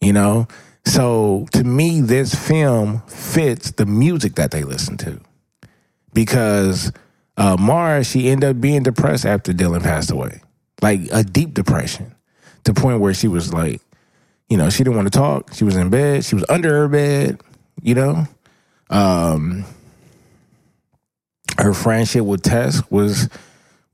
You 0.00 0.12
know? 0.12 0.48
So 0.84 1.46
to 1.52 1.64
me, 1.64 2.00
this 2.00 2.34
film 2.34 3.02
fits 3.06 3.72
the 3.72 3.86
music 3.86 4.34
that 4.36 4.50
they 4.50 4.64
listen 4.64 4.96
to. 4.98 5.20
Because 6.12 6.92
uh, 7.36 7.56
Mara, 7.58 8.02
she 8.04 8.28
ended 8.28 8.50
up 8.50 8.60
being 8.60 8.82
depressed 8.82 9.24
after 9.24 9.52
Dylan 9.52 9.82
passed 9.82 10.10
away. 10.10 10.40
Like 10.82 11.00
a 11.12 11.22
deep 11.22 11.54
depression. 11.54 12.14
To 12.64 12.72
the 12.72 12.80
point 12.80 13.00
where 13.00 13.14
she 13.14 13.28
was 13.28 13.52
like, 13.52 13.80
you 14.48 14.56
know, 14.56 14.68
she 14.68 14.82
didn't 14.84 14.96
want 14.96 15.10
to 15.10 15.16
talk. 15.18 15.54
She 15.54 15.64
was 15.64 15.76
in 15.76 15.90
bed. 15.90 16.24
She 16.24 16.34
was 16.34 16.44
under 16.48 16.70
her 16.70 16.88
bed, 16.88 17.40
you 17.82 17.94
know. 17.94 18.26
Um 18.90 19.64
her 21.58 21.74
friendship 21.74 22.24
with 22.24 22.42
Tess 22.42 22.82
was 22.90 23.28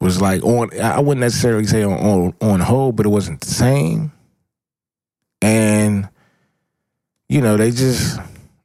was 0.01 0.21
like 0.21 0.43
on 0.43 0.71
I 0.81 1.01
wouldn't 1.01 1.21
necessarily 1.21 1.67
say 1.67 1.83
on 1.83 1.93
on, 1.93 2.35
on 2.41 2.61
hold, 2.61 2.97
but 2.97 3.07
it 3.07 3.11
wasn't 3.11 3.41
the 3.41 3.51
same. 3.51 4.13
And 5.43 6.09
you 7.29 7.41
know, 7.41 7.57
they 7.57 7.71
just 7.71 8.19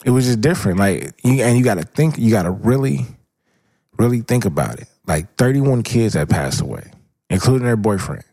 it 0.05 0.11
was 0.11 0.25
just 0.25 0.41
different. 0.41 0.79
Like 0.79 1.13
you 1.23 1.43
and 1.43 1.57
you 1.57 1.63
gotta 1.63 1.83
think 1.83 2.17
you 2.17 2.31
gotta 2.31 2.51
really, 2.51 3.05
really 3.97 4.21
think 4.21 4.45
about 4.45 4.79
it. 4.79 4.87
Like 5.07 5.35
31 5.35 5.83
kids 5.83 6.13
had 6.13 6.29
passed 6.29 6.61
away, 6.61 6.91
including 7.29 7.67
her 7.67 7.75
boyfriend 7.75 8.23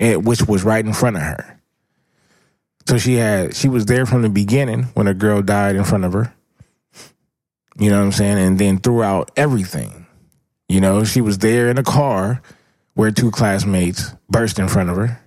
and, 0.00 0.26
which 0.26 0.42
was 0.46 0.64
right 0.64 0.84
in 0.84 0.92
front 0.92 1.16
of 1.16 1.22
her. 1.22 1.60
So 2.86 2.98
she 2.98 3.14
had 3.14 3.56
she 3.56 3.68
was 3.68 3.86
there 3.86 4.06
from 4.06 4.22
the 4.22 4.28
beginning 4.28 4.84
when 4.94 5.06
a 5.06 5.14
girl 5.14 5.42
died 5.42 5.76
in 5.76 5.84
front 5.84 6.04
of 6.04 6.12
her. 6.12 6.34
You 7.78 7.90
know 7.90 7.98
what 7.98 8.04
I'm 8.04 8.12
saying? 8.12 8.38
And 8.38 8.58
then 8.58 8.78
throughout 8.78 9.30
everything. 9.36 10.06
You 10.68 10.80
know, 10.80 11.04
she 11.04 11.20
was 11.20 11.38
there 11.38 11.68
in 11.70 11.78
a 11.78 11.82
car 11.82 12.40
where 12.94 13.10
two 13.10 13.30
classmates 13.30 14.14
burst 14.30 14.58
in 14.58 14.68
front 14.68 14.90
of 14.90 14.96
her. 14.96 15.20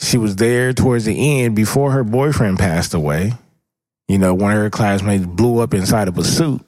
She 0.00 0.18
was 0.18 0.36
there 0.36 0.72
towards 0.72 1.04
the 1.04 1.42
end 1.42 1.54
before 1.54 1.92
her 1.92 2.04
boyfriend 2.04 2.58
passed 2.58 2.94
away. 2.94 3.34
You 4.08 4.18
know, 4.18 4.34
one 4.34 4.52
of 4.52 4.58
her 4.58 4.70
classmates 4.70 5.26
blew 5.26 5.60
up 5.60 5.74
inside 5.74 6.08
of 6.08 6.18
a 6.18 6.24
suit. 6.24 6.64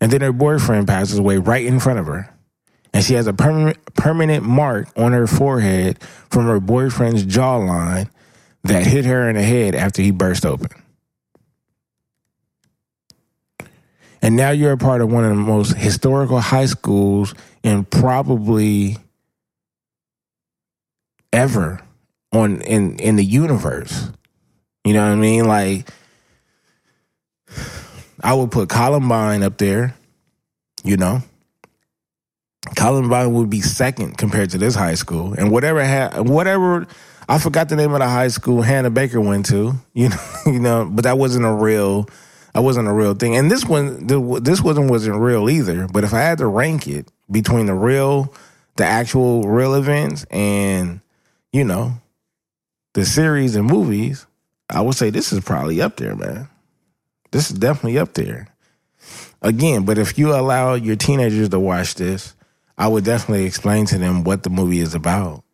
And 0.00 0.10
then 0.10 0.22
her 0.22 0.32
boyfriend 0.32 0.88
passes 0.88 1.18
away 1.18 1.38
right 1.38 1.64
in 1.64 1.78
front 1.78 1.98
of 1.98 2.06
her 2.06 2.34
and 2.94 3.04
she 3.04 3.14
has 3.14 3.26
a 3.26 3.32
permanent 3.32 3.94
permanent 3.96 4.44
mark 4.44 4.88
on 4.96 5.12
her 5.12 5.26
forehead 5.26 6.00
from 6.30 6.46
her 6.46 6.60
boyfriend's 6.60 7.26
jawline 7.26 8.08
that 8.62 8.86
hit 8.86 9.04
her 9.04 9.28
in 9.28 9.34
the 9.34 9.42
head 9.42 9.74
after 9.74 10.00
he 10.00 10.12
burst 10.12 10.46
open. 10.46 10.70
And 14.22 14.36
now 14.36 14.50
you're 14.50 14.72
a 14.72 14.78
part 14.78 15.02
of 15.02 15.12
one 15.12 15.24
of 15.24 15.30
the 15.30 15.36
most 15.36 15.76
historical 15.76 16.40
high 16.40 16.66
schools 16.66 17.34
in 17.62 17.84
probably 17.84 18.96
ever 21.34 21.80
on 22.32 22.60
in 22.62 22.98
in 22.98 23.16
the 23.16 23.24
universe. 23.24 24.08
You 24.84 24.94
know 24.94 25.06
what 25.06 25.12
I 25.12 25.16
mean? 25.16 25.44
Like 25.46 25.88
I 28.22 28.34
would 28.34 28.50
put 28.50 28.68
Columbine 28.68 29.42
up 29.42 29.58
there, 29.58 29.94
you 30.82 30.96
know 30.96 31.22
Columbine 32.76 33.32
would 33.34 33.50
be 33.50 33.60
second 33.60 34.16
compared 34.16 34.50
to 34.50 34.58
this 34.58 34.74
high 34.74 34.94
school, 34.94 35.34
and 35.34 35.50
whatever 35.50 35.84
ha- 35.84 36.22
whatever 36.22 36.86
I 37.28 37.38
forgot 37.38 37.68
the 37.68 37.76
name 37.76 37.92
of 37.92 38.00
the 38.00 38.08
high 38.08 38.28
school 38.28 38.62
Hannah 38.62 38.90
Baker 38.90 39.20
went 39.20 39.46
to, 39.46 39.74
you 39.94 40.08
know, 40.08 40.16
you 40.46 40.60
know, 40.60 40.88
but 40.90 41.04
that 41.04 41.18
wasn't 41.18 41.44
a 41.44 41.52
real, 41.52 42.08
that 42.54 42.62
wasn't 42.62 42.88
a 42.88 42.92
real 42.92 43.14
thing. 43.14 43.36
And 43.36 43.50
this 43.50 43.64
one, 43.64 44.06
this 44.06 44.62
wasn't 44.62 44.90
wasn't 44.90 45.16
real 45.16 45.50
either. 45.50 45.86
But 45.88 46.04
if 46.04 46.14
I 46.14 46.20
had 46.20 46.38
to 46.38 46.46
rank 46.46 46.88
it 46.88 47.10
between 47.30 47.66
the 47.66 47.74
real, 47.74 48.32
the 48.76 48.84
actual 48.84 49.42
real 49.42 49.74
events, 49.74 50.24
and 50.30 51.00
you 51.54 51.62
know, 51.62 51.92
the 52.94 53.04
series 53.04 53.54
and 53.54 53.64
movies, 53.64 54.26
I 54.68 54.80
would 54.80 54.96
say 54.96 55.10
this 55.10 55.32
is 55.32 55.38
probably 55.44 55.80
up 55.80 55.96
there, 55.96 56.16
man. 56.16 56.48
This 57.30 57.48
is 57.48 57.56
definitely 57.56 57.96
up 57.96 58.12
there. 58.14 58.48
Again, 59.40 59.84
but 59.84 59.96
if 59.96 60.18
you 60.18 60.34
allow 60.34 60.74
your 60.74 60.96
teenagers 60.96 61.50
to 61.50 61.60
watch 61.60 61.94
this, 61.94 62.34
I 62.76 62.88
would 62.88 63.04
definitely 63.04 63.44
explain 63.44 63.86
to 63.86 63.98
them 63.98 64.24
what 64.24 64.42
the 64.42 64.50
movie 64.50 64.80
is 64.80 64.96
about 64.96 65.44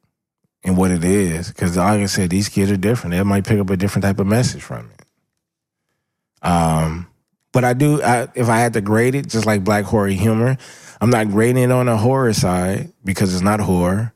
and 0.64 0.78
what 0.78 0.90
it 0.90 1.04
is. 1.04 1.48
Because 1.48 1.76
like 1.76 2.00
I 2.00 2.06
said, 2.06 2.30
these 2.30 2.48
kids 2.48 2.70
are 2.70 2.78
different. 2.78 3.12
They 3.12 3.22
might 3.22 3.44
pick 3.44 3.60
up 3.60 3.68
a 3.68 3.76
different 3.76 4.04
type 4.04 4.20
of 4.20 4.26
message 4.26 4.62
from 4.62 4.90
it. 4.98 6.48
Um, 6.48 7.08
but 7.52 7.62
I 7.62 7.74
do. 7.74 8.00
I, 8.00 8.26
if 8.34 8.48
I 8.48 8.58
had 8.58 8.72
to 8.72 8.80
grade 8.80 9.14
it, 9.14 9.28
just 9.28 9.44
like 9.44 9.64
Black 9.64 9.84
Horror 9.84 10.08
Humor, 10.08 10.56
I'm 10.98 11.10
not 11.10 11.28
grading 11.28 11.62
it 11.62 11.70
on 11.70 11.86
the 11.86 11.98
horror 11.98 12.32
side 12.32 12.90
because 13.04 13.34
it's 13.34 13.42
not 13.42 13.60
horror. 13.60 14.14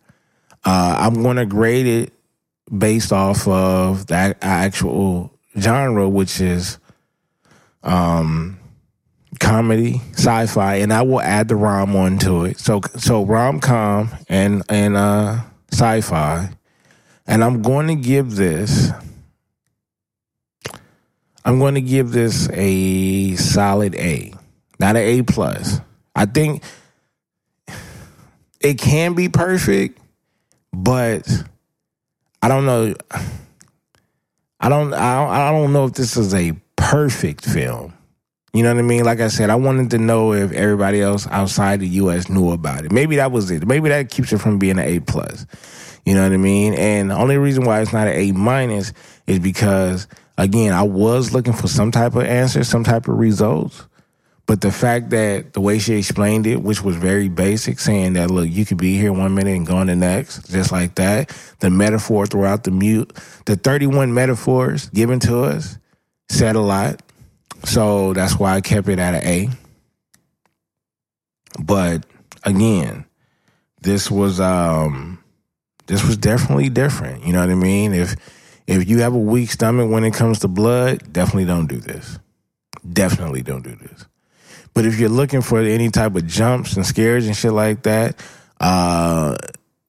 Uh, 0.64 0.96
I'm 0.98 1.22
going 1.22 1.36
to 1.36 1.46
grade 1.46 1.86
it 1.86 2.12
based 2.76 3.12
off 3.12 3.46
of 3.46 4.06
the 4.06 4.36
actual 4.40 5.32
genre, 5.58 6.08
which 6.08 6.40
is 6.40 6.78
um 7.82 8.58
comedy, 9.40 10.00
sci-fi, 10.12 10.76
and 10.76 10.92
I 10.92 11.02
will 11.02 11.20
add 11.20 11.48
the 11.48 11.56
rom 11.56 11.94
on 11.96 12.18
to 12.20 12.44
it. 12.44 12.58
So 12.58 12.80
so 12.96 13.24
rom 13.24 13.60
com 13.60 14.10
and 14.28 14.62
and 14.68 14.96
uh 14.96 15.40
sci-fi. 15.72 16.50
And 17.26 17.42
I'm 17.42 17.62
going 17.62 17.86
to 17.88 17.94
give 17.94 18.36
this 18.36 18.90
I'm 21.44 21.58
going 21.58 21.74
to 21.74 21.82
give 21.82 22.10
this 22.10 22.48
a 22.52 23.36
solid 23.36 23.94
A. 23.96 24.32
Not 24.80 24.96
an 24.96 25.02
A 25.02 25.22
plus. 25.22 25.80
I 26.14 26.24
think 26.26 26.62
it 28.60 28.78
can 28.78 29.14
be 29.14 29.28
perfect, 29.28 29.98
but 30.74 31.28
I 32.42 32.48
don't 32.48 32.66
know 32.66 32.94
I 34.60 34.68
don't 34.68 34.92
I 34.94 35.14
don't, 35.14 35.30
I 35.30 35.50
don't 35.50 35.72
know 35.72 35.86
if 35.86 35.92
this 35.92 36.16
is 36.16 36.34
a 36.34 36.52
perfect 36.76 37.44
film. 37.44 37.92
You 38.52 38.62
know 38.62 38.72
what 38.72 38.78
I 38.78 38.82
mean? 38.82 39.04
Like 39.04 39.20
I 39.20 39.28
said, 39.28 39.50
I 39.50 39.56
wanted 39.56 39.90
to 39.90 39.98
know 39.98 40.32
if 40.32 40.52
everybody 40.52 41.00
else 41.00 41.26
outside 41.26 41.80
the 41.80 41.88
U.S. 41.88 42.28
knew 42.28 42.52
about 42.52 42.84
it. 42.84 42.92
Maybe 42.92 43.16
that 43.16 43.32
was 43.32 43.50
it. 43.50 43.66
Maybe 43.66 43.88
that 43.88 44.10
keeps 44.10 44.32
it 44.32 44.38
from 44.38 44.60
being 44.60 44.78
an 44.78 44.86
A 44.86 45.00
plus. 45.00 45.44
You 46.06 46.14
know 46.14 46.22
what 46.22 46.32
I 46.32 46.36
mean? 46.36 46.74
And 46.74 47.10
the 47.10 47.16
only 47.16 47.36
reason 47.36 47.64
why 47.64 47.80
it's 47.80 47.92
not 47.92 48.06
an 48.06 48.14
A 48.14 48.32
minus 48.32 48.92
is 49.26 49.40
because 49.40 50.06
again, 50.38 50.72
I 50.72 50.82
was 50.82 51.32
looking 51.32 51.52
for 51.52 51.66
some 51.66 51.90
type 51.90 52.14
of 52.14 52.22
answer, 52.22 52.62
some 52.64 52.84
type 52.84 53.08
of 53.08 53.18
results. 53.18 53.86
But 54.46 54.60
the 54.60 54.70
fact 54.70 55.10
that 55.10 55.54
the 55.54 55.60
way 55.60 55.78
she 55.78 55.94
explained 55.94 56.46
it, 56.46 56.62
which 56.62 56.82
was 56.82 56.96
very 56.96 57.28
basic, 57.28 57.78
saying 57.78 58.12
that 58.14 58.30
look, 58.30 58.48
you 58.48 58.66
could 58.66 58.76
be 58.76 58.98
here 58.98 59.12
one 59.12 59.34
minute 59.34 59.56
and 59.56 59.66
gone 59.66 59.86
the 59.86 59.96
next, 59.96 60.50
just 60.50 60.70
like 60.70 60.96
that. 60.96 61.34
The 61.60 61.70
metaphor 61.70 62.26
throughout 62.26 62.64
the 62.64 62.70
mute, 62.70 63.12
the 63.46 63.56
31 63.56 64.12
metaphors 64.12 64.90
given 64.90 65.18
to 65.20 65.44
us 65.44 65.78
said 66.28 66.56
a 66.56 66.60
lot. 66.60 67.00
So 67.64 68.12
that's 68.12 68.38
why 68.38 68.54
I 68.54 68.60
kept 68.60 68.88
it 68.88 68.98
at 68.98 69.14
an 69.14 69.26
A. 69.26 69.48
But 71.62 72.04
again, 72.42 73.06
this 73.80 74.10
was 74.10 74.40
um 74.40 75.22
this 75.86 76.04
was 76.04 76.16
definitely 76.16 76.68
different. 76.68 77.24
You 77.24 77.32
know 77.32 77.40
what 77.40 77.50
I 77.50 77.54
mean? 77.54 77.94
If 77.94 78.16
if 78.66 78.88
you 78.88 79.00
have 79.00 79.14
a 79.14 79.18
weak 79.18 79.50
stomach 79.50 79.90
when 79.90 80.04
it 80.04 80.12
comes 80.12 80.40
to 80.40 80.48
blood, 80.48 81.12
definitely 81.12 81.46
don't 81.46 81.66
do 81.66 81.78
this. 81.78 82.18
Definitely 82.90 83.42
don't 83.42 83.62
do 83.62 83.76
this. 83.76 84.06
But 84.74 84.86
if 84.86 84.98
you're 84.98 85.08
looking 85.08 85.40
for 85.40 85.60
any 85.60 85.88
type 85.90 86.16
of 86.16 86.26
jumps 86.26 86.76
and 86.76 86.84
scares 86.84 87.26
and 87.26 87.36
shit 87.36 87.52
like 87.52 87.82
that, 87.84 88.16
uh 88.60 89.36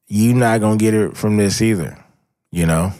you're 0.08 0.36
not 0.36 0.60
gonna 0.60 0.76
get 0.76 0.94
it 0.94 1.16
from 1.16 1.36
this 1.36 1.60
either. 1.60 1.98
You 2.52 2.66
know? 2.66 2.92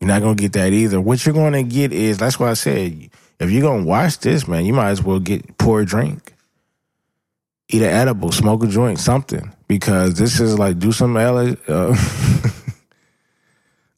You're 0.00 0.08
not 0.08 0.20
gonna 0.20 0.34
get 0.34 0.52
that 0.52 0.72
either. 0.72 1.00
What 1.00 1.24
you're 1.24 1.34
gonna 1.34 1.62
get 1.62 1.92
is 1.92 2.18
that's 2.18 2.38
why 2.38 2.50
I 2.50 2.54
said 2.54 3.08
if 3.40 3.50
you're 3.50 3.62
gonna 3.62 3.84
watch 3.84 4.18
this, 4.18 4.46
man, 4.46 4.64
you 4.64 4.72
might 4.72 4.90
as 4.90 5.02
well 5.02 5.18
get 5.18 5.56
pour 5.58 5.80
a 5.80 5.86
drink, 5.86 6.34
eat 7.68 7.82
an 7.82 7.88
edible, 7.88 8.30
smoke 8.32 8.62
a 8.64 8.66
joint, 8.66 8.98
something, 8.98 9.52
because 9.66 10.14
this 10.14 10.40
is 10.40 10.58
like 10.58 10.78
do 10.78 10.92
some 10.92 11.16
L- 11.16 11.56
uh, 11.68 11.96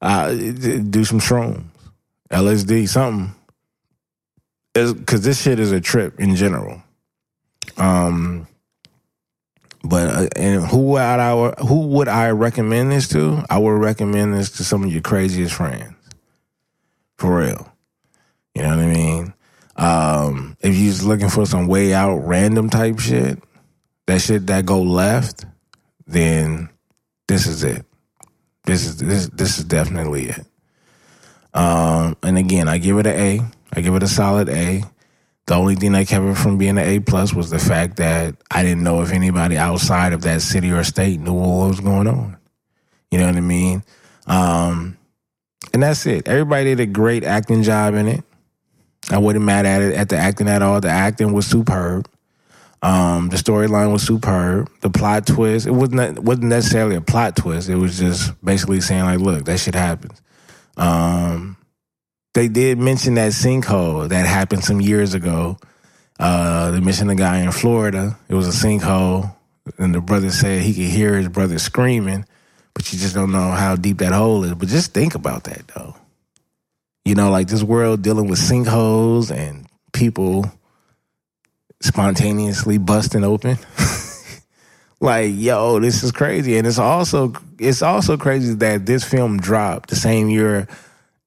uh, 0.00 0.30
do 0.30 1.04
some 1.04 1.20
shrooms, 1.20 1.64
LSD, 2.30 2.88
something, 2.88 3.34
because 4.72 5.22
this 5.22 5.42
shit 5.42 5.58
is 5.58 5.72
a 5.72 5.80
trip 5.80 6.20
in 6.20 6.36
general. 6.36 6.82
Um, 7.78 8.46
but 9.84 10.08
uh, 10.08 10.28
and 10.36 10.64
who 10.64 10.82
would 10.88 11.00
I 11.00 11.50
who 11.62 11.86
would 11.88 12.08
I 12.08 12.30
recommend 12.30 12.90
this 12.90 13.08
to? 13.08 13.44
I 13.48 13.58
would 13.58 13.70
recommend 13.70 14.34
this 14.34 14.50
to 14.52 14.64
some 14.64 14.84
of 14.84 14.92
your 14.92 15.02
craziest 15.02 15.54
friends, 15.54 15.94
for 17.18 17.38
real. 17.38 17.72
You 18.54 18.62
know 18.62 18.70
what 18.70 18.78
I 18.78 18.86
mean? 18.86 19.34
Um, 19.76 20.56
if 20.60 20.74
you're 20.74 20.92
just 20.92 21.04
looking 21.04 21.28
for 21.28 21.46
some 21.46 21.66
way 21.66 21.92
out 21.92 22.16
random 22.18 22.70
type 22.70 22.98
shit, 22.98 23.38
that 24.06 24.20
shit 24.20 24.46
that 24.46 24.64
go 24.64 24.82
left, 24.82 25.44
then 26.06 26.70
this 27.28 27.46
is 27.46 27.62
it. 27.62 27.84
This 28.64 28.86
is 28.86 28.96
this 28.96 29.28
this 29.28 29.58
is 29.58 29.64
definitely 29.64 30.30
it. 30.30 30.46
Um, 31.54 32.16
and 32.22 32.38
again, 32.38 32.68
I 32.68 32.78
give 32.78 32.98
it 32.98 33.06
an 33.06 33.14
A. 33.14 33.40
I 33.72 33.80
give 33.80 33.94
it 33.94 34.02
a 34.02 34.08
solid 34.08 34.48
A. 34.48 34.82
The 35.46 35.54
only 35.54 35.76
thing 35.76 35.92
that 35.92 36.08
kept 36.08 36.24
it 36.24 36.36
from 36.36 36.58
being 36.58 36.76
an 36.76 36.78
A 36.78 36.98
plus 36.98 37.32
was 37.32 37.50
the 37.50 37.58
fact 37.58 37.98
that 37.98 38.34
I 38.50 38.62
didn't 38.64 38.82
know 38.82 39.02
if 39.02 39.12
anybody 39.12 39.56
outside 39.56 40.12
of 40.12 40.22
that 40.22 40.42
city 40.42 40.72
or 40.72 40.82
state 40.82 41.20
knew 41.20 41.34
what 41.34 41.68
was 41.68 41.80
going 41.80 42.08
on. 42.08 42.36
You 43.12 43.18
know 43.18 43.26
what 43.26 43.36
I 43.36 43.40
mean? 43.40 43.84
Um, 44.26 44.96
and 45.72 45.82
that's 45.82 46.04
it. 46.06 46.26
Everybody 46.26 46.64
did 46.64 46.80
a 46.80 46.86
great 46.86 47.22
acting 47.22 47.62
job 47.62 47.94
in 47.94 48.08
it. 48.08 48.24
I 49.10 49.18
wasn't 49.18 49.44
mad 49.44 49.66
at 49.66 49.82
it 49.82 49.94
at 49.94 50.08
the 50.08 50.16
acting 50.16 50.48
at 50.48 50.62
all. 50.62 50.80
The 50.80 50.88
acting 50.88 51.32
was 51.32 51.46
superb. 51.46 52.08
Um, 52.82 53.28
the 53.28 53.36
storyline 53.36 53.92
was 53.92 54.02
superb. 54.02 54.70
The 54.80 54.90
plot 54.90 55.26
twist, 55.26 55.66
it 55.66 55.70
wasn't 55.70 56.18
wasn't 56.20 56.48
necessarily 56.48 56.96
a 56.96 57.00
plot 57.00 57.36
twist. 57.36 57.68
It 57.68 57.76
was 57.76 57.98
just 57.98 58.32
basically 58.44 58.80
saying 58.80 59.04
like, 59.04 59.20
look, 59.20 59.44
that 59.44 59.58
shit 59.58 59.74
happens. 59.74 60.20
Um, 60.76 61.55
they 62.36 62.48
did 62.48 62.78
mention 62.78 63.14
that 63.14 63.32
sinkhole 63.32 64.10
that 64.10 64.26
happened 64.26 64.62
some 64.62 64.78
years 64.78 65.14
ago. 65.14 65.56
Uh, 66.20 66.70
they 66.70 66.80
mentioned 66.80 67.10
a 67.10 67.14
guy 67.14 67.38
in 67.38 67.50
Florida. 67.50 68.18
It 68.28 68.34
was 68.34 68.46
a 68.46 68.66
sinkhole, 68.66 69.34
and 69.78 69.94
the 69.94 70.02
brother 70.02 70.30
said 70.30 70.60
he 70.60 70.74
could 70.74 70.84
hear 70.84 71.16
his 71.16 71.30
brother 71.30 71.58
screaming, 71.58 72.26
but 72.74 72.92
you 72.92 72.98
just 72.98 73.14
don't 73.14 73.32
know 73.32 73.52
how 73.52 73.74
deep 73.74 73.98
that 73.98 74.12
hole 74.12 74.44
is. 74.44 74.52
But 74.52 74.68
just 74.68 74.92
think 74.92 75.14
about 75.14 75.44
that 75.44 75.66
though. 75.68 75.96
You 77.06 77.14
know, 77.14 77.30
like 77.30 77.48
this 77.48 77.62
world 77.62 78.02
dealing 78.02 78.28
with 78.28 78.38
sinkholes 78.38 79.34
and 79.34 79.66
people 79.94 80.44
spontaneously 81.80 82.76
busting 82.76 83.24
open. 83.24 83.56
like, 85.00 85.32
yo, 85.34 85.80
this 85.80 86.02
is 86.02 86.12
crazy. 86.12 86.58
And 86.58 86.66
it's 86.66 86.78
also 86.78 87.32
it's 87.58 87.80
also 87.80 88.18
crazy 88.18 88.52
that 88.56 88.84
this 88.84 89.04
film 89.04 89.38
dropped 89.38 89.88
the 89.88 89.96
same 89.96 90.28
year 90.28 90.68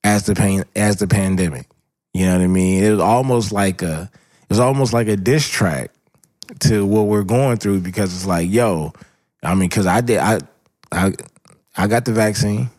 as 0.04 0.26
the 0.26 0.36
pain 0.36 0.64
as 0.76 0.98
the 0.98 1.08
pandemic. 1.08 1.68
You 2.14 2.26
know 2.26 2.38
what 2.38 2.44
I 2.44 2.48
mean? 2.48 2.84
It 2.84 2.92
was 2.92 3.00
almost 3.00 3.52
like 3.52 3.82
a 3.82 4.10
it 4.14 4.50
was 4.50 4.60
almost 4.60 4.94
like 4.94 5.08
a 5.08 5.16
diss 5.16 5.48
track 5.48 5.92
to 6.62 6.86
what 6.86 7.04
we're 7.04 7.24
going 7.24 7.58
through 7.58 7.82
because 7.82 8.14
it's 8.14 8.26
like, 8.26 8.50
yo, 8.50 8.94
I 9.44 9.54
mean, 9.56 9.70
because 9.70 9.86
I 9.86 10.02
did 10.02 10.18
I 10.18 10.40
I 10.92 11.14
I 11.78 11.88
got 11.88 12.06
the 12.06 12.14
vaccine. 12.14 12.70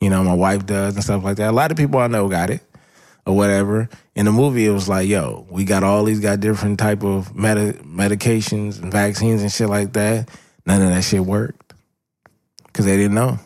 You 0.00 0.08
know, 0.08 0.24
my 0.24 0.34
wife 0.34 0.64
does 0.64 0.94
and 0.94 1.04
stuff 1.04 1.22
like 1.22 1.36
that. 1.36 1.50
A 1.50 1.52
lot 1.52 1.70
of 1.70 1.76
people 1.76 2.00
I 2.00 2.06
know 2.06 2.28
got 2.28 2.50
it 2.50 2.62
or 3.26 3.36
whatever. 3.36 3.88
In 4.14 4.24
the 4.24 4.32
movie, 4.32 4.66
it 4.66 4.70
was 4.70 4.88
like, 4.88 5.08
yo, 5.08 5.46
we 5.50 5.64
got 5.64 5.84
all 5.84 6.04
these 6.04 6.20
got 6.20 6.40
different 6.40 6.78
type 6.78 7.04
of 7.04 7.34
meta- 7.34 7.78
medications 7.84 8.82
and 8.82 8.90
vaccines 8.90 9.42
and 9.42 9.52
shit 9.52 9.68
like 9.68 9.92
that. 9.92 10.28
None 10.66 10.82
of 10.82 10.88
that 10.88 11.04
shit 11.04 11.20
worked 11.20 11.74
because 12.66 12.86
they 12.86 12.96
didn't 12.96 13.14
know. 13.14 13.38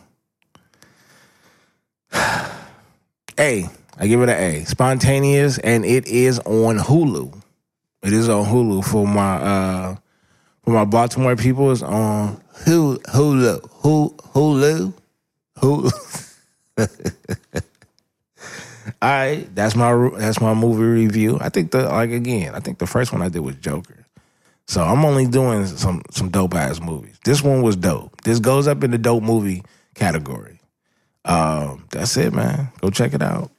A, 3.39 3.69
I 3.97 4.07
give 4.07 4.21
it 4.21 4.29
an 4.29 4.37
A. 4.37 4.65
Spontaneous, 4.65 5.57
and 5.57 5.85
it 5.85 6.07
is 6.07 6.39
on 6.39 6.77
Hulu. 6.77 7.41
It 8.03 8.13
is 8.13 8.29
on 8.29 8.45
Hulu 8.45 8.83
for 8.85 9.07
my 9.07 9.35
uh 9.35 9.95
for 10.63 10.71
my 10.71 10.85
Baltimore 10.85 11.35
people. 11.35 11.71
It's 11.71 11.81
on 11.81 12.41
Hulu, 12.65 13.01
Hulu, 13.03 13.61
Hulu, 14.31 14.93
Hulu. 15.57 16.31
All 19.01 19.09
right, 19.09 19.47
that's 19.55 19.75
my 19.75 20.09
that's 20.17 20.39
my 20.39 20.53
movie 20.53 20.83
review. 20.83 21.37
I 21.41 21.49
think 21.49 21.71
the 21.71 21.83
like 21.83 22.11
again, 22.11 22.53
I 22.55 22.59
think 22.59 22.77
the 22.79 22.87
first 22.87 23.11
one 23.11 23.21
I 23.21 23.29
did 23.29 23.39
was 23.39 23.55
Joker. 23.55 24.05
So 24.67 24.83
I'm 24.83 25.05
only 25.05 25.27
doing 25.27 25.65
some 25.65 26.01
some 26.11 26.29
dope 26.29 26.53
ass 26.55 26.79
movies. 26.79 27.19
This 27.23 27.41
one 27.43 27.61
was 27.61 27.75
dope. 27.75 28.21
This 28.21 28.39
goes 28.39 28.67
up 28.67 28.83
in 28.83 28.91
the 28.91 28.97
dope 28.97 29.23
movie 29.23 29.63
category. 29.95 30.54
Um, 31.25 31.85
that's 31.91 32.15
it, 32.17 32.33
man. 32.33 32.69
Go 32.81 32.89
check 32.89 33.13
it 33.13 33.21
out. 33.21 33.51